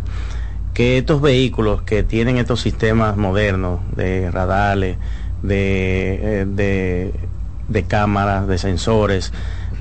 que 0.73 0.97
estos 0.99 1.21
vehículos 1.21 1.83
que 1.83 2.03
tienen 2.03 2.39
estos 2.39 2.61
sistemas 2.63 3.17
modernos 3.19 3.81
de 3.95 4.31
radares, 4.31 4.97
de, 5.43 6.41
eh, 6.41 6.45
de, 6.49 7.13
de 7.73 7.85
cámaras, 7.85 8.47
de 8.47 8.59
sensores, 8.59 9.33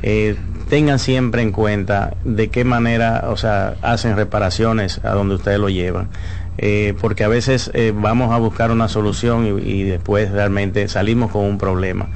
eh, 0.04 0.36
tengan 0.70 1.00
siempre 1.00 1.42
en 1.42 1.52
cuenta 1.52 2.16
de 2.24 2.50
qué 2.50 2.64
manera, 2.64 3.26
o 3.28 3.38
sea, 3.38 3.76
hacen 3.82 4.16
reparaciones 4.16 5.00
a 5.04 5.12
donde 5.12 5.36
ustedes 5.36 5.60
lo 5.60 5.70
llevan. 5.70 6.10
Eh, 6.58 6.94
porque 7.00 7.24
a 7.24 7.28
veces 7.28 7.72
eh, 7.74 7.94
vamos 7.96 8.32
a 8.32 8.38
buscar 8.38 8.72
una 8.72 8.88
solución 8.88 9.46
y, 9.46 9.62
y 9.62 9.84
después 9.84 10.32
realmente 10.32 10.88
salimos 10.88 11.32
con 11.32 11.46
un 11.46 11.58
problema. 11.58 12.10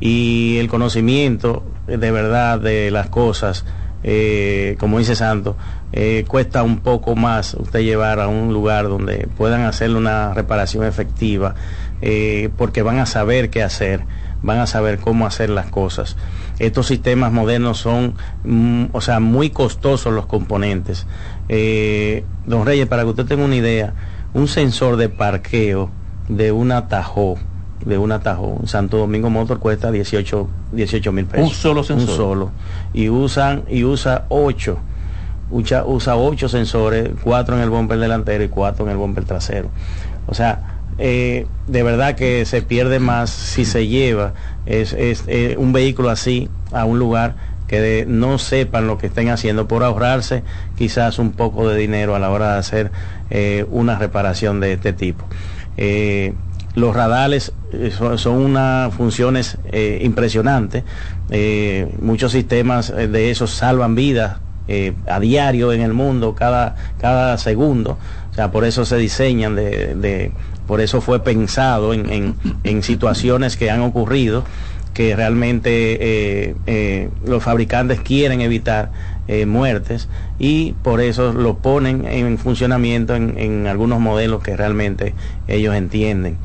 Y 0.00 0.58
el 0.58 0.68
conocimiento 0.68 1.64
de 1.86 2.10
verdad 2.10 2.58
de 2.58 2.90
las 2.90 3.08
cosas, 3.08 3.64
como 4.78 4.98
dice 4.98 5.14
Santo, 5.14 5.56
cuesta 6.26 6.62
un 6.62 6.80
poco 6.80 7.14
más 7.14 7.54
usted 7.54 7.80
llevar 7.80 8.20
a 8.20 8.28
un 8.28 8.52
lugar 8.52 8.88
donde 8.88 9.28
puedan 9.36 9.62
hacerle 9.62 9.96
una 9.96 10.34
reparación 10.34 10.84
efectiva, 10.84 11.54
porque 12.56 12.82
van 12.82 12.98
a 12.98 13.06
saber 13.06 13.50
qué 13.50 13.62
hacer, 13.62 14.04
van 14.44 14.58
a 14.58 14.66
saber 14.66 14.98
cómo 14.98 15.26
hacer 15.26 15.50
las 15.50 15.66
cosas. 15.66 16.16
Estos 16.58 16.86
sistemas 16.86 17.32
modernos 17.32 17.78
son, 17.78 18.14
mm, 18.44 18.86
o 18.92 19.00
sea, 19.00 19.18
muy 19.18 19.50
costosos 19.50 20.12
los 20.12 20.26
componentes. 20.26 21.06
Eh, 21.48 22.24
don 22.46 22.64
Reyes, 22.66 22.86
para 22.86 23.02
que 23.02 23.08
usted 23.08 23.26
tenga 23.26 23.44
una 23.44 23.56
idea, 23.56 23.94
un 24.34 24.46
sensor 24.46 24.96
de 24.96 25.08
parqueo 25.08 25.90
de 26.28 26.52
una 26.52 26.88
Tajo, 26.88 27.36
de 27.84 27.98
una 27.98 28.20
Tajo, 28.20 28.60
Santo 28.66 28.98
Domingo 28.98 29.30
Motor 29.30 29.58
cuesta 29.58 29.90
18 29.90 30.48
mil 31.12 31.26
pesos. 31.26 31.48
Un 31.48 31.54
solo 31.54 31.82
sensor. 31.82 32.10
Un 32.10 32.16
solo. 32.16 32.50
Y 32.92 33.08
usan, 33.08 33.64
y 33.68 33.84
usa 33.84 34.26
8 34.28 34.78
usa, 35.50 35.84
usa 35.84 36.16
ocho 36.16 36.48
sensores, 36.48 37.10
cuatro 37.22 37.56
en 37.56 37.62
el 37.62 37.70
bumper 37.70 37.98
delantero 37.98 38.44
y 38.44 38.48
cuatro 38.48 38.84
en 38.84 38.92
el 38.92 38.96
bumper 38.96 39.24
trasero. 39.24 39.68
O 40.26 40.34
sea, 40.34 40.73
eh, 40.98 41.46
de 41.66 41.82
verdad 41.82 42.14
que 42.14 42.44
se 42.44 42.62
pierde 42.62 43.00
más 43.00 43.30
si 43.30 43.64
se 43.64 43.88
lleva 43.88 44.34
es, 44.64 44.94
eh, 44.96 45.56
un 45.58 45.72
vehículo 45.72 46.10
así 46.10 46.48
a 46.72 46.84
un 46.84 46.98
lugar 46.98 47.34
que 47.66 48.04
no 48.06 48.38
sepan 48.38 48.86
lo 48.86 48.98
que 48.98 49.08
estén 49.08 49.30
haciendo 49.30 49.66
por 49.66 49.82
ahorrarse 49.82 50.44
quizás 50.76 51.18
un 51.18 51.32
poco 51.32 51.68
de 51.68 51.76
dinero 51.76 52.14
a 52.14 52.18
la 52.20 52.30
hora 52.30 52.52
de 52.52 52.58
hacer 52.58 52.92
eh, 53.30 53.66
una 53.70 53.98
reparación 53.98 54.60
de 54.60 54.74
este 54.74 54.92
tipo. 54.92 55.24
Los 56.76 56.94
radales 56.94 57.52
son, 58.16 58.34
unas 58.34 58.92
funciones 58.94 59.58
impresionantes. 60.00 60.84
Muchos 62.00 62.32
sistemas 62.32 62.94
de 62.94 63.30
esos 63.30 63.52
salvan 63.52 63.94
vidas 63.94 64.38
a 65.08 65.20
diario 65.20 65.72
en 65.72 65.80
el 65.80 65.94
mundo, 65.94 66.34
cada, 66.34 66.76
cada 67.00 67.38
segundo. 67.38 67.98
O 68.30 68.34
sea, 68.34 68.50
por 68.50 68.64
eso 68.64 68.84
se 68.84 68.96
diseñan, 68.96 69.54
de- 69.56 70.32
por 70.66 70.80
eso 70.80 71.00
fue 71.00 71.22
pensado 71.22 71.92
en, 71.94 72.34
en- 72.64 72.82
situaciones 72.82 73.56
que 73.56 73.70
han 73.70 73.80
ocurrido 73.80 74.44
que 74.94 75.16
realmente 75.16 75.70
eh, 76.00 76.54
eh, 76.66 77.08
los 77.26 77.42
fabricantes 77.42 78.00
quieren 78.00 78.40
evitar 78.40 78.92
eh, 79.26 79.44
muertes 79.44 80.08
y 80.38 80.72
por 80.82 81.00
eso 81.00 81.32
lo 81.32 81.58
ponen 81.58 82.06
en 82.06 82.38
funcionamiento 82.38 83.16
en, 83.16 83.36
en 83.38 83.66
algunos 83.66 83.98
modelos 84.00 84.42
que 84.42 84.56
realmente 84.56 85.14
ellos 85.48 85.74
entienden. 85.74 86.36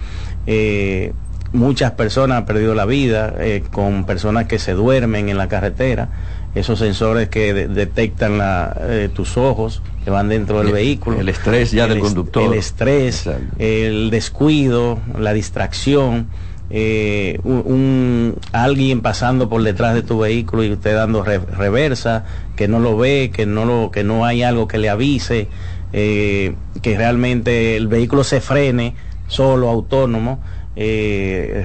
Muchas 1.51 1.91
personas 1.93 2.37
han 2.37 2.45
perdido 2.45 2.75
la 2.75 2.85
vida 2.85 3.33
con 3.71 4.05
personas 4.05 4.45
que 4.45 4.59
se 4.59 4.73
duermen 4.73 5.29
en 5.29 5.37
la 5.37 5.47
carretera, 5.47 6.09
esos 6.55 6.79
sensores 6.79 7.29
que 7.29 7.53
de- 7.53 7.67
detectan 7.67 8.37
la, 8.37 8.75
eh, 8.81 9.09
tus 9.13 9.37
ojos 9.37 9.81
que 10.03 10.09
van 10.09 10.29
dentro 10.29 10.57
del 10.59 10.67
El- 10.67 10.73
vehículo. 10.73 11.19
el 11.19 11.29
estrés 11.29 11.71
ya 11.71 11.87
del 11.87 11.99
conductor. 11.99 12.43
El 12.51 12.53
estrés, 12.57 13.29
el 13.57 14.09
descuido, 14.09 14.99
la 15.17 15.33
distracción. 15.33 16.27
eh, 16.71 17.39
un, 17.43 17.63
un- 17.65 18.35
alguien 18.51 19.01
pasando 19.01 19.49
por 19.49 19.63
detrás 19.63 19.95
de 19.95 20.03
tu 20.03 20.19
vehículo 20.19 20.63
y 20.63 20.71
usted 20.71 20.93
dando 20.93 21.23
re- 21.23 21.39
reversa, 21.39 22.25
que 22.55 22.67
no 22.67 22.79
lo 22.79 22.95
ve, 22.95 23.31
que 23.33 23.47
no 23.47 23.65
lo, 23.65 23.89
que 23.89 24.03
no 24.03 24.23
hay 24.23 24.43
algo 24.43 24.67
que 24.67 24.77
le 24.77 24.87
avise, 24.87 25.47
eh, 25.93 26.53
que 26.83 26.95
realmente 26.95 27.75
el 27.75 27.87
vehículo 27.87 28.23
se 28.23 28.39
frene 28.39 28.93
solo, 29.25 29.67
autónomo, 29.67 30.41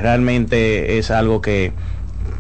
realmente 0.01 0.99
es 0.99 1.11
algo 1.11 1.41
que, 1.41 1.73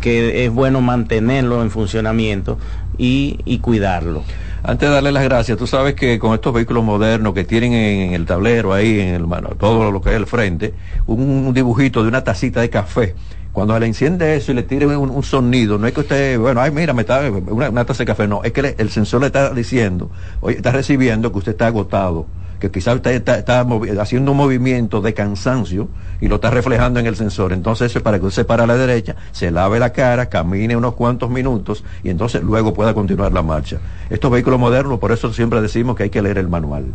que 0.00 0.44
es 0.44 0.50
bueno 0.52 0.80
mantenerlo 0.80 1.62
en 1.62 1.70
funcionamiento 1.70 2.58
y, 2.98 3.40
y 3.44 3.58
cuidarlo. 3.58 4.22
Antes 4.62 4.88
de 4.88 4.94
darle 4.94 5.12
las 5.12 5.24
gracias, 5.24 5.58
tú 5.58 5.66
sabes 5.66 5.94
que 5.94 6.18
con 6.18 6.32
estos 6.32 6.54
vehículos 6.54 6.82
modernos 6.84 7.34
que 7.34 7.44
tienen 7.44 7.74
en 7.74 8.14
el 8.14 8.24
tablero 8.24 8.72
ahí, 8.72 8.98
en 8.98 9.14
el 9.14 9.26
mano, 9.26 9.50
todo 9.58 9.90
lo 9.90 10.00
que 10.00 10.10
es 10.10 10.16
el 10.16 10.26
frente, 10.26 10.72
un 11.06 11.52
dibujito 11.52 12.02
de 12.02 12.08
una 12.08 12.24
tacita 12.24 12.62
de 12.62 12.70
café. 12.70 13.14
Cuando 13.52 13.78
le 13.78 13.86
enciende 13.86 14.34
eso 14.34 14.52
y 14.52 14.54
le 14.54 14.62
tire 14.62 14.86
un, 14.86 15.22
sonido, 15.22 15.78
no 15.78 15.86
es 15.86 15.92
que 15.92 16.00
usted, 16.00 16.38
bueno, 16.38 16.60
ay, 16.60 16.70
mira, 16.70 16.92
me 16.92 17.02
está 17.02 17.20
una, 17.30 17.68
una 17.68 17.84
taza 17.84 18.00
de 18.00 18.06
café, 18.06 18.26
no, 18.26 18.42
es 18.42 18.52
que 18.52 18.74
el 18.78 18.90
sensor 18.90 19.20
le 19.20 19.26
está 19.28 19.50
diciendo, 19.50 20.10
oye, 20.40 20.56
está 20.56 20.72
recibiendo 20.72 21.30
que 21.30 21.38
usted 21.38 21.52
está 21.52 21.66
agotado, 21.66 22.26
que 22.60 22.70
quizás 22.70 22.96
usted 22.96 23.28
está, 23.28 23.66
haciendo 24.00 24.32
un 24.32 24.36
movimiento 24.36 25.00
de 25.00 25.14
cansancio 25.14 25.88
y 26.20 26.28
lo 26.28 26.36
está 26.36 26.50
reflejando 26.50 27.00
en 27.00 27.06
el 27.06 27.16
sensor. 27.16 27.52
Entonces 27.52 27.90
eso 27.90 27.98
es 27.98 28.02
para 28.02 28.18
que 28.18 28.26
usted 28.26 28.42
se 28.42 28.44
para 28.44 28.64
a 28.64 28.66
la 28.66 28.76
derecha, 28.76 29.16
se 29.32 29.50
lave 29.50 29.78
la 29.78 29.90
cara, 29.90 30.26
camine 30.26 30.76
unos 30.76 30.94
cuantos 30.94 31.30
minutos 31.30 31.84
y 32.02 32.10
entonces 32.10 32.42
luego 32.42 32.74
pueda 32.74 32.94
continuar 32.94 33.32
la 33.32 33.42
marcha. 33.42 33.78
Estos 34.10 34.30
vehículos 34.30 34.58
modernos, 34.58 34.98
por 34.98 35.12
eso 35.12 35.32
siempre 35.32 35.60
decimos 35.60 35.96
que 35.96 36.04
hay 36.04 36.10
que 36.10 36.22
leer 36.22 36.38
el 36.38 36.48
manual. 36.48 36.86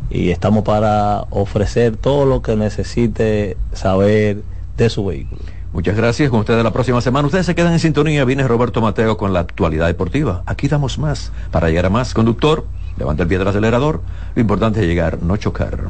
Y 0.09 0.31
estamos 0.31 0.65
para 0.65 1.21
ofrecer 1.29 1.95
todo 1.95 2.25
lo 2.25 2.41
que 2.41 2.57
necesite 2.57 3.55
saber 3.71 4.43
de 4.75 4.89
su 4.89 5.05
vehículo. 5.05 5.39
Muchas 5.71 5.95
gracias. 5.95 6.29
Con 6.29 6.41
ustedes 6.41 6.61
la 6.63 6.71
próxima 6.71 6.99
semana. 6.99 7.25
Ustedes 7.25 7.45
se 7.45 7.55
quedan 7.55 7.71
en 7.73 7.79
sintonía. 7.79 8.25
Viene 8.25 8.45
Roberto 8.47 8.81
Mateo 8.81 9.15
con 9.17 9.31
la 9.31 9.39
actualidad 9.39 9.87
deportiva. 9.87 10.43
Aquí 10.45 10.67
damos 10.67 10.99
más 10.99 11.31
para 11.51 11.69
llegar 11.69 11.85
a 11.87 11.89
más. 11.89 12.13
Conductor, 12.13 12.65
levanta 12.97 13.23
el 13.23 13.29
pie 13.29 13.37
del 13.37 13.47
acelerador. 13.47 14.01
Lo 14.35 14.41
importante 14.41 14.81
es 14.81 14.87
llegar, 14.87 15.21
no 15.21 15.37
chocar. 15.37 15.89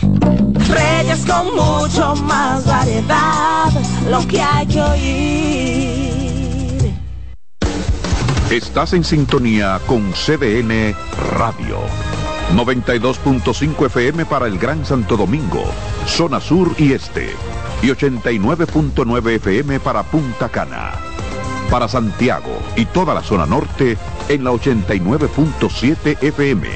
Reyes 0.00 1.26
con 1.26 1.46
mucho 1.54 2.14
más 2.24 2.64
variedad, 2.66 3.70
lo 4.08 4.26
que 4.26 4.40
hay 4.40 4.66
que 4.66 4.80
oír. 4.80 6.08
Estás 8.50 8.94
en 8.94 9.04
sintonía 9.04 9.78
con 9.86 10.12
CDN 10.12 10.94
Radio. 11.36 11.80
92.5 12.54 13.86
FM 13.86 14.24
para 14.24 14.46
el 14.46 14.58
Gran 14.58 14.86
Santo 14.86 15.18
Domingo, 15.18 15.64
zona 16.06 16.40
sur 16.40 16.74
y 16.78 16.92
este. 16.92 17.30
Y 17.82 17.88
89.9 17.88 19.30
FM 19.32 19.80
para 19.80 20.02
Punta 20.02 20.48
Cana. 20.48 21.17
Para 21.70 21.86
Santiago 21.88 22.58
y 22.76 22.86
toda 22.86 23.14
la 23.14 23.22
zona 23.22 23.46
norte 23.46 23.98
en 24.28 24.44
la 24.44 24.52
89.7 24.52 26.22
FM. 26.22 26.66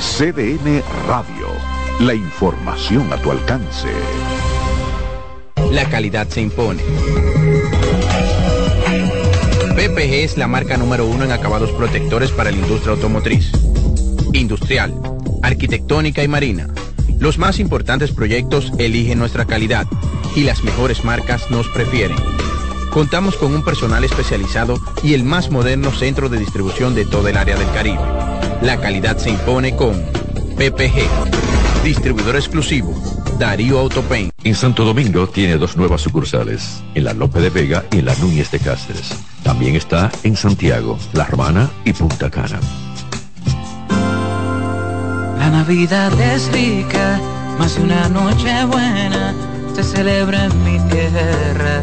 CDN 0.00 0.82
Radio. 1.06 1.46
la 2.00 2.14
información 2.14 3.12
a 3.12 3.16
tu 3.18 3.30
alcance. 3.30 3.88
La 5.70 5.88
calidad 5.88 6.28
se 6.28 6.40
impone. 6.40 6.82
PPG 9.76 10.24
es 10.24 10.36
la 10.36 10.48
marca 10.48 10.76
número 10.76 11.06
uno 11.06 11.24
en 11.24 11.32
acabados 11.32 11.70
protectores 11.70 12.30
para 12.30 12.50
la 12.50 12.56
industria 12.56 12.94
automotriz, 12.94 13.52
industrial, 14.32 14.94
arquitectónica 15.42 16.22
y 16.22 16.28
marina. 16.28 16.68
Los 17.18 17.38
más 17.38 17.60
importantes 17.60 18.10
proyectos 18.10 18.72
eligen 18.78 19.18
nuestra 19.18 19.44
calidad 19.44 19.86
y 20.34 20.42
las 20.42 20.64
mejores 20.64 21.04
marcas 21.04 21.50
nos 21.50 21.68
prefieren. 21.68 22.16
Contamos 22.92 23.36
con 23.36 23.54
un 23.54 23.64
personal 23.64 24.04
especializado 24.04 24.78
y 25.02 25.14
el 25.14 25.24
más 25.24 25.50
moderno 25.50 25.90
centro 25.92 26.28
de 26.28 26.38
distribución 26.38 26.94
de 26.94 27.06
todo 27.06 27.26
el 27.28 27.36
área 27.36 27.56
del 27.56 27.70
Caribe. 27.70 28.02
La 28.60 28.80
calidad 28.80 29.16
se 29.16 29.30
impone 29.30 29.74
con 29.74 29.94
PPG, 30.56 31.82
distribuidor 31.84 32.36
exclusivo, 32.36 32.94
Darío 33.38 33.78
Autopain. 33.78 34.30
En 34.44 34.54
Santo 34.54 34.84
Domingo 34.84 35.26
tiene 35.26 35.56
dos 35.56 35.76
nuevas 35.76 36.02
sucursales, 36.02 36.82
en 36.94 37.04
la 37.04 37.14
Lope 37.14 37.40
de 37.40 37.50
Vega 37.50 37.84
y 37.90 38.00
en 38.00 38.04
la 38.04 38.14
Núñez 38.16 38.50
de 38.50 38.58
Cáceres. 38.60 39.14
También 39.42 39.74
está 39.74 40.12
en 40.22 40.36
Santiago, 40.36 40.98
La 41.14 41.24
Romana 41.24 41.70
y 41.84 41.94
Punta 41.94 42.30
Cana. 42.30 42.60
La 45.38 45.50
Navidad 45.50 46.12
es 46.20 46.52
rica, 46.52 47.18
más 47.58 47.76
de 47.76 47.82
una 47.84 48.08
noche 48.10 48.64
buena 48.66 49.34
se 49.74 49.82
celebra 49.82 50.44
en 50.44 50.64
mi 50.64 50.78
tierra. 50.90 51.82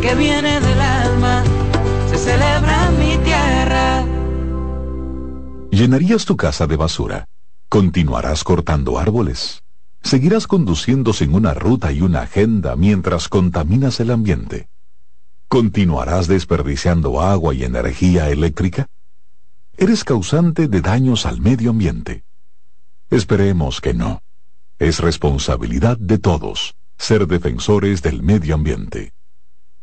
que 0.00 0.14
viene 0.14 0.60
del 0.60 0.80
alma, 0.80 1.42
se 2.10 2.18
celebra 2.18 2.90
mi 2.92 3.16
tierra. 3.24 4.04
¿Llenarías 5.70 6.24
tu 6.24 6.36
casa 6.36 6.66
de 6.66 6.76
basura? 6.76 7.28
¿Continuarás 7.68 8.44
cortando 8.44 8.98
árboles? 8.98 9.62
¿Seguirás 10.02 10.46
conduciendo 10.46 11.12
sin 11.12 11.34
una 11.34 11.54
ruta 11.54 11.92
y 11.92 12.00
una 12.00 12.22
agenda 12.22 12.76
mientras 12.76 13.28
contaminas 13.28 14.00
el 14.00 14.10
ambiente? 14.10 14.68
¿Continuarás 15.48 16.28
desperdiciando 16.28 17.20
agua 17.20 17.54
y 17.54 17.64
energía 17.64 18.30
eléctrica? 18.30 18.86
Eres 19.76 20.04
causante 20.04 20.68
de 20.68 20.80
daños 20.80 21.26
al 21.26 21.40
medio 21.40 21.70
ambiente. 21.70 22.24
Esperemos 23.10 23.80
que 23.80 23.94
no. 23.94 24.22
Es 24.78 25.00
responsabilidad 25.00 25.98
de 25.98 26.18
todos 26.18 26.74
ser 26.98 27.26
defensores 27.26 28.02
del 28.02 28.22
medio 28.22 28.54
ambiente. 28.54 29.12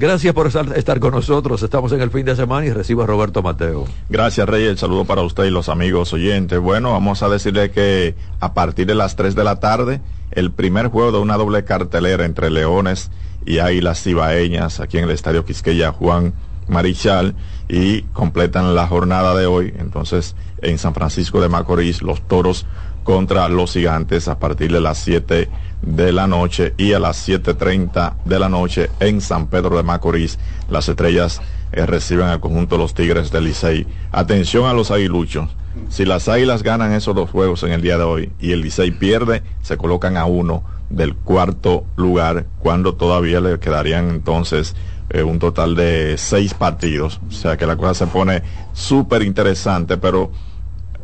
Gracias 0.00 0.32
por 0.32 0.46
estar, 0.46 0.98
con 0.98 1.12
nosotros. 1.12 1.62
Estamos 1.62 1.92
en 1.92 2.00
el 2.00 2.10
fin 2.10 2.24
de 2.24 2.34
semana 2.34 2.64
y 2.64 2.72
recibo 2.72 3.02
a 3.02 3.06
Roberto 3.06 3.42
Mateo. 3.42 3.84
Gracias, 4.08 4.48
Rey. 4.48 4.64
El 4.64 4.78
saludo 4.78 5.04
para 5.04 5.20
usted 5.20 5.44
y 5.44 5.50
los 5.50 5.68
amigos 5.68 6.14
oyentes. 6.14 6.58
Bueno, 6.58 6.92
vamos 6.92 7.22
a 7.22 7.28
decirle 7.28 7.70
que 7.70 8.14
a 8.40 8.54
partir 8.54 8.86
de 8.86 8.94
las 8.94 9.14
3 9.14 9.34
de 9.34 9.44
la 9.44 9.60
tarde, 9.60 10.00
el 10.30 10.52
primer 10.52 10.86
juego 10.88 11.12
de 11.12 11.18
una 11.18 11.36
doble 11.36 11.64
cartelera 11.64 12.24
entre 12.24 12.48
Leones 12.48 13.10
y 13.44 13.58
Águilas 13.58 14.02
Cibaeñas 14.02 14.80
aquí 14.80 14.96
en 14.96 15.04
el 15.04 15.10
Estadio 15.10 15.44
Quisqueya 15.44 15.92
Juan 15.92 16.32
Marichal 16.66 17.34
y 17.68 18.00
completan 18.14 18.74
la 18.74 18.86
jornada 18.86 19.34
de 19.34 19.44
hoy. 19.44 19.74
Entonces, 19.78 20.34
en 20.62 20.78
San 20.78 20.94
Francisco 20.94 21.42
de 21.42 21.50
Macorís, 21.50 22.00
los 22.00 22.22
toros 22.22 22.64
contra 23.04 23.48
los 23.48 23.72
gigantes 23.72 24.28
a 24.28 24.38
partir 24.38 24.72
de 24.72 24.80
las 24.80 24.98
7 24.98 25.48
de 25.82 26.12
la 26.12 26.26
noche 26.26 26.74
y 26.76 26.92
a 26.92 26.98
las 26.98 27.28
7.30 27.28 28.16
de 28.24 28.38
la 28.38 28.48
noche 28.48 28.90
en 29.00 29.20
San 29.20 29.46
Pedro 29.46 29.76
de 29.76 29.82
Macorís. 29.82 30.38
Las 30.68 30.88
estrellas 30.88 31.40
eh, 31.72 31.86
reciben 31.86 32.26
al 32.26 32.40
conjunto 32.40 32.76
de 32.76 32.82
los 32.82 32.94
Tigres 32.94 33.30
del 33.30 33.44
Licey. 33.44 33.86
Atención 34.12 34.66
a 34.66 34.72
los 34.72 34.90
aguiluchos. 34.90 35.48
Si 35.88 36.04
las 36.04 36.28
águilas 36.28 36.62
ganan 36.62 36.92
esos 36.92 37.14
dos 37.14 37.30
juegos 37.30 37.62
en 37.62 37.72
el 37.72 37.80
día 37.80 37.96
de 37.96 38.04
hoy 38.04 38.32
y 38.40 38.52
el 38.52 38.60
Licey 38.60 38.90
pierde, 38.90 39.42
se 39.62 39.76
colocan 39.76 40.16
a 40.16 40.24
uno 40.26 40.62
del 40.90 41.14
cuarto 41.14 41.84
lugar 41.96 42.46
cuando 42.58 42.94
todavía 42.94 43.40
le 43.40 43.60
quedarían 43.60 44.10
entonces 44.10 44.74
eh, 45.10 45.22
un 45.22 45.38
total 45.38 45.76
de 45.76 46.16
seis 46.18 46.54
partidos. 46.54 47.20
O 47.28 47.32
sea 47.32 47.56
que 47.56 47.66
la 47.66 47.76
cosa 47.76 47.94
se 47.94 48.06
pone 48.06 48.42
súper 48.72 49.22
interesante, 49.22 49.96
pero 49.96 50.32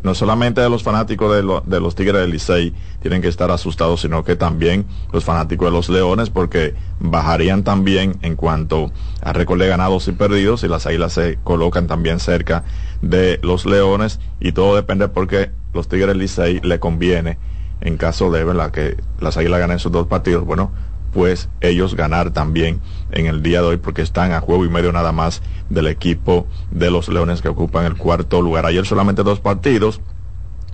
no 0.03 0.15
solamente 0.15 0.69
los 0.69 0.83
fanáticos 0.83 1.35
de, 1.35 1.43
lo- 1.43 1.63
de 1.67 1.81
los 1.81 1.95
Tigres 1.95 2.21
del 2.21 2.31
Licey 2.31 2.75
tienen 3.01 3.23
que 3.23 3.29
estar 3.29 3.51
asustados, 3.51 4.01
sino 4.03 4.23
que 4.25 4.37
también 4.37 4.87
los 5.13 5.25
fanáticos 5.25 5.67
de 5.67 5.73
los 5.73 5.89
Leones, 5.89 6.31
porque 6.31 6.75
bajarían 7.01 7.65
también 7.65 8.17
en 8.23 8.37
cuanto 8.37 8.93
a 9.21 9.33
récord 9.33 9.61
ganados 9.63 10.07
y 10.09 10.13
perdidos, 10.13 10.63
y 10.65 10.69
las 10.69 10.87
Águilas 10.87 11.13
se 11.15 11.39
colocan 11.43 11.87
también 11.87 12.21
cerca 12.21 12.65
de 13.03 13.39
los 13.43 13.67
Leones, 13.67 14.21
y 14.41 14.53
todo 14.53 14.77
depende 14.77 15.09
porque 15.09 15.51
los 15.73 15.89
Tigres 15.89 16.09
del 16.09 16.19
Licey 16.19 16.61
le 16.63 16.79
conviene, 16.79 17.39
en 17.81 17.97
caso 17.97 18.31
de 18.31 18.45
¿verdad? 18.45 18.71
que 18.71 18.97
las 19.21 19.37
Águilas 19.37 19.61
ganen 19.61 19.79
sus 19.79 19.93
dos 19.93 20.07
partidos, 20.07 20.45
bueno, 20.45 20.73
pues 21.17 21.49
ellos 21.63 21.97
ganar 21.97 22.31
también 22.31 22.83
en 23.11 23.25
el 23.25 23.43
día 23.43 23.63
de 23.63 23.69
hoy 23.69 23.77
porque 23.79 24.03
están 24.03 24.33
a 24.33 24.43
juego 24.43 24.67
y 24.67 24.69
medio 24.69 24.93
nada 24.93 25.13
más 25.13 25.41
del 25.71 25.87
equipo 25.87 26.47
de 26.71 26.91
los 26.91 27.09
Leones 27.09 27.41
que 27.41 27.49
ocupan 27.49 27.87
el 27.87 27.97
cuarto 27.97 28.43
lugar. 28.43 28.67
Ayer 28.67 28.85
solamente 28.85 29.23
dos 29.23 29.41
partidos. 29.41 30.03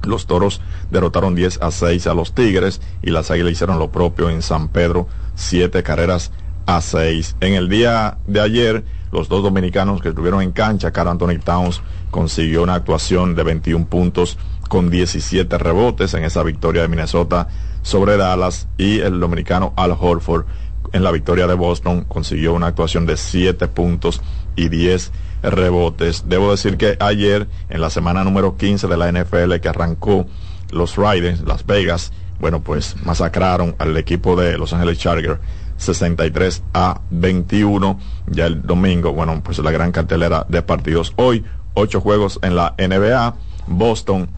Los 0.03 0.27
toros 0.27 0.61
derrotaron 0.91 1.37
10 1.37 1.63
a 1.63 1.71
6 1.71 2.09
a 2.09 2.15
los 2.15 2.35
Tigres 2.35 2.81
y 3.03 3.11
las 3.11 3.31
Águilas 3.31 3.53
hicieron 3.53 3.79
lo 3.79 3.93
propio 3.93 4.31
en 4.31 4.43
San 4.43 4.67
Pedro, 4.67 5.07
siete 5.37 5.85
carreras 5.85 6.33
a 6.67 6.81
6. 6.81 7.37
En 7.41 7.55
el 7.55 7.69
día 7.69 8.19
de 8.27 8.41
ayer, 8.41 8.85
los 9.13 9.29
dos 9.29 9.45
dominicanos 9.45 10.03
que 10.03 10.09
estuvieron 10.09 10.43
en 10.43 10.51
cancha, 10.51 10.91
Carl 10.91 11.11
Anthony 11.11 11.39
Towns 11.39 11.83
consiguió 12.11 12.65
una 12.65 12.75
actuación 12.75 13.37
de 13.37 13.45
21 13.45 13.87
puntos 13.87 14.39
con 14.69 14.91
17 14.91 15.57
rebotes 15.57 16.15
en 16.15 16.25
esa 16.25 16.43
victoria 16.43 16.83
de 16.83 16.89
Minnesota 16.89 17.47
sobre 17.83 18.17
Dallas 18.17 18.69
y 18.79 19.01
el 19.01 19.21
dominicano 19.21 19.73
Al 19.77 19.97
Horford 19.99 20.47
en 20.93 21.03
la 21.03 21.11
victoria 21.11 21.47
de 21.47 21.55
Boston 21.55 22.05
consiguió 22.07 22.55
una 22.55 22.69
actuación 22.69 23.07
de 23.07 23.17
7 23.17 23.69
puntos 23.69 24.21
y 24.57 24.69
10 24.69 25.13
rebotes. 25.43 26.25
Debo 26.29 26.51
decir 26.51 26.77
que 26.77 26.97
ayer, 27.01 27.49
en 27.69 27.81
la 27.81 27.91
semana 27.91 28.25
número 28.25 28.57
15 28.57 28.89
de 28.89 28.97
la 28.97 29.11
NFL 29.11 29.57
que 29.57 29.69
arrancó 29.69 30.27
los 30.71 30.97
Riders, 30.97 31.43
Las 31.43 31.67
Vegas, 31.67 32.13
bueno, 32.41 32.61
pues 32.61 32.97
masacraron 33.05 33.75
al 33.79 33.97
equipo 33.97 34.37
de 34.37 34.59
Los 34.59 34.73
Ángeles 34.73 34.99
Chargers 34.99 35.39
63 35.77 36.63
a 36.75 37.01
21. 37.11 37.99
Ya 38.27 38.47
el 38.47 38.63
domingo, 38.63 39.13
bueno, 39.13 39.41
pues 39.45 39.59
la 39.59 39.71
gran 39.71 39.93
cartelera 39.93 40.47
de 40.49 40.63
partidos. 40.63 41.13
Hoy, 41.17 41.45
ocho 41.75 42.01
juegos 42.01 42.39
en 42.43 42.57
la 42.57 42.75
NBA. 42.79 43.35
Boston 43.67 44.29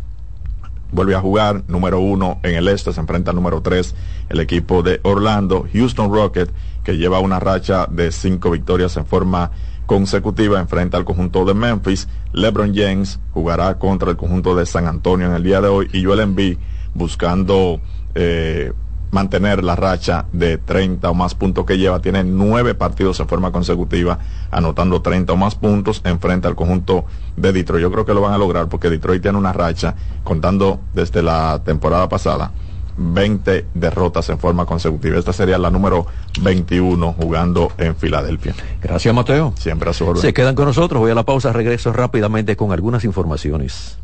vuelve 0.92 1.14
a 1.14 1.20
jugar 1.20 1.62
número 1.68 2.00
uno 2.00 2.38
en 2.42 2.54
el 2.54 2.68
este, 2.68 2.92
se 2.92 3.00
enfrenta 3.00 3.30
al 3.30 3.36
número 3.36 3.60
tres 3.60 3.94
el 4.28 4.40
equipo 4.40 4.82
de 4.82 5.00
Orlando, 5.02 5.66
Houston 5.72 6.12
Rocket, 6.12 6.50
que 6.82 6.96
lleva 6.96 7.20
una 7.20 7.40
racha 7.40 7.86
de 7.90 8.12
cinco 8.12 8.50
victorias 8.50 8.96
en 8.96 9.06
forma 9.06 9.50
consecutiva, 9.86 10.60
enfrenta 10.60 10.96
al 10.96 11.04
conjunto 11.04 11.44
de 11.44 11.54
Memphis, 11.54 12.08
LeBron 12.32 12.74
James 12.74 13.20
jugará 13.32 13.78
contra 13.78 14.10
el 14.10 14.16
conjunto 14.16 14.54
de 14.54 14.66
San 14.66 14.86
Antonio 14.86 15.26
en 15.26 15.34
el 15.34 15.42
día 15.42 15.60
de 15.60 15.68
hoy 15.68 15.88
y 15.92 16.04
Joel 16.04 16.20
Embiid 16.20 16.58
buscando 16.94 17.80
eh, 18.14 18.72
mantener 19.14 19.64
la 19.64 19.76
racha 19.76 20.26
de 20.32 20.58
30 20.58 21.08
o 21.08 21.14
más 21.14 21.34
puntos 21.34 21.64
que 21.64 21.78
lleva. 21.78 22.00
Tiene 22.00 22.24
nueve 22.24 22.74
partidos 22.74 23.18
en 23.20 23.28
forma 23.28 23.52
consecutiva, 23.52 24.18
anotando 24.50 25.00
30 25.00 25.32
o 25.32 25.36
más 25.36 25.54
puntos, 25.54 26.02
enfrenta 26.04 26.48
al 26.48 26.56
conjunto 26.56 27.06
de 27.36 27.52
Detroit. 27.52 27.82
Yo 27.82 27.90
creo 27.90 28.04
que 28.04 28.12
lo 28.12 28.20
van 28.20 28.34
a 28.34 28.38
lograr 28.38 28.68
porque 28.68 28.90
Detroit 28.90 29.22
tiene 29.22 29.38
una 29.38 29.52
racha, 29.52 29.94
contando 30.24 30.80
desde 30.92 31.22
la 31.22 31.62
temporada 31.64 32.08
pasada, 32.08 32.50
20 32.96 33.66
derrotas 33.74 34.28
en 34.30 34.38
forma 34.38 34.66
consecutiva. 34.66 35.18
Esta 35.18 35.32
sería 35.32 35.58
la 35.58 35.70
número 35.70 36.06
21 36.42 37.12
jugando 37.12 37.72
en 37.78 37.94
Filadelfia. 37.96 38.54
Gracias, 38.82 39.14
Mateo. 39.14 39.52
Siempre 39.56 39.90
a 39.90 39.92
su 39.92 40.06
orden. 40.06 40.22
Se 40.22 40.32
quedan 40.32 40.54
con 40.54 40.66
nosotros. 40.66 41.00
Voy 41.00 41.12
a 41.12 41.14
la 41.14 41.24
pausa. 41.24 41.52
Regreso 41.52 41.92
rápidamente 41.92 42.56
con 42.56 42.72
algunas 42.72 43.04
informaciones. 43.04 43.98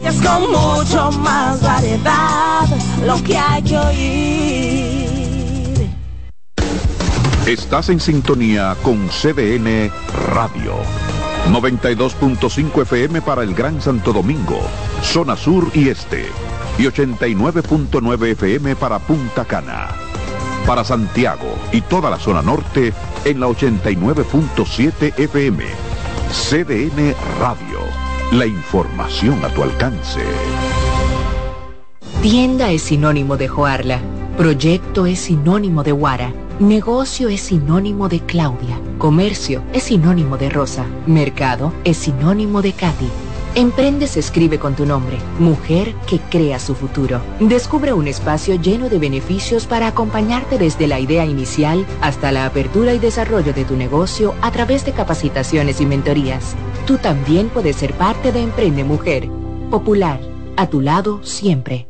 Es 0.00 0.20
con 0.20 0.50
mucho 0.50 1.10
más 1.20 1.60
variedad, 1.62 2.66
lo 3.04 3.22
que 3.24 3.36
hay 3.36 3.62
que 3.62 3.78
oír. 3.78 4.98
Estás 7.46 7.88
en 7.88 7.98
sintonía 7.98 8.76
con 8.82 9.08
CDN 9.08 9.90
Radio. 10.34 10.74
92.5 11.50 12.82
FM 12.82 13.22
para 13.22 13.42
el 13.42 13.54
Gran 13.54 13.80
Santo 13.80 14.12
Domingo, 14.12 14.60
zona 15.02 15.34
sur 15.36 15.70
y 15.74 15.88
este. 15.88 16.26
Y 16.78 16.82
89.9 16.82 18.32
FM 18.32 18.76
para 18.76 18.98
Punta 18.98 19.44
Cana. 19.46 19.88
Para 20.66 20.84
Santiago 20.84 21.56
y 21.72 21.80
toda 21.80 22.10
la 22.10 22.18
zona 22.18 22.42
norte 22.42 22.92
en 23.24 23.40
la 23.40 23.46
89.7 23.48 25.18
FM. 25.18 25.64
CDN 26.30 27.14
Radio. 27.40 28.07
La 28.32 28.44
información 28.44 29.42
a 29.42 29.48
tu 29.48 29.62
alcance. 29.62 30.20
Tienda 32.20 32.70
es 32.70 32.82
sinónimo 32.82 33.38
de 33.38 33.48
Joarla. 33.48 34.00
Proyecto 34.36 35.06
es 35.06 35.18
sinónimo 35.18 35.82
de 35.82 35.92
Guara. 35.92 36.34
Negocio 36.60 37.30
es 37.30 37.40
sinónimo 37.40 38.10
de 38.10 38.20
Claudia. 38.20 38.78
Comercio 38.98 39.62
es 39.72 39.84
sinónimo 39.84 40.36
de 40.36 40.50
Rosa. 40.50 40.84
Mercado 41.06 41.72
es 41.84 41.96
sinónimo 41.96 42.60
de 42.60 42.74
Katy. 42.74 43.08
Emprende 43.54 44.06
se 44.06 44.20
escribe 44.20 44.58
con 44.58 44.76
tu 44.76 44.84
nombre, 44.84 45.16
mujer 45.38 45.94
que 46.06 46.18
crea 46.18 46.58
su 46.58 46.74
futuro. 46.74 47.22
Descubre 47.40 47.94
un 47.94 48.08
espacio 48.08 48.56
lleno 48.56 48.90
de 48.90 48.98
beneficios 48.98 49.66
para 49.66 49.86
acompañarte 49.86 50.58
desde 50.58 50.86
la 50.86 51.00
idea 51.00 51.24
inicial 51.24 51.86
hasta 52.02 52.30
la 52.30 52.44
apertura 52.44 52.92
y 52.92 52.98
desarrollo 52.98 53.54
de 53.54 53.64
tu 53.64 53.74
negocio 53.74 54.34
a 54.42 54.52
través 54.52 54.84
de 54.84 54.92
capacitaciones 54.92 55.80
y 55.80 55.86
mentorías. 55.86 56.56
Tú 56.88 56.96
también 56.96 57.50
puedes 57.50 57.76
ser 57.76 57.92
parte 57.92 58.32
de 58.32 58.40
Emprende 58.40 58.82
Mujer. 58.82 59.28
Popular, 59.70 60.18
a 60.56 60.68
tu 60.68 60.80
lado 60.80 61.22
siempre. 61.22 61.86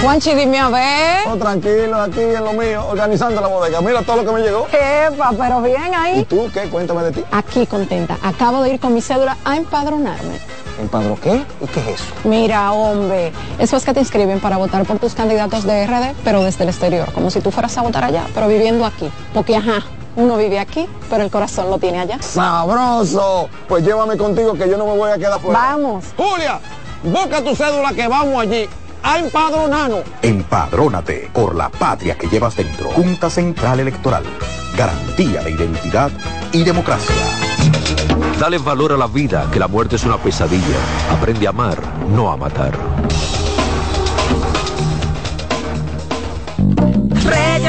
Juanchi, 0.00 0.34
dime 0.34 0.58
a 0.60 0.70
ver. 0.70 1.28
Oh, 1.28 1.36
tranquilo, 1.36 2.00
aquí 2.00 2.20
en 2.20 2.42
lo 2.42 2.54
mío, 2.54 2.86
organizando 2.88 3.42
la 3.42 3.48
bodega. 3.48 3.82
Mira 3.82 4.00
todo 4.00 4.16
lo 4.16 4.24
que 4.24 4.32
me 4.32 4.40
llegó. 4.40 4.66
Epa, 4.68 5.34
pero 5.38 5.60
bien 5.60 5.94
ahí. 5.94 6.20
¿Y 6.20 6.24
tú 6.24 6.48
qué? 6.54 6.70
Cuéntame 6.70 7.02
de 7.02 7.12
ti. 7.12 7.24
Aquí 7.32 7.66
contenta. 7.66 8.16
Acabo 8.22 8.62
de 8.62 8.72
ir 8.72 8.80
con 8.80 8.94
mi 8.94 9.02
cédula 9.02 9.36
a 9.44 9.58
empadronarme. 9.58 10.38
¿Empadro 10.80 11.18
qué? 11.20 11.44
¿Y 11.60 11.66
qué 11.66 11.80
es 11.80 11.88
eso? 12.00 12.04
Mira, 12.24 12.72
hombre, 12.72 13.30
eso 13.58 13.76
es 13.76 13.84
que 13.84 13.92
te 13.92 14.00
inscriben 14.00 14.40
para 14.40 14.56
votar 14.56 14.86
por 14.86 14.98
tus 14.98 15.14
candidatos 15.14 15.64
de 15.64 15.86
RD, 15.86 16.14
pero 16.24 16.42
desde 16.44 16.62
el 16.62 16.70
exterior, 16.70 17.12
como 17.12 17.28
si 17.30 17.42
tú 17.42 17.50
fueras 17.50 17.76
a 17.76 17.82
votar 17.82 18.04
allá, 18.04 18.24
pero 18.32 18.48
viviendo 18.48 18.86
aquí. 18.86 19.10
Porque, 19.34 19.54
ajá, 19.54 19.82
uno 20.18 20.36
vive 20.36 20.58
aquí, 20.58 20.86
pero 21.08 21.22
el 21.22 21.30
corazón 21.30 21.70
lo 21.70 21.78
tiene 21.78 22.00
allá. 22.00 22.20
¡Sabroso! 22.20 23.48
Pues 23.68 23.84
llévame 23.84 24.16
contigo 24.16 24.54
que 24.54 24.68
yo 24.68 24.76
no 24.76 24.84
me 24.84 24.96
voy 24.96 25.10
a 25.12 25.16
quedar 25.16 25.40
fuera. 25.40 25.58
Vamos. 25.58 26.06
Julia, 26.16 26.60
busca 27.04 27.42
tu 27.42 27.54
cédula 27.54 27.92
que 27.92 28.08
vamos 28.08 28.42
allí 28.42 28.68
a 29.02 29.18
empadronarnos. 29.20 30.00
Empadrónate 30.22 31.30
por 31.32 31.54
la 31.54 31.68
patria 31.70 32.18
que 32.18 32.26
llevas 32.26 32.56
dentro. 32.56 32.90
Junta 32.90 33.30
Central 33.30 33.78
Electoral. 33.78 34.24
Garantía 34.76 35.40
de 35.42 35.52
identidad 35.52 36.10
y 36.52 36.64
democracia. 36.64 37.14
Dale 38.40 38.58
valor 38.58 38.92
a 38.92 38.96
la 38.96 39.06
vida, 39.06 39.48
que 39.52 39.60
la 39.60 39.68
muerte 39.68 39.96
es 39.96 40.04
una 40.04 40.16
pesadilla. 40.16 40.76
Aprende 41.12 41.46
a 41.46 41.50
amar, 41.50 41.78
no 42.08 42.30
a 42.30 42.36
matar. 42.36 42.72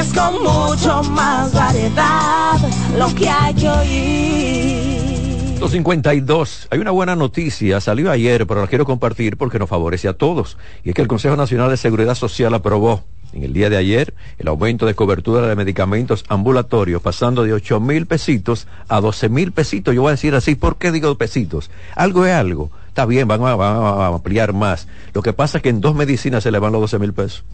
Reyes 0.00 0.12
con 0.14 0.42
mucho 0.42 1.02
más 1.10 1.52
variedad, 1.52 2.58
lo 2.96 3.14
que 3.14 3.28
hay 3.28 3.54
que 3.54 3.68
oír. 3.68 5.30
252. 5.58 6.68
Hay 6.70 6.78
una 6.78 6.90
buena 6.90 7.16
noticia, 7.16 7.80
salió 7.80 8.10
ayer, 8.10 8.46
pero 8.46 8.62
la 8.62 8.66
quiero 8.66 8.86
compartir 8.86 9.36
porque 9.36 9.58
nos 9.58 9.68
favorece 9.68 10.08
a 10.08 10.14
todos. 10.14 10.56
Y 10.84 10.90
es 10.90 10.94
que 10.94 11.02
el 11.02 11.08
Consejo 11.08 11.36
Nacional 11.36 11.68
de 11.68 11.76
Seguridad 11.76 12.14
Social 12.14 12.54
aprobó 12.54 13.04
en 13.34 13.44
el 13.44 13.52
día 13.52 13.68
de 13.68 13.76
ayer 13.76 14.14
el 14.38 14.48
aumento 14.48 14.86
de 14.86 14.94
cobertura 14.94 15.46
de 15.46 15.54
medicamentos 15.54 16.24
ambulatorios, 16.28 17.02
pasando 17.02 17.44
de 17.44 17.52
8 17.52 17.78
mil 17.80 18.06
pesitos 18.06 18.66
a 18.88 19.00
12 19.00 19.28
mil 19.28 19.52
pesitos. 19.52 19.94
Yo 19.94 20.02
voy 20.02 20.10
a 20.10 20.12
decir 20.12 20.34
así, 20.34 20.54
¿por 20.54 20.76
qué 20.76 20.92
digo 20.92 21.14
pesitos? 21.16 21.70
Algo 21.94 22.24
es 22.24 22.32
algo. 22.32 22.70
Está 22.88 23.04
bien, 23.04 23.28
van 23.28 23.42
a, 23.42 23.54
van 23.54 23.76
a 23.76 24.06
ampliar 24.06 24.52
más. 24.54 24.88
Lo 25.12 25.22
que 25.22 25.32
pasa 25.32 25.58
es 25.58 25.62
que 25.62 25.68
en 25.68 25.80
dos 25.80 25.94
medicinas 25.94 26.42
se 26.42 26.50
le 26.50 26.58
van 26.58 26.72
los 26.72 26.80
12 26.80 26.98
mil 26.98 27.12
pesos. 27.12 27.44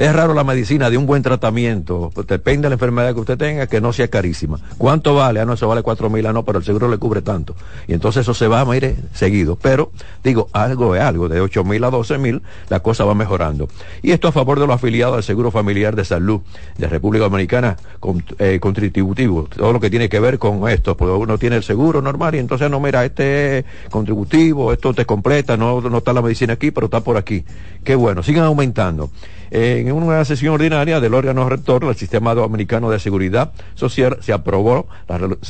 Es 0.00 0.14
raro 0.14 0.32
la 0.32 0.44
medicina 0.44 0.88
de 0.88 0.96
un 0.96 1.04
buen 1.04 1.22
tratamiento, 1.22 2.10
pues 2.14 2.26
depende 2.26 2.62
de 2.62 2.68
la 2.70 2.76
enfermedad 2.76 3.12
que 3.12 3.20
usted 3.20 3.36
tenga, 3.36 3.66
que 3.66 3.82
no 3.82 3.92
sea 3.92 4.08
carísima. 4.08 4.58
¿Cuánto 4.78 5.14
vale? 5.14 5.40
Ah, 5.40 5.44
no, 5.44 5.52
eso 5.52 5.68
vale 5.68 5.82
cuatro 5.82 6.08
mil, 6.08 6.24
ah, 6.24 6.32
no, 6.32 6.42
pero 6.42 6.58
el 6.58 6.64
seguro 6.64 6.88
le 6.88 6.96
cubre 6.96 7.20
tanto. 7.20 7.54
Y 7.86 7.92
entonces 7.92 8.22
eso 8.22 8.32
se 8.32 8.48
va, 8.48 8.64
mire, 8.64 8.96
seguido. 9.12 9.56
Pero, 9.60 9.92
digo, 10.24 10.48
algo 10.54 10.96
es 10.96 11.02
algo, 11.02 11.28
de 11.28 11.42
ocho 11.42 11.64
mil 11.64 11.84
a 11.84 11.90
doce 11.90 12.16
mil, 12.16 12.40
la 12.70 12.80
cosa 12.80 13.04
va 13.04 13.14
mejorando. 13.14 13.68
Y 14.00 14.12
esto 14.12 14.26
a 14.26 14.32
favor 14.32 14.58
de 14.58 14.66
los 14.66 14.74
afiliados 14.74 15.18
al 15.18 15.22
Seguro 15.22 15.50
Familiar 15.50 15.94
de 15.94 16.06
Salud 16.06 16.40
de 16.78 16.88
República 16.88 17.24
Dominicana, 17.24 17.76
con, 18.00 18.24
eh, 18.38 18.58
contributivo, 18.58 19.48
todo 19.54 19.70
lo 19.70 19.80
que 19.80 19.90
tiene 19.90 20.08
que 20.08 20.18
ver 20.18 20.38
con 20.38 20.66
esto, 20.70 20.96
porque 20.96 21.12
uno 21.12 21.36
tiene 21.36 21.56
el 21.56 21.62
seguro 21.62 22.00
normal 22.00 22.36
y 22.36 22.38
entonces, 22.38 22.70
no, 22.70 22.80
mira, 22.80 23.04
este 23.04 23.58
es 23.58 23.64
contributivo, 23.90 24.72
esto 24.72 24.94
te 24.94 25.04
completa, 25.04 25.58
no, 25.58 25.82
no 25.82 25.98
está 25.98 26.14
la 26.14 26.22
medicina 26.22 26.54
aquí, 26.54 26.70
pero 26.70 26.86
está 26.86 27.00
por 27.00 27.18
aquí. 27.18 27.44
Qué 27.84 27.94
bueno, 27.96 28.22
sigan 28.22 28.44
aumentando. 28.44 29.10
En 29.50 29.90
una 29.90 30.24
sesión 30.24 30.54
ordinaria 30.54 31.00
del 31.00 31.12
órgano 31.12 31.48
rector 31.48 31.84
del 31.84 31.96
Sistema 31.96 32.34
Dominicano 32.34 32.88
de 32.88 33.00
Seguridad 33.00 33.52
Social 33.74 34.18
se 34.20 34.32
aprobó 34.32 34.86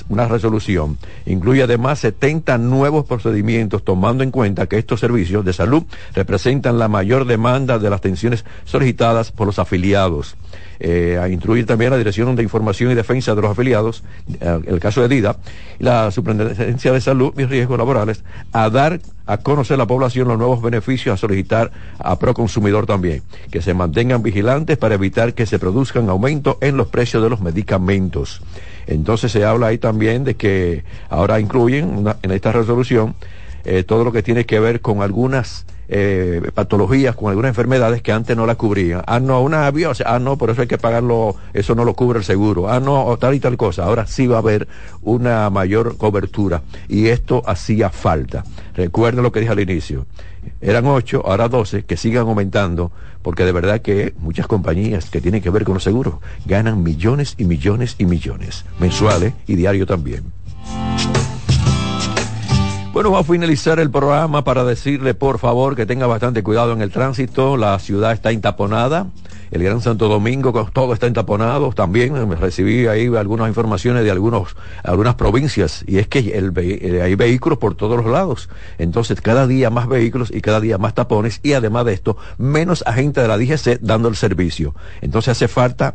una 0.09 0.27
resolución. 0.27 0.97
Incluye 1.27 1.63
además 1.63 1.99
70 1.99 2.57
nuevos 2.59 3.05
procedimientos, 3.05 3.85
tomando 3.85 4.25
en 4.25 4.31
cuenta 4.31 4.67
que 4.67 4.79
estos 4.79 5.01
servicios 5.01 5.45
de 5.45 5.53
salud 5.53 5.83
representan 6.15 6.79
la 6.79 6.89
mayor 6.89 7.27
demanda 7.27 7.79
de 7.79 7.91
las 7.91 7.99
atenciones 7.99 8.47
solicitadas 8.65 9.33
por 9.33 9.47
los 9.47 9.59
afiliados. 9.59 10.37
Eh, 10.83 11.19
a 11.21 11.29
instruir 11.29 11.67
también 11.67 11.91
la 11.91 11.99
Dirección 11.99 12.35
de 12.35 12.43
Información 12.43 12.91
y 12.91 12.95
Defensa 12.95 13.35
de 13.35 13.43
los 13.43 13.51
Afiliados, 13.51 14.03
eh, 14.41 14.61
el 14.67 14.81
caso 14.81 15.03
de 15.03 15.09
DIDA, 15.09 15.37
la 15.79 16.11
Superintendencia 16.11 16.91
de 16.91 17.03
Salud 17.03 17.35
y 17.39 17.45
Riesgos 17.45 17.77
Laborales, 17.77 18.25
a 18.53 18.71
dar 18.71 18.99
a 19.27 19.37
conocer 19.37 19.75
a 19.75 19.79
la 19.79 19.87
población 19.87 20.27
los 20.29 20.39
nuevos 20.39 20.63
beneficios, 20.63 21.13
a 21.13 21.17
solicitar 21.19 21.71
a 21.99 22.19
Proconsumidor 22.19 22.87
también, 22.87 23.23
que 23.51 23.61
se 23.61 23.75
mantengan 23.75 24.23
vigilantes 24.23 24.79
para 24.79 24.95
evitar 24.95 25.35
que 25.35 25.45
se 25.45 25.59
produzcan 25.59 26.09
aumentos 26.09 26.57
en 26.63 26.79
los 26.79 26.89
precios 26.89 27.23
de 27.23 27.29
los 27.29 27.43
medicamentos. 27.43 28.41
Entonces 28.87 29.31
se 29.31 29.45
habla 29.45 29.69
ahí 29.69 29.79
también 29.79 30.25
de 30.25 30.35
que 30.35 30.85
ahora 31.11 31.41
incluyen 31.41 32.07
en 32.23 32.31
esta 32.31 32.53
resolución 32.53 33.15
eh, 33.65 33.85
todo 33.85 34.05
lo 34.05 34.13
que 34.13 34.23
tiene 34.23 34.47
que 34.47 34.61
ver 34.61 34.81
con 34.81 35.03
algunas 35.03 35.67
eh, 35.93 36.41
patologías, 36.55 37.17
con 37.17 37.31
algunas 37.31 37.49
enfermedades 37.49 38.01
que 38.01 38.13
antes 38.13 38.37
no 38.37 38.47
la 38.47 38.55
cubrían. 38.55 39.03
Ah, 39.07 39.19
no, 39.19 39.43
una 39.43 39.69
biopsia, 39.73 40.07
ah, 40.09 40.21
no, 40.21 40.39
por 40.39 40.51
eso 40.51 40.63
hay 40.63 40.69
que 40.69 40.79
pagarlo, 40.79 41.35
eso 41.53 41.75
no 41.75 41.85
lo 41.85 41.95
cubre 41.95 42.21
el 42.21 42.25
seguro. 42.25 42.71
Ah, 42.71 42.79
no, 42.79 43.17
tal 43.19 43.35
y 43.35 43.41
tal 43.41 43.57
cosa. 43.57 43.85
Ahora 43.85 44.07
sí 44.07 44.29
va 44.29 44.37
a 44.37 44.39
haber 44.39 44.69
una 45.03 45.51
mayor 45.51 45.97
cobertura 45.97 46.63
y 46.89 47.09
esto 47.09 47.43
hacía 47.45 47.91
falta. 47.91 48.45
Recuerden 48.75 49.25
lo 49.25 49.33
que 49.33 49.41
dije 49.41 49.53
al 49.53 49.59
inicio. 49.59 50.07
Eran 50.61 50.87
ocho, 50.87 51.27
ahora 51.27 51.49
doce, 51.49 51.85
que 51.85 51.97
sigan 51.97 52.29
aumentando, 52.29 52.93
porque 53.23 53.45
de 53.45 53.53
verdad 53.53 53.83
que 53.83 54.15
muchas 54.19 54.47
compañías 54.47 55.11
que 55.11 55.21
tienen 55.21 55.43
que 55.43 55.51
ver 55.51 55.65
con 55.65 55.75
los 55.75 55.83
seguros 55.83 56.15
ganan 56.47 56.85
millones 56.85 57.35
y 57.37 57.45
millones 57.45 57.97
y 57.99 58.07
millones, 58.07 58.65
mensuales 58.79 59.35
y 59.47 59.57
diario 59.57 59.87
también. 59.87 60.33
Bueno, 63.01 63.13
va 63.13 63.21
a 63.21 63.25
finalizar 63.25 63.81
el 63.81 63.91
programa 63.91 64.45
para 64.45 64.63
decirle, 64.63 65.15
por 65.15 65.39
favor, 65.39 65.75
que 65.75 65.87
tenga 65.87 66.07
bastante 66.07 66.43
cuidado 66.43 66.75
en 66.75 66.83
el 66.83 66.91
tránsito. 66.91 67.57
La 67.57 67.79
ciudad 67.79 68.13
está 68.13 68.31
intaponada. 68.31 69.07
El 69.51 69.63
Gran 69.63 69.81
Santo 69.81 70.07
Domingo, 70.07 70.69
todo 70.71 70.93
está 70.93 71.07
entaponado. 71.07 71.73
También 71.73 72.31
recibí 72.39 72.89
ahí 72.89 73.07
algunas 73.07 73.49
informaciones 73.49 74.05
de 74.05 74.11
algunos, 74.11 74.55
algunas 74.85 75.15
provincias. 75.15 75.83
Y 75.87 75.97
es 75.97 76.09
que 76.09 76.19
el, 76.37 76.53
hay 77.03 77.15
vehículos 77.15 77.57
por 77.57 77.75
todos 77.75 77.97
los 77.97 78.13
lados. 78.13 78.51
Entonces, 78.77 79.23
cada 79.23 79.47
día 79.47 79.71
más 79.71 79.89
vehículos 79.89 80.31
y 80.31 80.43
cada 80.43 80.61
día 80.61 80.77
más 80.77 80.93
tapones. 80.93 81.41
Y 81.43 81.55
además 81.55 81.87
de 81.87 81.95
esto, 81.95 82.19
menos 82.37 82.85
agentes 82.87 83.25
de 83.25 83.29
la 83.29 83.39
DGC 83.39 83.81
dando 83.81 84.09
el 84.09 84.17
servicio. 84.17 84.75
Entonces, 85.01 85.31
hace 85.31 85.49
falta 85.49 85.95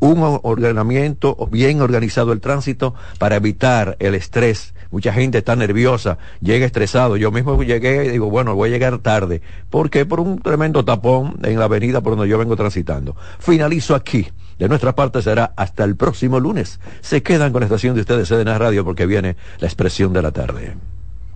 un 0.00 0.40
ordenamiento 0.42 1.36
bien 1.50 1.80
organizado 1.80 2.32
el 2.32 2.40
tránsito 2.40 2.94
para 3.18 3.36
evitar 3.36 3.96
el 4.00 4.14
estrés. 4.14 4.74
Mucha 4.90 5.12
gente 5.12 5.38
está 5.38 5.54
nerviosa, 5.56 6.18
llega 6.40 6.64
estresado. 6.64 7.16
Yo 7.16 7.30
mismo 7.30 7.62
llegué 7.62 8.06
y 8.06 8.08
digo, 8.08 8.30
bueno, 8.30 8.54
voy 8.54 8.70
a 8.70 8.72
llegar 8.72 8.98
tarde. 8.98 9.42
¿Por 9.70 9.90
qué? 9.90 10.06
Por 10.06 10.20
un 10.20 10.40
tremendo 10.40 10.84
tapón 10.84 11.38
en 11.42 11.58
la 11.58 11.66
avenida 11.66 12.00
por 12.00 12.16
donde 12.16 12.28
yo 12.28 12.38
vengo 12.38 12.56
transitando. 12.56 13.16
Finalizo 13.38 13.94
aquí. 13.94 14.28
De 14.58 14.68
nuestra 14.68 14.94
parte 14.94 15.22
será 15.22 15.52
hasta 15.56 15.84
el 15.84 15.94
próximo 15.94 16.40
lunes. 16.40 16.80
Se 17.00 17.22
quedan 17.22 17.52
con 17.52 17.60
la 17.60 17.66
estación 17.66 17.94
de 17.94 18.00
ustedes, 18.00 18.28
CDN 18.28 18.58
Radio, 18.58 18.84
porque 18.84 19.06
viene 19.06 19.36
la 19.60 19.68
expresión 19.68 20.12
de 20.12 20.22
la 20.22 20.32
tarde. 20.32 20.74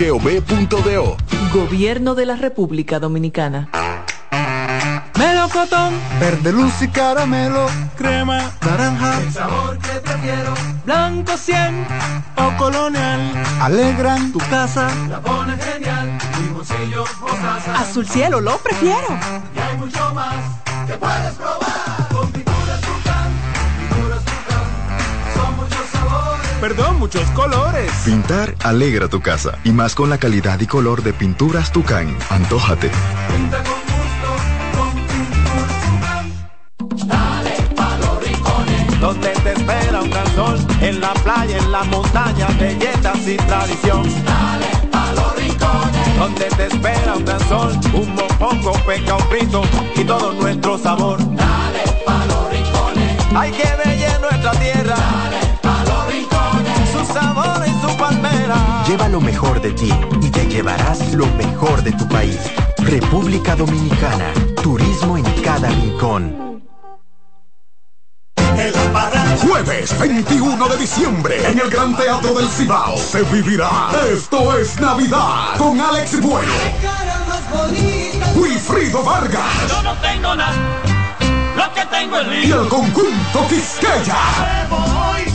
presidencia.gov.do. 0.00 1.16
Gobierno 1.52 2.14
de 2.14 2.26
la 2.26 2.36
República 2.36 2.98
Dominicana. 2.98 3.68
Melocotón, 5.18 5.92
verde 6.18 6.52
luz 6.52 6.72
y 6.80 6.88
caramelo, 6.88 7.66
crema, 7.98 8.50
naranja, 8.62 9.20
el 9.20 9.32
sabor 9.32 9.78
que 9.78 10.00
prefiero, 10.00 10.54
blanco 10.86 11.36
100 11.36 11.86
o 12.36 12.56
colonial, 12.56 13.20
alegran 13.60 14.32
tu 14.32 14.38
casa, 14.38 14.88
la 15.10 15.20
pone 15.20 15.58
genial, 15.58 16.18
limoncillo, 16.40 17.04
mostaza, 17.20 17.80
azul 17.80 18.08
cielo 18.08 18.40
lo 18.40 18.56
prefiero, 18.58 19.08
y 19.54 19.58
hay 19.58 19.76
mucho 19.76 20.14
más 20.14 20.36
que 20.86 20.94
puedes 20.94 21.34
probar, 21.34 21.79
perdón, 26.60 26.98
muchos 26.98 27.28
colores. 27.30 27.90
Pintar 28.04 28.54
alegra 28.62 29.08
tu 29.08 29.20
casa, 29.20 29.58
y 29.64 29.72
más 29.72 29.94
con 29.94 30.10
la 30.10 30.18
calidad 30.18 30.60
y 30.60 30.66
color 30.66 31.02
de 31.02 31.12
pinturas 31.14 31.72
Tucán, 31.72 32.14
antójate. 32.28 32.90
pinta 33.34 33.62
con 33.64 33.80
gusto, 33.88 34.30
con. 36.98 37.08
Dale 37.08 37.56
pa' 37.74 37.96
los 37.98 38.22
rincones, 38.22 39.00
donde 39.00 39.30
te 39.30 39.52
espera 39.52 40.02
un 40.02 40.10
gran 40.10 40.34
sol, 40.34 40.58
en 40.82 41.00
la 41.00 41.14
playa, 41.14 41.56
en 41.56 41.72
la 41.72 41.82
montaña, 41.84 42.46
belletas 42.58 43.26
y 43.26 43.36
tradición. 43.36 44.02
dale 44.24 44.66
pa' 44.92 45.12
los 45.12 45.36
rincones, 45.36 46.18
Donde 46.18 46.44
te 46.44 46.66
espera 46.66 47.14
un 47.16 47.24
gran 47.24 47.48
sol, 47.48 47.72
un 47.94 48.14
mopongo, 48.14 48.72
peca, 48.86 49.16
un 49.16 49.22
frito 49.28 49.62
y 49.96 50.04
todo 50.04 50.34
nuestro 50.34 50.76
sabor. 50.78 51.18
Lleva 58.90 59.08
lo 59.08 59.20
mejor 59.20 59.60
de 59.60 59.70
ti 59.70 59.88
y 60.20 60.30
te 60.30 60.46
llevarás 60.48 61.12
lo 61.12 61.24
mejor 61.36 61.80
de 61.84 61.92
tu 61.92 62.08
país. 62.08 62.40
República 62.78 63.54
Dominicana. 63.54 64.32
Turismo 64.60 65.16
en 65.16 65.22
cada 65.44 65.68
rincón. 65.68 66.60
Jueves 69.46 69.96
21 69.96 70.68
de 70.68 70.76
diciembre 70.76 71.36
en 71.48 71.60
el 71.60 71.70
Gran 71.70 71.96
Teatro 71.96 72.34
del 72.34 72.48
Cibao 72.48 72.96
se 72.96 73.22
vivirá 73.22 73.70
Esto 74.12 74.58
es 74.58 74.80
Navidad 74.80 75.56
con 75.56 75.80
Alex 75.80 76.20
Bueno, 76.20 76.52
Wilfrido 78.34 79.04
Vargas 79.04 79.68
yo 79.68 79.82
no 79.82 79.94
tengo 79.98 80.34
nada, 80.34 80.56
lo 81.56 81.74
que 81.74 81.86
tengo 81.86 82.18
es 82.18 82.44
y 82.44 82.50
el 82.50 82.68
conjunto 82.68 83.46
Quisqueya. 83.48 85.29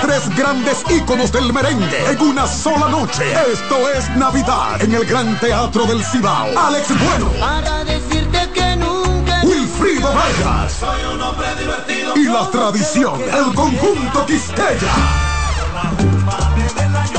Tres 0.00 0.28
grandes 0.36 0.84
íconos 0.90 1.32
del 1.32 1.52
merengue 1.52 2.10
en 2.10 2.20
una 2.20 2.46
sola 2.46 2.88
noche. 2.88 3.24
Esto 3.52 3.88
es 3.90 4.08
Navidad 4.16 4.80
en 4.80 4.94
el 4.94 5.04
Gran 5.04 5.38
Teatro 5.40 5.84
del 5.86 6.04
Cibao. 6.04 6.48
Alex 6.58 6.88
Bueno, 7.04 7.30
Para 7.40 7.84
decirte 7.84 8.50
que 8.54 8.76
nunca 8.76 9.40
Wilfrido 9.44 10.12
Vargas 10.12 10.72
soy 10.80 11.14
un 11.14 11.20
hombre 11.22 11.48
divertido. 11.58 12.16
y 12.16 12.24
la 12.24 12.50
tradición, 12.50 13.20
el 13.22 13.54
conjunto 13.54 14.26
Quisqueya. 14.26 14.92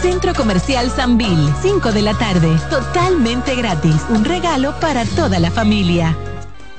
Centro 0.00 0.34
Comercial 0.34 0.90
Sanvil, 0.90 1.52
5 1.62 1.92
de 1.92 2.02
la 2.02 2.14
tarde. 2.14 2.56
Totalmente 2.70 3.54
gratis. 3.54 3.96
Un 4.08 4.24
regalo 4.24 4.74
para 4.80 5.04
toda 5.04 5.38
la 5.38 5.50
familia. 5.50 6.16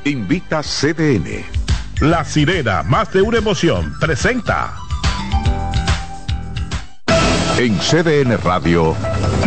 Invita 0.05 0.61
CDN. 0.63 1.45
La 1.99 2.25
sirena, 2.25 2.81
más 2.83 3.13
de 3.13 3.21
una 3.21 3.37
emoción, 3.37 3.93
presenta. 3.99 4.73
En 7.57 7.77
CDN 7.77 8.37
Radio, 8.43 8.95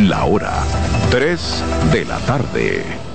la 0.01 0.25
hora 0.25 0.53
3 1.11 1.65
de 1.93 2.05
la 2.05 2.19
tarde. 2.19 3.14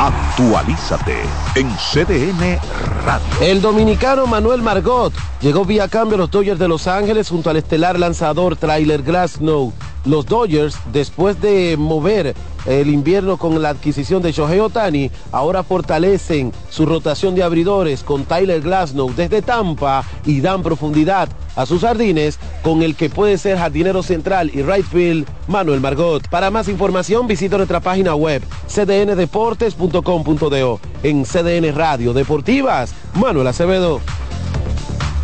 Actualízate 0.00 1.14
en 1.56 1.68
CDN 1.76 2.58
Radio. 3.04 3.26
El 3.42 3.60
dominicano 3.60 4.26
Manuel 4.26 4.62
Margot 4.62 5.12
llegó 5.42 5.66
vía 5.66 5.88
cambio 5.88 6.14
a 6.14 6.20
los 6.20 6.30
Dodgers 6.30 6.58
de 6.58 6.68
Los 6.68 6.86
Ángeles 6.86 7.28
junto 7.28 7.50
al 7.50 7.56
estelar 7.56 7.98
lanzador 7.98 8.56
Trailer 8.56 9.02
Glasnow. 9.02 9.74
Los 10.04 10.26
Dodgers, 10.26 10.76
después 10.92 11.40
de 11.40 11.76
mover 11.78 12.34
el 12.66 12.88
invierno 12.88 13.36
con 13.36 13.60
la 13.62 13.68
adquisición 13.70 14.22
de 14.22 14.32
Shohei 14.32 14.58
Otani, 14.60 15.10
ahora 15.32 15.62
fortalecen 15.62 16.52
su 16.70 16.86
rotación 16.86 17.34
de 17.34 17.42
abridores 17.42 18.02
con 18.02 18.24
Tyler 18.24 18.60
Glasnow 18.60 19.12
desde 19.14 19.42
Tampa 19.42 20.04
y 20.24 20.40
dan 20.40 20.62
profundidad 20.62 21.28
a 21.56 21.66
sus 21.66 21.82
jardines 21.82 22.38
con 22.62 22.82
el 22.82 22.96
que 22.96 23.10
puede 23.10 23.36
ser 23.38 23.58
jardinero 23.58 24.02
central 24.02 24.50
y 24.54 24.62
right 24.62 24.86
field 24.86 25.26
Manuel 25.48 25.80
Margot. 25.80 26.26
Para 26.28 26.50
más 26.50 26.68
información 26.68 27.26
visita 27.26 27.56
nuestra 27.56 27.80
página 27.80 28.14
web 28.14 28.42
cdndeportes.com.do 28.68 30.80
en 31.02 31.24
CDN 31.24 31.74
Radio 31.74 32.12
Deportivas 32.12 32.94
Manuel 33.14 33.46
Acevedo. 33.48 34.00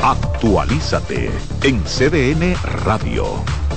Actualízate 0.02 1.30
en 1.62 1.82
CDN 1.84 2.56
Radio. 2.84 3.26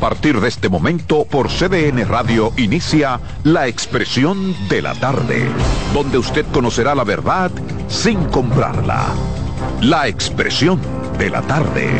Partir 0.00 0.40
de 0.40 0.48
este 0.48 0.70
momento, 0.70 1.26
por 1.26 1.48
CDN 1.48 2.08
Radio 2.08 2.54
inicia 2.56 3.20
La 3.44 3.66
Expresión 3.66 4.56
de 4.70 4.80
la 4.80 4.94
Tarde, 4.94 5.46
donde 5.92 6.16
usted 6.16 6.46
conocerá 6.46 6.94
la 6.94 7.04
verdad 7.04 7.50
sin 7.86 8.24
comprarla. 8.24 9.08
La 9.82 10.08
Expresión 10.08 10.80
de 11.18 11.28
la 11.28 11.42
Tarde. 11.42 11.90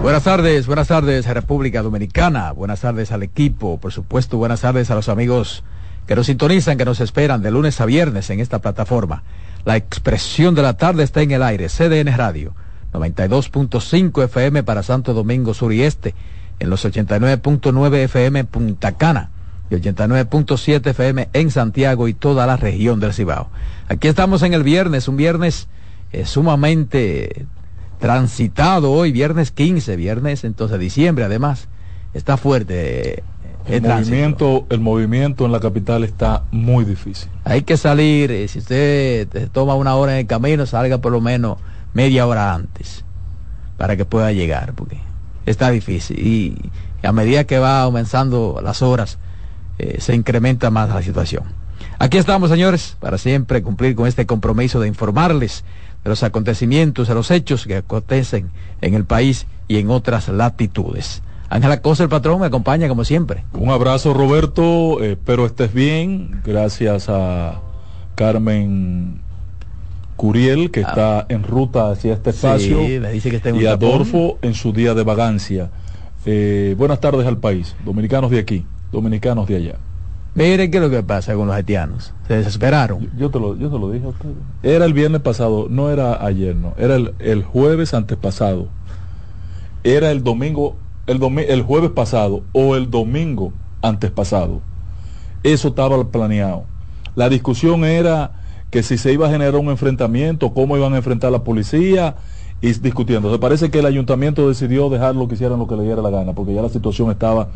Buenas 0.00 0.24
tardes, 0.24 0.66
buenas 0.66 0.88
tardes 0.88 1.26
República 1.26 1.82
Dominicana, 1.82 2.52
buenas 2.52 2.80
tardes 2.80 3.12
al 3.12 3.22
equipo, 3.22 3.78
por 3.78 3.92
supuesto, 3.92 4.38
buenas 4.38 4.62
tardes 4.62 4.90
a 4.90 4.94
los 4.94 5.10
amigos 5.10 5.62
que 6.06 6.16
nos 6.16 6.26
sintonizan, 6.26 6.78
que 6.78 6.84
nos 6.84 7.00
esperan 7.00 7.42
de 7.42 7.50
lunes 7.50 7.80
a 7.80 7.86
viernes 7.86 8.30
en 8.30 8.40
esta 8.40 8.60
plataforma. 8.60 9.22
La 9.64 9.76
expresión 9.76 10.54
de 10.54 10.62
la 10.62 10.74
tarde 10.74 11.02
está 11.02 11.22
en 11.22 11.32
el 11.32 11.42
aire, 11.42 11.68
CDN 11.68 12.16
Radio, 12.16 12.54
92.5 12.92 14.24
FM 14.24 14.62
para 14.62 14.82
Santo 14.82 15.12
Domingo 15.12 15.54
Sur 15.54 15.72
y 15.72 15.82
Este, 15.82 16.14
en 16.58 16.70
los 16.70 16.84
89.9 16.84 17.94
FM 18.04 18.44
Punta 18.44 18.92
Cana 18.92 19.30
y 19.70 19.74
89.7 19.74 20.86
FM 20.90 21.28
en 21.32 21.50
Santiago 21.50 22.08
y 22.08 22.14
toda 22.14 22.46
la 22.46 22.56
región 22.56 23.00
del 23.00 23.12
Cibao. 23.12 23.50
Aquí 23.88 24.08
estamos 24.08 24.42
en 24.42 24.54
el 24.54 24.62
viernes, 24.62 25.08
un 25.08 25.16
viernes 25.16 25.68
eh, 26.12 26.24
sumamente 26.24 27.46
transitado 27.98 28.92
hoy, 28.92 29.10
viernes 29.10 29.50
15, 29.50 29.96
viernes 29.96 30.44
entonces 30.44 30.78
diciembre 30.78 31.24
además. 31.24 31.68
Está 32.14 32.36
fuerte. 32.36 33.24
El 33.68 33.82
movimiento, 33.82 34.66
el 34.70 34.80
movimiento 34.80 35.44
en 35.44 35.52
la 35.52 35.60
capital 35.60 36.04
está 36.04 36.44
muy 36.52 36.84
difícil. 36.84 37.28
Hay 37.44 37.62
que 37.62 37.76
salir, 37.76 38.30
eh, 38.30 38.46
si 38.48 38.60
usted 38.60 39.28
eh, 39.34 39.48
toma 39.52 39.74
una 39.74 39.96
hora 39.96 40.12
en 40.12 40.18
el 40.20 40.26
camino, 40.26 40.66
salga 40.66 40.98
por 40.98 41.12
lo 41.12 41.20
menos 41.20 41.58
media 41.92 42.26
hora 42.26 42.54
antes 42.54 43.04
para 43.76 43.96
que 43.96 44.04
pueda 44.04 44.30
llegar, 44.32 44.72
porque 44.74 44.98
está 45.46 45.70
difícil. 45.70 46.18
Y, 46.18 46.70
y 47.02 47.06
a 47.06 47.12
medida 47.12 47.44
que 47.44 47.58
va 47.58 47.82
aumentando 47.82 48.60
las 48.62 48.82
horas, 48.82 49.18
eh, 49.78 49.96
se 50.00 50.14
incrementa 50.14 50.70
más 50.70 50.88
la 50.88 51.02
situación. 51.02 51.44
Aquí 51.98 52.18
estamos, 52.18 52.50
señores, 52.50 52.96
para 53.00 53.18
siempre 53.18 53.62
cumplir 53.62 53.96
con 53.96 54.06
este 54.06 54.26
compromiso 54.26 54.80
de 54.80 54.88
informarles 54.88 55.64
de 56.04 56.10
los 56.10 56.22
acontecimientos, 56.22 57.08
de 57.08 57.14
los 57.14 57.30
hechos 57.30 57.66
que 57.66 57.76
acontecen 57.76 58.50
en 58.80 58.94
el 58.94 59.04
país 59.04 59.46
y 59.66 59.78
en 59.78 59.90
otras 59.90 60.28
latitudes. 60.28 61.22
Ángela 61.48 61.80
Cosa, 61.80 62.02
el 62.02 62.08
patrón, 62.08 62.40
me 62.40 62.46
acompaña 62.46 62.88
como 62.88 63.04
siempre. 63.04 63.44
Un 63.52 63.70
abrazo 63.70 64.12
Roberto, 64.14 65.02
eh, 65.02 65.12
espero 65.12 65.46
estés 65.46 65.72
bien, 65.72 66.40
gracias 66.44 67.08
a 67.08 67.60
Carmen 68.14 69.20
Curiel 70.16 70.70
que 70.70 70.80
está 70.80 71.26
en 71.28 71.42
ruta 71.44 71.90
hacia 71.90 72.14
este 72.14 72.30
espacio 72.30 72.80
Ah. 72.80 72.86
Sí, 72.86 72.98
me 73.00 73.12
dice 73.12 73.30
que 73.30 73.36
está 73.36 73.50
en 73.50 73.56
un 73.56 73.62
y. 73.62 73.66
Adolfo 73.66 74.38
en 74.42 74.54
su 74.54 74.72
día 74.72 74.94
de 74.94 75.04
vagancia. 75.04 75.70
Eh, 76.24 76.74
buenas 76.76 77.00
tardes 77.00 77.26
al 77.26 77.38
país, 77.38 77.76
dominicanos 77.84 78.30
de 78.30 78.38
aquí, 78.40 78.66
dominicanos 78.90 79.46
de 79.46 79.56
allá. 79.56 79.74
Miren 80.34 80.70
qué 80.70 80.76
es 80.78 80.82
lo 80.82 80.90
que 80.90 81.02
pasa 81.02 81.34
con 81.34 81.46
los 81.46 81.56
haitianos. 81.56 82.12
Se 82.28 82.34
desesperaron. 82.36 83.08
Yo 83.16 83.30
te 83.30 83.38
lo, 83.38 83.56
yo 83.56 83.70
te 83.70 83.78
lo 83.78 83.90
dije 83.90 84.04
a 84.04 84.08
ustedes. 84.08 84.34
Era 84.62 84.84
el 84.84 84.92
viernes 84.92 85.22
pasado, 85.22 85.68
no 85.70 85.90
era 85.90 86.22
ayer, 86.24 86.54
no. 86.54 86.74
Era 86.76 86.96
el, 86.96 87.14
el 87.20 87.42
jueves 87.42 87.94
antepasado. 87.94 88.68
Era 89.82 90.10
el 90.10 90.22
domingo, 90.24 90.76
el, 91.06 91.20
el 91.38 91.62
jueves 91.62 91.90
pasado 91.90 92.42
o 92.52 92.76
el 92.76 92.90
domingo 92.90 93.52
antes 93.82 94.10
pasado. 94.10 94.60
Eso 95.42 95.68
estaba 95.68 96.02
planeado. 96.10 96.64
La 97.14 97.28
discusión 97.28 97.84
era 97.84 98.32
que 98.70 98.82
si 98.82 98.98
se 98.98 99.12
iba 99.12 99.26
a 99.26 99.30
generar 99.30 99.54
un 99.56 99.68
enfrentamiento, 99.68 100.52
cómo 100.52 100.76
iban 100.76 100.92
a 100.94 100.96
enfrentar 100.96 101.30
la 101.32 101.44
policía 101.44 102.16
y 102.60 102.72
discutiendo. 102.72 103.30
Se 103.32 103.38
parece 103.38 103.70
que 103.70 103.78
el 103.78 103.86
ayuntamiento 103.86 104.48
decidió 104.48 104.88
dejarlo 104.90 105.28
que 105.28 105.34
hicieran 105.34 105.58
lo 105.58 105.66
que 105.66 105.76
le 105.76 105.84
diera 105.84 106.02
la 106.02 106.10
gana, 106.10 106.32
porque 106.32 106.54
ya 106.54 106.62
la 106.62 106.68
situación 106.68 107.10
estaba 107.10 107.48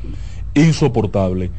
insoportable. 0.55 1.51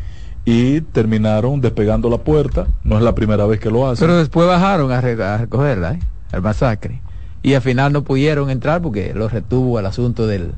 Y 0.46 0.82
terminaron 0.82 1.62
despegando 1.62 2.10
la 2.10 2.18
puerta. 2.18 2.68
No 2.84 2.98
es 2.98 3.04
la 3.04 3.14
primera 3.14 3.46
vez 3.46 3.60
que 3.60 3.70
lo 3.70 3.88
hacen. 3.88 4.08
Pero 4.08 4.18
después 4.18 4.48
bajaron 4.48 4.92
a, 4.92 5.00
re- 5.02 5.24
a 5.24 5.38
recogerla, 5.38 5.94
¿eh? 5.94 6.00
al 6.32 6.42
masacre. 6.42 7.02
Y 7.44 7.54
al 7.54 7.62
final 7.62 7.94
no 7.94 8.04
pudieron 8.04 8.50
entrar 8.50 8.82
porque 8.82 9.14
lo 9.14 9.28
retuvo 9.28 9.80
el 9.80 9.86
asunto 9.86 10.26
del, 10.28 10.54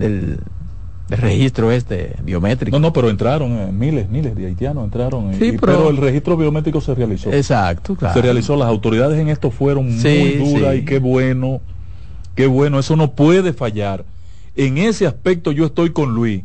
del, 0.00 0.40
del 1.08 1.18
registro 1.18 1.70
este 1.72 2.16
biométrico. 2.24 2.76
No, 2.78 2.88
no, 2.88 2.92
pero 2.92 3.08
entraron 3.10 3.52
eh, 3.52 3.70
miles, 3.72 4.08
miles 4.08 4.34
de 4.36 4.46
haitianos 4.46 4.84
entraron. 4.84 5.30
eh, 5.32 5.36
Sí, 5.38 5.44
y- 5.46 5.52
pero- 5.52 5.60
pero... 5.78 5.90
el 5.90 5.96
registro 5.96 6.36
biométrico 6.36 6.80
se 6.80 6.94
realizó. 6.94 7.32
Exacto, 7.32 7.94
claro. 7.94 8.14
Se 8.14 8.22
realizó. 8.22 8.56
Las 8.56 8.68
autoridades 8.68 9.18
en 9.18 9.28
esto 9.28 9.50
fueron 9.50 9.90
Sí, 9.98 10.36
muy 10.38 10.52
duras 10.52 10.72
sí. 10.74 10.78
y 10.80 10.84
qué 10.84 10.98
bueno, 10.98 11.60
qué 12.34 12.46
bueno. 12.46 12.78
Eso 12.78 12.96
no 12.96 13.12
puede 13.12 13.52
fallar. 13.52 14.04
En 14.56 14.78
ese 14.78 15.06
aspecto 15.06 15.52
yo 15.52 15.64
estoy 15.66 15.90
con 15.90 16.14
Luis, 16.14 16.42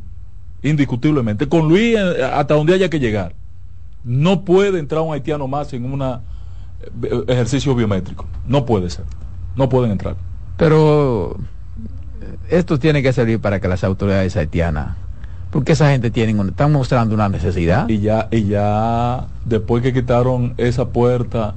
indiscutiblemente. 0.64 1.48
Con 1.50 1.68
Luis 1.68 1.96
eh, 1.98 2.24
hasta 2.24 2.54
donde 2.56 2.74
haya 2.74 2.90
que 2.90 3.00
llegar. 3.00 3.34
No 4.04 4.46
puede 4.46 4.78
entrar 4.80 5.02
un 5.02 5.14
haitiano 5.14 5.48
más 5.48 5.74
en 5.74 5.86
un 5.92 6.04
ejercicio 7.28 7.74
biométrico. 7.76 8.26
No 8.48 8.66
puede 8.66 8.90
ser. 8.90 9.06
No 9.56 9.70
pueden 9.70 9.92
entrar. 9.92 10.16
Pero 10.58 11.38
esto 12.50 12.80
tiene 12.80 13.02
que 13.04 13.14
servir 13.14 13.40
para 13.40 13.60
que 13.60 13.68
las 13.68 13.84
autoridades 13.84 14.36
haitianas, 14.38 14.96
porque 15.52 15.74
esa 15.74 15.90
gente 15.92 16.12
tienen, 16.12 16.40
un- 16.40 16.50
están 16.50 16.72
mostrando 16.72 17.16
una 17.16 17.30
necesidad. 17.30 17.88
Y 17.90 18.00
ya, 18.00 18.28
y 18.32 18.44
ya 18.46 19.28
después 19.46 19.82
que 19.84 19.94
quitaron 19.94 20.54
esa 20.58 20.86
puerta 20.90 21.56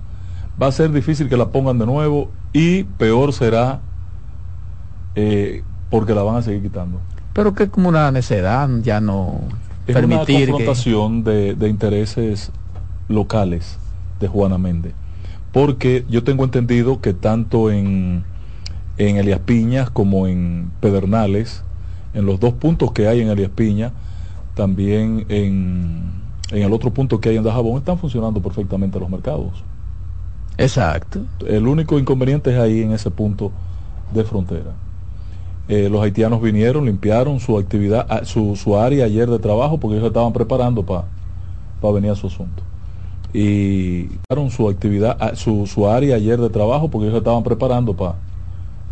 va 0.61 0.67
a 0.69 0.73
ser 0.73 0.91
difícil 0.93 1.29
que 1.29 1.37
la 1.37 1.47
pongan 1.51 1.79
de 1.79 1.87
nuevo 1.87 2.31
y 2.53 2.85
peor 2.85 3.33
será 3.33 3.81
eh, 5.15 5.63
porque 5.91 6.15
la 6.15 6.23
van 6.23 6.37
a 6.37 6.43
seguir 6.43 6.63
quitando. 6.63 7.01
Pero 7.33 7.55
que 7.55 7.65
es 7.65 7.71
como 7.71 7.89
una 7.89 8.11
necedad, 8.11 8.69
ya 8.83 9.01
no 9.01 9.41
Es 9.87 9.95
permitir 9.95 10.17
una 10.19 10.27
que... 10.27 10.47
confrontación 10.49 11.25
de, 11.25 11.55
de 11.55 11.69
intereses 11.69 12.51
locales 13.09 13.79
de 14.21 14.29
Juana 14.29 14.59
Méndez. 14.59 14.93
Porque 15.53 16.05
yo 16.09 16.25
tengo 16.25 16.45
entendido 16.45 17.01
que 17.01 17.15
tanto 17.15 17.71
en, 17.71 18.25
en 18.99 19.17
Elias 19.17 19.41
Piñas 19.41 19.91
como 19.91 20.27
en 20.27 20.71
Pedernales, 20.81 21.63
en 22.15 22.27
los 22.27 22.41
dos 22.41 22.53
puntos 22.55 22.93
que 22.93 23.09
hay 23.09 23.21
en 23.21 23.29
Elias 23.29 23.51
Piña, 23.55 23.93
también 24.55 25.25
en, 25.29 26.11
en 26.51 26.63
el 26.63 26.73
otro 26.73 26.93
punto 26.93 27.21
que 27.21 27.31
hay 27.31 27.37
en 27.37 27.45
Dajabón, 27.45 27.79
están 27.79 27.99
funcionando 27.99 28.43
perfectamente 28.43 28.99
los 28.99 29.09
mercados. 29.09 29.63
Exacto. 30.59 31.21
El 31.47 31.69
único 31.69 31.99
inconveniente 31.99 32.51
es 32.51 32.59
ahí 32.59 32.83
en 32.83 32.93
ese 32.93 33.11
punto 33.11 33.53
de 34.13 34.25
frontera. 34.25 34.75
Eh, 35.69 35.89
los 35.89 36.03
haitianos 36.03 36.43
vinieron, 36.43 36.87
limpiaron 36.87 37.39
su 37.41 37.57
actividad, 37.59 38.07
ah, 38.09 38.25
su, 38.25 38.57
su 38.57 38.77
área 38.77 39.05
ayer 39.05 39.29
de 39.29 39.39
trabajo 39.39 39.79
porque 39.79 39.97
ellos 39.99 40.09
estaban 40.09 40.33
preparando 40.33 40.85
para 40.85 41.05
venir 41.95 42.11
a 42.11 42.17
su 42.17 42.27
asunto. 42.27 42.63
Y 43.33 44.09
limpiaron 44.09 44.51
su 44.51 44.69
actividad, 44.69 45.17
ah, 45.21 45.37
su, 45.37 45.67
su 45.67 45.87
área 45.87 46.17
ayer 46.17 46.41
de 46.41 46.51
trabajo 46.51 46.89
porque 46.89 47.07
ellos 47.07 47.19
estaban 47.19 47.45
preparando 47.45 47.95
para 47.95 48.17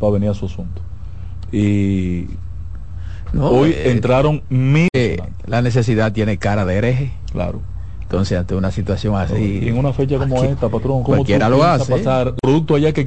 venir 0.00 0.30
a 0.30 0.34
su 0.34 0.46
asunto. 0.46 0.82
Y 1.52 2.26
No, 3.32 3.48
hoy 3.48 3.70
eh, 3.70 3.90
entraron 3.90 4.42
mil. 4.48 4.88
eh, 4.94 5.18
la 5.46 5.62
necesidad 5.62 6.12
tiene 6.12 6.38
cara 6.38 6.64
de 6.64 6.76
hereje. 6.76 7.12
Claro. 7.32 7.60
Entonces, 8.02 8.38
ante 8.38 8.54
una 8.54 8.70
situación 8.70 9.16
así... 9.16 9.60
Y 9.64 9.68
en 9.68 9.78
una 9.78 9.92
fecha 9.92 10.16
como 10.16 10.40
esta, 10.44 10.68
patrón, 10.68 11.02
¿cómo 11.02 11.02
tú 11.02 11.04
cualquiera 11.06 11.48
lo 11.48 11.64
hace. 11.64 11.90
pasar 11.90 12.34
producto 12.40 12.76
allá 12.76 12.92
que 12.92 13.04